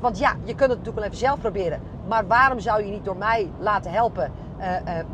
want 0.00 0.18
ja, 0.18 0.34
je 0.44 0.54
kunt 0.54 0.70
het 0.70 0.78
natuurlijk 0.78 0.96
wel 0.96 1.04
even 1.04 1.16
zelf 1.16 1.40
proberen. 1.40 1.80
Maar 2.08 2.26
waarom 2.26 2.60
zou 2.60 2.84
je 2.84 2.90
niet 2.90 3.04
door 3.04 3.16
mij 3.16 3.50
laten 3.58 3.92
helpen? 3.92 4.32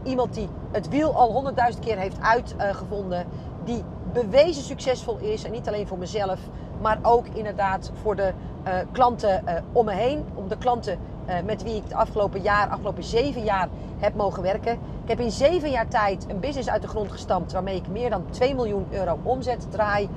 Iemand 0.02 0.35
die 0.35 0.48
het 0.72 0.88
wiel 0.88 1.14
al 1.14 1.32
honderdduizend 1.32 1.85
keer 1.85 1.98
heeft 1.98 2.20
uitgevonden 2.20 3.26
die 3.64 3.85
bewezen 4.12 4.62
succesvol 4.62 5.18
is. 5.18 5.44
En 5.44 5.52
niet 5.52 5.68
alleen 5.68 5.87
voor 5.87 5.98
mezelf, 5.98 6.40
maar 6.80 6.98
ook 7.02 7.26
inderdaad 7.32 7.90
voor 8.02 8.16
de 8.16 8.32
uh, 8.66 8.74
klanten 8.92 9.44
om 9.72 9.85
me 9.85 9.92
heen. 9.92 10.24
Om 10.35 10.48
de 10.48 10.59
klanten 10.59 10.98
met 11.44 11.62
wie 11.62 11.74
ik 11.74 11.82
het 11.82 11.92
afgelopen 11.92 12.42
jaar, 12.42 12.68
afgelopen 12.68 13.04
zeven 13.04 13.44
jaar 13.44 13.68
heb 13.98 14.14
mogen 14.14 14.42
werken. 14.42 14.72
Ik 15.02 15.09
heb 15.09 15.20
in 15.20 15.30
zeven 15.30 15.70
jaar 15.70 15.88
tijd 15.88 16.26
een 16.28 16.40
business 16.40 16.68
uit 16.68 16.82
de 16.82 16.88
grond 16.88 17.12
gestampt 17.12 17.52
waarmee 17.52 17.76
ik 17.76 17.88
meer 17.88 18.11
dan 18.11 18.24
2 18.30 18.54
miljoen 18.54 18.87
euro 18.90 19.18
omzet 19.22 19.66
draai 19.70 20.09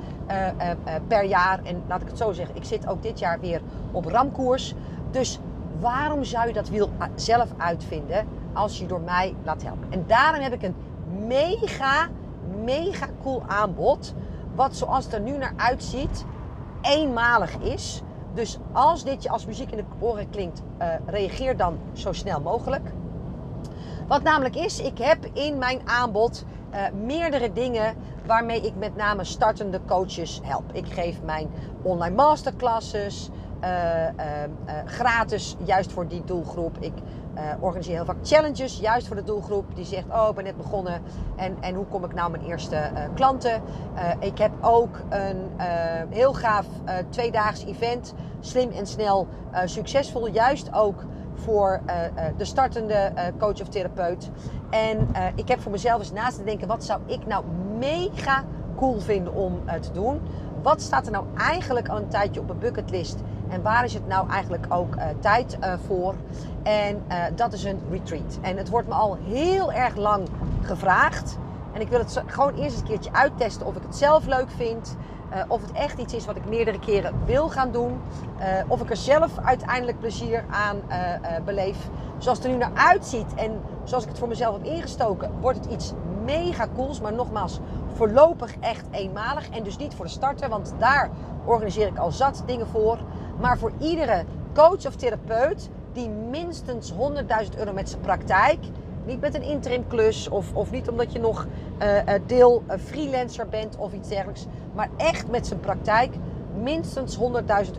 per 1.08 1.24
jaar. 1.24 1.60
En 1.64 1.84
laat 1.88 2.02
ik 2.02 2.08
het 2.08 2.18
zo 2.18 2.32
zeggen, 2.32 2.56
ik 2.56 2.64
zit 2.64 2.88
ook 2.88 3.04
dit 3.04 3.20
jaar 3.20 3.40
weer 3.40 3.62
op 3.92 4.06
ramkoers. 4.06 4.76
Dus 5.12 5.40
waarom 5.80 6.24
zou 6.24 6.48
je 6.48 6.54
dat 6.54 6.70
wiel 6.70 6.90
zelf 7.16 7.48
uitvinden 7.58 8.28
als 8.54 8.80
je 8.80 8.86
door 8.86 9.02
mij 9.02 9.36
laat 9.44 9.64
helpen? 9.64 9.92
En 9.92 10.04
daarom 10.08 10.42
heb 10.42 10.54
ik 10.54 10.64
een 10.64 10.76
mega 11.28 12.08
mega 12.64 13.08
cool 13.22 13.44
aanbod. 13.48 14.14
Wat 14.56 14.76
zoals 14.76 15.04
het 15.04 15.14
er 15.14 15.22
nu 15.22 15.38
naar 15.38 15.54
uitziet, 15.56 16.26
eenmalig 16.82 17.58
is. 17.58 18.02
Dus 18.34 18.58
als 18.72 19.04
dit 19.04 19.24
je 19.24 19.30
als 19.30 19.46
muziek 19.46 19.72
in 19.72 19.78
de 19.78 19.84
oren 20.00 20.30
klinkt, 20.30 20.62
uh, 20.82 20.88
reageer 21.06 21.58
dan 21.58 21.78
zo 21.94 22.14
snel 22.14 22.42
mogelijk. 22.42 22.92
Wat 24.08 24.24
namelijk 24.24 24.56
is, 24.56 24.80
ik 24.80 24.98
heb 24.98 25.26
in 25.34 25.58
mijn 25.58 25.82
aanbod 25.86 26.46
uh, 26.74 26.80
meerdere 27.06 27.54
dingen 27.54 27.96
waarmee 28.26 28.62
ik 28.62 28.76
met 28.76 28.96
name 28.96 29.24
startende 29.24 29.80
coaches 29.86 30.40
help. 30.44 30.74
Ik 30.74 30.94
geef 30.94 31.22
mijn 31.22 31.50
online 31.82 32.16
masterclasses 32.16 33.30
uh, 33.64 33.70
gratis, 34.86 35.56
juist 35.64 35.92
voor 35.92 36.08
die 36.08 36.24
doelgroep. 36.24 36.78
Ik 36.80 36.94
uh, 37.40 37.64
organiseer 37.64 37.96
heel 37.96 38.06
vaak 38.06 38.18
challenges, 38.24 38.80
juist 38.80 39.08
voor 39.08 39.16
de 39.16 39.24
doelgroep 39.24 39.76
die 39.76 39.86
zegt: 39.86 40.06
Oh, 40.10 40.28
ik 40.30 40.36
ben 40.36 40.44
net 40.44 40.58
begonnen 40.58 41.02
en, 41.36 41.58
en 41.60 41.76
hoe 41.76 41.86
kom 41.86 42.04
ik 42.04 42.14
nou 42.14 42.32
mijn 42.32 42.44
eerste 42.44 42.76
uh, 42.76 43.04
klanten? 43.14 43.62
Uh, 43.96 44.12
ik 44.20 44.38
heb 44.38 44.52
ook 44.62 45.02
een 45.10 45.50
heel 46.10 46.34
gaaf 46.34 46.66
tweedaags 47.10 47.66
event, 47.66 48.14
slim 48.40 48.72
en 48.72 48.88
snel 48.88 49.28
succesvol, 49.66 50.28
juist 50.28 50.74
ook 50.74 51.04
voor 51.34 51.82
de 52.38 52.46
startende 52.46 53.12
coach 53.38 53.62
of 53.62 53.68
therapeut. 53.68 54.30
En 54.70 55.08
ik 55.36 55.48
heb 55.48 55.62
voor 55.62 55.72
mezelf 55.72 56.00
eens 56.00 56.12
naast 56.12 56.38
te 56.38 56.44
denken: 56.44 56.68
wat 56.68 56.84
zou 56.84 57.02
ik 57.06 57.26
nou 57.26 57.46
mega 57.78 58.44
cool 58.76 59.00
vinden 59.00 59.34
om 59.34 59.60
te 59.82 59.92
doen? 59.92 60.22
wat 60.62 60.82
staat 60.82 61.06
er 61.06 61.12
nou 61.12 61.26
eigenlijk 61.36 61.88
al 61.88 61.98
een 61.98 62.08
tijdje 62.08 62.40
op 62.42 62.48
mijn 62.48 62.60
bucketlist? 62.60 63.18
En 63.50 63.62
waar 63.62 63.84
is 63.84 63.94
het 63.94 64.08
nou 64.08 64.30
eigenlijk 64.30 64.66
ook 64.70 64.96
uh, 64.96 65.04
tijd 65.20 65.58
uh, 65.64 65.74
voor? 65.88 66.16
En 66.64 67.04
uh, 67.12 67.24
dat 67.36 67.54
is 67.54 67.64
een 67.64 67.80
retreat. 67.90 68.38
En 68.42 68.58
het 68.58 68.70
wordt 68.70 68.88
me 68.88 68.94
al 68.94 69.18
heel 69.24 69.72
erg 69.72 69.96
lang 69.96 70.28
gevraagd. 70.62 71.38
En 71.74 71.82
ik 71.82 71.90
wil 71.90 72.00
het 72.00 72.24
gewoon 72.26 72.56
eerst 72.56 72.80
een 72.80 72.88
keertje 72.88 73.14
uittesten 73.14 73.66
of 73.66 73.76
ik 73.76 73.84
het 73.84 73.96
zelf 73.96 74.26
leuk 74.26 74.50
vind. 74.56 74.96
of 75.48 75.62
het 75.62 75.72
echt 75.72 75.98
iets 76.00 76.14
is 76.14 76.26
wat 76.26 76.36
ik 76.36 76.46
meerdere 76.46 76.80
keren 76.80 77.14
wil 77.26 77.50
gaan 77.50 77.72
doen. 77.72 78.02
of 78.68 78.82
ik 78.82 78.90
er 78.90 78.98
zelf 78.98 79.32
uiteindelijk 79.44 80.00
plezier 80.00 80.46
aan 80.50 80.82
beleef. 81.46 81.78
Zoals 82.18 82.38
het 82.38 82.48
er 82.48 82.54
nu 82.54 82.58
naar 82.58 82.72
uitziet 82.74 83.34
en 83.36 83.62
zoals 83.84 84.04
ik 84.04 84.10
het 84.10 84.20
voor 84.20 84.28
mezelf 84.28 84.56
heb 84.56 84.66
ingestoken, 84.66 85.32
wordt 85.40 85.60
het 85.60 85.74
iets 85.74 85.94
mega 86.26 86.68
cools. 86.76 87.02
Maar 87.02 87.14
nogmaals, 87.14 87.60
voorlopig 87.94 88.56
echt 88.60 88.86
eenmalig. 88.92 89.50
En 89.50 89.64
dus 89.64 89.78
niet 89.78 89.94
voor 89.94 90.06
de 90.06 90.12
starter, 90.12 90.50
want 90.50 90.74
daar 90.78 91.10
organiseer 91.46 91.88
ik 91.88 91.98
al 91.98 92.12
zat 92.12 92.44
dingen 92.46 92.68
voor. 92.68 92.98
Maar 93.40 93.58
voor 93.58 93.72
iedere 93.80 94.24
coach 94.54 94.86
of 94.86 94.96
therapeut 94.96 95.70
die 95.94 96.10
minstens 96.10 96.94
100.000 96.94 96.98
euro 97.58 97.74
met 97.74 97.90
zijn 97.90 98.02
praktijk. 98.02 98.58
Niet 99.06 99.22
met 99.22 99.36
een 99.36 99.44
interim 99.44 99.88
klus 99.88 100.30
of, 100.30 100.54
of 100.54 100.72
niet 100.72 100.90
omdat 100.90 101.12
je 101.12 101.20
nog 101.20 101.48
uh, 101.82 102.14
deel 102.26 102.64
uh, 102.68 102.76
freelancer 102.86 103.48
bent 103.48 103.78
of 103.78 103.94
iets 103.94 104.10
dergelijks. 104.10 104.46
Maar 104.76 104.90
echt 104.98 105.30
met 105.30 105.48
zijn 105.48 105.60
praktijk 105.60 106.14
minstens 106.62 107.18
100.000 107.18 107.24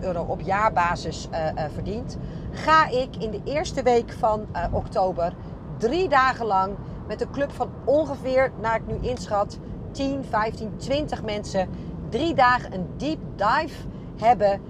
euro 0.01 0.23
op 0.23 0.41
jaarbasis 0.41 1.29
verdient. 1.75 2.17
Ga 2.51 2.89
ik 2.89 3.17
in 3.17 3.31
de 3.31 3.41
eerste 3.45 3.83
week 3.83 4.13
van 4.13 4.47
oktober 4.73 5.33
drie 5.79 6.09
dagen 6.09 6.47
lang 6.47 6.77
met 7.07 7.21
een 7.21 7.31
club 7.31 7.53
van 7.53 7.71
ongeveer, 7.85 8.53
naar 8.61 8.77
ik 8.77 8.87
nu 8.87 9.09
inschat, 9.09 9.59
10, 9.91 10.25
15, 10.25 10.77
20 10.77 11.23
mensen. 11.23 11.69
Drie 12.09 12.35
dagen 12.35 12.75
een 12.75 12.87
deep 12.97 13.19
dive 13.37 13.87
hebben 14.17 14.61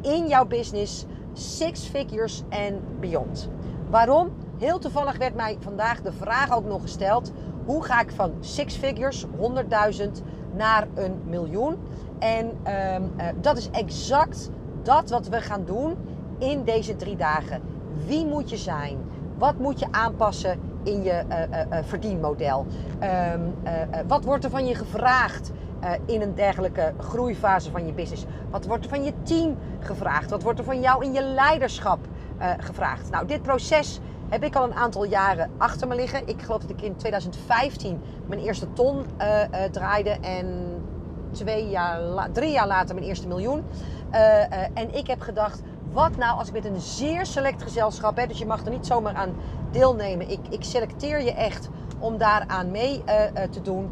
in 0.00 0.28
jouw 0.28 0.46
business. 0.46 1.06
Six 1.32 1.84
figures 1.84 2.42
en 2.48 2.80
beyond. 3.00 3.48
Waarom? 3.90 4.30
Heel 4.58 4.78
toevallig 4.78 5.18
werd 5.18 5.34
mij 5.34 5.56
vandaag 5.60 6.00
de 6.00 6.12
vraag 6.12 6.52
ook 6.52 6.64
nog 6.64 6.82
gesteld. 6.82 7.32
Hoe 7.64 7.84
ga 7.84 8.00
ik 8.00 8.10
van 8.10 8.32
six 8.40 8.76
figures, 8.76 9.26
100.000, 9.26 10.10
naar 10.56 10.86
een 10.94 11.20
miljoen? 11.26 11.76
En 12.18 12.50
uh, 12.66 12.96
dat 13.40 13.56
is 13.56 13.70
exact 13.70 14.50
dat 14.82 15.10
wat 15.10 15.28
we 15.28 15.40
gaan 15.40 15.64
doen 15.64 15.96
in 16.38 16.64
deze 16.64 16.96
drie 16.96 17.16
dagen. 17.16 17.62
Wie 18.06 18.26
moet 18.26 18.50
je 18.50 18.56
zijn? 18.56 18.98
Wat 19.38 19.58
moet 19.58 19.78
je 19.78 19.86
aanpassen 19.90 20.60
in 20.82 21.02
je 21.02 21.24
verdienmodel? 21.84 22.66
Um, 23.34 23.54
wat 24.06 24.24
wordt 24.24 24.44
er 24.44 24.50
van 24.50 24.66
je 24.66 24.74
gevraagd 24.74 25.52
in 26.06 26.20
een 26.20 26.34
dergelijke 26.34 26.92
groeifase 26.98 27.70
van 27.70 27.86
je 27.86 27.92
business? 27.92 28.24
Wat 28.50 28.66
wordt 28.66 28.84
er 28.84 28.90
van 28.90 29.04
je 29.04 29.12
team 29.22 29.56
gevraagd? 29.80 30.30
Wat 30.30 30.42
wordt 30.42 30.58
er 30.58 30.64
van 30.64 30.80
jou 30.80 31.04
in 31.04 31.12
je 31.12 31.22
leiderschap 31.22 31.98
gevraagd? 32.58 33.10
Nou, 33.10 33.26
dit 33.26 33.42
proces 33.42 34.00
heb 34.28 34.44
ik 34.44 34.56
al 34.56 34.64
een 34.64 34.74
aantal 34.74 35.04
jaren 35.04 35.50
achter 35.58 35.88
me 35.88 35.94
liggen. 35.94 36.28
Ik 36.28 36.42
geloof 36.42 36.60
dat 36.60 36.70
ik 36.70 36.82
in 36.82 36.96
2015 36.96 38.00
mijn 38.26 38.40
eerste 38.40 38.72
ton 38.72 39.04
draaide 39.70 40.10
en 40.10 40.74
twee 41.30 41.68
jaar, 41.68 42.28
drie 42.32 42.52
jaar 42.52 42.66
later 42.66 42.94
mijn 42.94 43.06
eerste 43.06 43.28
miljoen. 43.28 43.64
en 44.74 44.94
ik 44.94 45.06
heb 45.06 45.20
gedacht, 45.20 45.62
wat 45.92 46.16
nou 46.16 46.38
als 46.38 46.48
ik 46.48 46.54
met 46.54 46.64
een 46.64 46.80
zeer 46.80 47.26
select 47.26 47.62
gezelschap, 47.62 48.16
hè, 48.16 48.26
dus 48.26 48.38
je 48.38 48.46
mag 48.46 48.64
er 48.64 48.70
niet 48.70 48.86
zomaar 48.86 49.14
aan 49.14 49.34
deelnemen. 49.70 50.30
Ik, 50.30 50.40
ik 50.50 50.64
selecteer 50.64 51.22
je 51.22 51.32
echt 51.32 51.68
om 51.98 52.18
daaraan 52.18 52.70
mee 52.70 53.02
te 53.50 53.60
doen. 53.62 53.90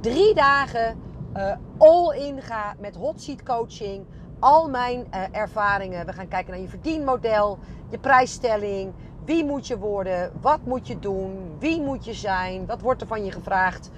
Drie 0.00 0.34
dagen 0.34 0.96
uh, 1.36 1.52
all 1.78 2.10
in 2.10 2.42
ga 2.42 2.74
met 2.78 2.96
hot 2.96 3.20
seat 3.20 3.42
coaching. 3.42 4.06
Al 4.38 4.68
mijn 4.68 5.06
ervaringen. 5.32 6.06
We 6.06 6.12
gaan 6.12 6.28
kijken 6.28 6.52
naar 6.52 6.60
je 6.60 6.68
verdienmodel, 6.68 7.58
je 7.88 7.98
prijsstelling. 7.98 8.92
Wie 9.24 9.44
moet 9.44 9.66
je 9.66 9.78
worden? 9.78 10.32
Wat 10.40 10.60
moet 10.64 10.86
je 10.86 10.98
doen? 10.98 11.56
Wie 11.58 11.80
moet 11.80 12.04
je 12.04 12.14
zijn? 12.14 12.66
Wat 12.66 12.80
wordt 12.80 13.00
er 13.00 13.06
van 13.06 13.24
je 13.24 13.32
gevraagd? 13.32 13.90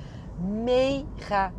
Mega 0.64 1.52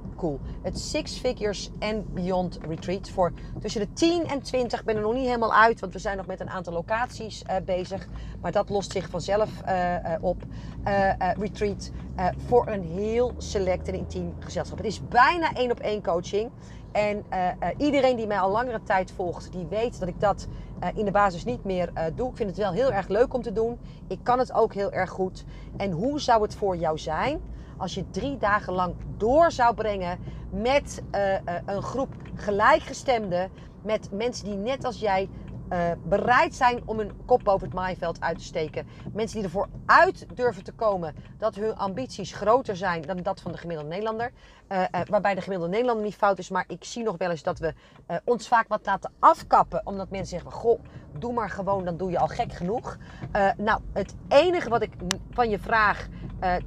het 0.61 0.79
Six 0.79 1.17
Figures 1.17 1.69
and 1.79 2.13
Beyond 2.13 2.59
Retreat 2.67 3.09
voor 3.09 3.31
tussen 3.61 3.81
de 3.81 3.93
10 3.93 4.27
en 4.27 4.41
20. 4.41 4.79
Ik 4.79 4.85
ben 4.85 4.95
er 4.95 5.01
nog 5.01 5.13
niet 5.13 5.25
helemaal 5.25 5.53
uit, 5.53 5.79
want 5.79 5.93
we 5.93 5.99
zijn 5.99 6.17
nog 6.17 6.25
met 6.25 6.39
een 6.39 6.49
aantal 6.49 6.73
locaties 6.73 7.43
uh, 7.49 7.55
bezig. 7.65 8.07
Maar 8.41 8.51
dat 8.51 8.69
lost 8.69 8.91
zich 8.91 9.09
vanzelf 9.09 9.49
uh, 9.65 9.93
uh, 9.93 10.13
op. 10.21 10.43
retreat 11.37 11.91
voor 12.47 12.67
een 12.67 12.83
heel 12.83 13.33
select 13.37 13.87
en 13.87 13.93
intiem 13.93 14.33
gezelschap. 14.39 14.77
Het 14.77 14.87
is 14.87 15.07
bijna 15.07 15.53
één 15.53 15.71
op 15.71 15.79
één 15.79 16.03
coaching. 16.03 16.51
En 16.91 17.25
iedereen 17.77 18.15
die 18.15 18.27
mij 18.27 18.39
al 18.39 18.51
langere 18.51 18.83
tijd 18.83 19.11
volgt, 19.11 19.51
die 19.51 19.65
weet 19.69 19.99
dat 19.99 20.07
ik 20.07 20.19
dat 20.19 20.47
in 20.93 21.05
de 21.05 21.11
basis 21.11 21.43
niet 21.43 21.63
meer 21.63 21.91
doe. 22.15 22.29
Ik 22.29 22.35
vind 22.35 22.49
het 22.49 22.57
wel 22.57 22.71
heel 22.71 22.91
erg 22.91 23.07
leuk 23.07 23.33
om 23.33 23.41
te 23.41 23.51
doen. 23.51 23.79
Ik 24.07 24.19
kan 24.23 24.39
het 24.39 24.53
ook 24.53 24.73
heel 24.73 24.91
erg 24.91 25.09
goed. 25.09 25.43
En 25.77 25.91
hoe 25.91 26.19
zou 26.19 26.41
het 26.41 26.55
voor 26.55 26.77
jou 26.77 26.97
zijn 26.97 27.41
als 27.77 27.93
je 27.93 28.09
drie 28.09 28.37
dagen 28.37 28.73
lang 28.73 28.95
door 29.17 29.51
zou 29.51 29.75
brengen 29.75 30.19
met 30.49 31.03
uh, 31.15 31.31
uh, 31.31 31.37
een 31.65 31.81
groep 31.81 32.13
gelijkgestemden, 32.35 33.51
met 33.81 34.11
mensen 34.11 34.45
die 34.45 34.55
net 34.55 34.85
als 34.85 34.99
jij 34.99 35.29
uh, 35.69 35.91
bereid 36.03 36.55
zijn 36.55 36.81
om 36.85 36.97
hun 36.97 37.11
kop 37.25 37.43
boven 37.43 37.67
het 37.67 37.75
maaiveld 37.75 38.21
uit 38.21 38.37
te 38.37 38.43
steken. 38.43 38.87
Mensen 39.13 39.37
die 39.37 39.45
ervoor 39.45 39.67
uit 39.85 40.25
durven 40.35 40.63
te 40.63 40.71
komen 40.71 41.15
dat 41.37 41.55
hun 41.55 41.75
ambities 41.75 42.33
groter 42.33 42.75
zijn 42.75 43.01
dan 43.01 43.17
dat 43.17 43.41
van 43.41 43.51
de 43.51 43.57
gemiddelde 43.57 43.89
Nederlander. 43.89 44.31
Waarbij 45.09 45.35
de 45.35 45.41
gemiddelde 45.41 45.71
Nederlander 45.71 46.05
niet 46.05 46.15
fout 46.15 46.39
is, 46.39 46.49
maar 46.49 46.65
ik 46.67 46.83
zie 46.83 47.03
nog 47.03 47.17
wel 47.17 47.29
eens 47.29 47.43
dat 47.43 47.59
we 47.59 47.73
ons 48.23 48.47
vaak 48.47 48.67
wat 48.67 48.85
laten 48.85 49.11
afkappen. 49.19 49.81
Omdat 49.83 50.09
mensen 50.09 50.39
zeggen: 50.39 50.51
Goh, 50.51 50.79
doe 51.17 51.33
maar 51.33 51.49
gewoon, 51.49 51.85
dan 51.85 51.97
doe 51.97 52.11
je 52.11 52.19
al 52.19 52.27
gek 52.27 52.53
genoeg. 52.53 52.97
nou, 53.57 53.81
het 53.93 54.15
enige 54.27 54.69
wat 54.69 54.81
ik 54.81 54.93
van 55.31 55.49
je 55.49 55.59
vraag 55.59 56.07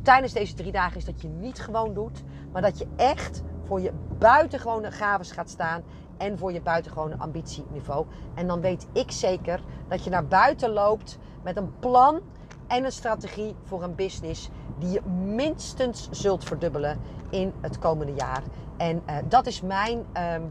tijdens 0.03 0.33
deze 0.33 0.55
drie 0.55 0.72
dagen 0.72 0.97
is 0.97 1.05
dat 1.05 1.20
je 1.20 1.29
niet 1.29 1.61
gewoon 1.61 1.95
doet, 1.95 2.22
maar 2.53 2.62
dat 2.62 2.79
je 2.79 2.87
echt 2.97 3.43
voor 3.64 3.81
je 3.81 3.93
buitengewone 4.18 4.91
gaves 4.91 5.31
gaat 5.31 5.51
staan 5.51 5.83
en 6.16 6.39
voor 6.39 6.53
je 6.53 6.61
buitengewone 6.61 7.16
ambitieniveau. 7.18 8.07
En 8.35 8.47
dan 8.47 8.61
weet 8.61 8.87
ik 8.93 9.11
zeker 9.11 9.61
dat 9.89 10.05
je 10.05 10.11
naar 10.11 10.27
buiten 10.27 10.70
loopt 10.70 11.18
met 11.43 11.57
een 11.57 11.79
plan 11.79 12.20
en 12.66 12.85
een 12.85 12.93
strategie 12.93 13.55
voor 13.64 13.83
een 13.83 13.95
business 13.95 14.49
die 14.79 14.91
je 14.91 15.03
minstens 15.11 16.09
zult 16.11 16.45
verdubbelen 16.45 17.01
in 17.31 17.53
het 17.61 17.79
komende 17.79 18.14
jaar. 18.14 18.43
En 18.77 19.03
uh, 19.07 19.16
dat 19.29 19.47
is 19.47 19.61
mijn 19.61 19.99
um, 19.99 20.49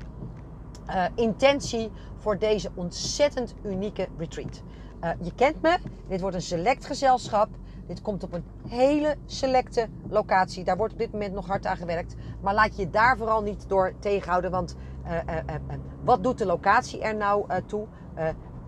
uh, 0.89 1.03
intentie 1.15 1.91
voor 2.17 2.37
deze 2.37 2.71
ontzettend 2.73 3.53
unieke 3.63 4.07
retreat. 4.17 4.61
Je 5.21 5.33
kent 5.35 5.61
me, 5.61 5.77
dit 6.07 6.21
wordt 6.21 6.35
een 6.35 6.41
select 6.41 6.85
gezelschap. 6.85 7.47
Dit 7.87 8.01
komt 8.01 8.23
op 8.23 8.33
een 8.33 8.45
hele 8.67 9.15
selecte 9.25 9.87
locatie. 10.09 10.63
Daar 10.63 10.77
wordt 10.77 10.93
op 10.93 10.99
dit 10.99 11.11
moment 11.11 11.33
nog 11.33 11.47
hard 11.47 11.65
aan 11.65 11.77
gewerkt. 11.77 12.15
Maar 12.41 12.53
laat 12.53 12.77
je 12.77 12.89
daar 12.89 13.17
vooral 13.17 13.41
niet 13.41 13.69
door 13.69 13.93
tegenhouden. 13.99 14.51
Want 14.51 14.75
uh, 15.05 15.11
uh, 15.11 15.35
uh, 15.35 15.75
wat 16.03 16.23
doet 16.23 16.37
de 16.37 16.45
locatie 16.45 17.01
er 17.01 17.15
nou 17.15 17.45
toe? 17.65 17.87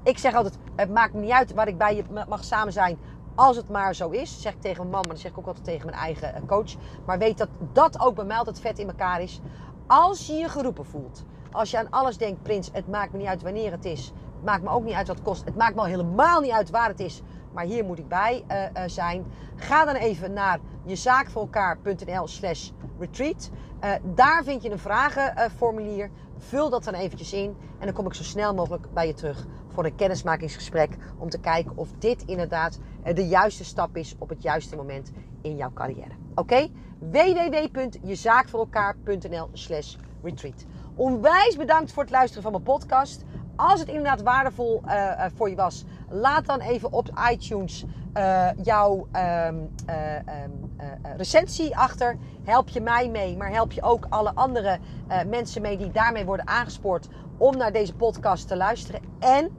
ik 0.03 0.17
zeg 0.17 0.33
altijd, 0.33 0.57
het 0.75 0.89
maakt 0.89 1.13
me 1.13 1.19
niet 1.19 1.31
uit 1.31 1.53
waar 1.53 1.67
ik 1.67 1.77
bij 1.77 1.95
je 1.95 2.03
mag 2.27 2.43
samen 2.43 2.73
zijn. 2.73 2.97
Als 3.35 3.55
het 3.55 3.69
maar 3.69 3.95
zo 3.95 4.09
is, 4.09 4.41
zeg 4.41 4.53
ik 4.53 4.61
tegen 4.61 4.77
mijn 4.77 4.89
man, 4.89 5.01
maar 5.01 5.11
dat 5.11 5.19
zeg 5.19 5.31
ik 5.31 5.37
ook 5.37 5.47
altijd 5.47 5.65
tegen 5.65 5.85
mijn 5.85 5.97
eigen 5.97 6.45
coach. 6.45 6.75
Maar 7.05 7.17
weet 7.17 7.37
dat 7.37 7.49
dat 7.73 7.99
ook 7.99 8.15
bij 8.15 8.25
mij 8.25 8.37
altijd 8.37 8.59
vet 8.59 8.79
in 8.79 8.87
elkaar 8.87 9.21
is. 9.21 9.41
Als 9.87 10.27
je 10.27 10.33
je 10.33 10.49
geroepen 10.49 10.85
voelt, 10.85 11.23
als 11.51 11.71
je 11.71 11.77
aan 11.77 11.89
alles 11.89 12.17
denkt, 12.17 12.43
Prins, 12.43 12.69
het 12.73 12.87
maakt 12.87 13.11
me 13.11 13.17
niet 13.17 13.27
uit 13.27 13.41
wanneer 13.41 13.71
het 13.71 13.85
is. 13.85 14.13
Maakt 14.43 14.63
me 14.63 14.69
ook 14.69 14.83
niet 14.83 14.93
uit 14.93 15.07
wat 15.07 15.15
het 15.15 15.25
kost. 15.25 15.45
Het 15.45 15.55
maakt 15.55 15.75
me 15.75 15.81
al 15.81 15.87
helemaal 15.87 16.41
niet 16.41 16.51
uit 16.51 16.69
waar 16.69 16.89
het 16.89 16.99
is 16.99 17.21
maar 17.57 17.65
hier 17.65 17.85
moet 17.85 17.99
ik 17.99 18.07
bij 18.07 18.43
uh, 18.51 18.63
uh, 18.63 18.69
zijn. 18.85 19.25
Ga 19.55 19.85
dan 19.85 19.95
even 19.95 20.33
naar 20.33 20.59
jezaakvoorelkaar.nl 20.83 22.27
slash 22.27 22.69
retreat. 22.99 23.49
Uh, 23.83 23.91
daar 24.03 24.43
vind 24.43 24.63
je 24.63 24.71
een 24.71 24.79
vragenformulier. 24.79 26.09
Vul 26.37 26.69
dat 26.69 26.83
dan 26.83 26.93
eventjes 26.93 27.33
in 27.33 27.57
en 27.79 27.85
dan 27.85 27.93
kom 27.93 28.05
ik 28.05 28.13
zo 28.13 28.23
snel 28.23 28.53
mogelijk 28.53 28.93
bij 28.93 29.07
je 29.07 29.13
terug 29.13 29.45
voor 29.67 29.85
een 29.85 29.95
kennismakingsgesprek 29.95 30.97
om 31.17 31.29
te 31.29 31.39
kijken 31.39 31.77
of 31.77 31.89
dit 31.99 32.23
inderdaad 32.25 32.79
de 33.13 33.27
juiste 33.27 33.63
stap 33.63 33.97
is 33.97 34.15
op 34.19 34.29
het 34.29 34.41
juiste 34.41 34.75
moment 34.75 35.11
in 35.41 35.55
jouw 35.55 35.73
carrière. 35.73 36.11
Oké? 36.35 36.41
Okay? 36.41 36.71
www.jezaakvoorelkaar.nl 36.99 39.49
slash 39.53 39.95
retreat. 40.23 40.65
Onwijs 40.95 41.57
bedankt 41.57 41.91
voor 41.91 42.03
het 42.03 42.11
luisteren 42.11 42.43
van 42.43 42.51
mijn 42.51 42.63
podcast. 42.63 43.23
Als 43.57 43.79
het 43.79 43.89
inderdaad 43.89 44.21
waardevol 44.21 44.81
uh, 44.85 45.25
voor 45.35 45.49
je 45.49 45.55
was, 45.55 45.83
laat 46.09 46.45
dan 46.45 46.59
even 46.59 46.91
op 46.91 47.09
iTunes 47.31 47.85
uh, 48.17 48.49
jouw 48.63 48.95
um, 48.95 49.69
uh, 49.89 50.15
um, 50.15 50.71
recensie 51.17 51.77
achter. 51.77 52.17
Help 52.43 52.69
je 52.69 52.81
mij 52.81 53.09
mee, 53.09 53.37
maar 53.37 53.51
help 53.51 53.71
je 53.71 53.81
ook 53.81 54.05
alle 54.09 54.31
andere 54.33 54.79
mensen 55.27 55.61
mee 55.61 55.77
die 55.77 55.91
daarmee 55.91 56.25
worden 56.25 56.47
aangespoord 56.47 57.07
om 57.37 57.57
naar 57.57 57.71
deze 57.71 57.93
podcast 57.93 58.47
te 58.47 58.55
luisteren. 58.55 59.01
En 59.19 59.49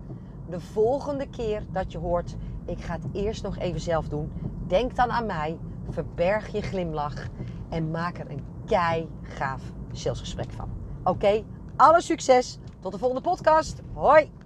de 0.49 0.61
volgende 0.61 1.28
keer 1.28 1.62
dat 1.72 1.92
je 1.92 1.99
hoort, 1.99 2.36
ik 2.64 2.80
ga 2.80 2.92
het 2.92 3.07
eerst 3.12 3.42
nog 3.42 3.59
even 3.59 3.80
zelf 3.80 4.09
doen. 4.09 4.32
Denk 4.66 4.96
dan 4.96 5.11
aan 5.11 5.26
mij, 5.26 5.59
verberg 5.88 6.49
je 6.49 6.62
glimlach 6.62 7.26
en 7.68 7.90
maak 7.90 8.18
er 8.18 8.30
een 8.30 8.44
kei 8.66 9.09
gaaf 9.22 9.62
salesgesprek 9.92 10.53
van. 10.53 10.68
Oké? 11.05 11.42
Alle 11.76 12.01
succes. 12.03 12.59
Tot 12.80 12.92
de 12.92 12.98
volgende 12.98 13.22
podcast. 13.22 13.76
Hoi. 13.94 14.38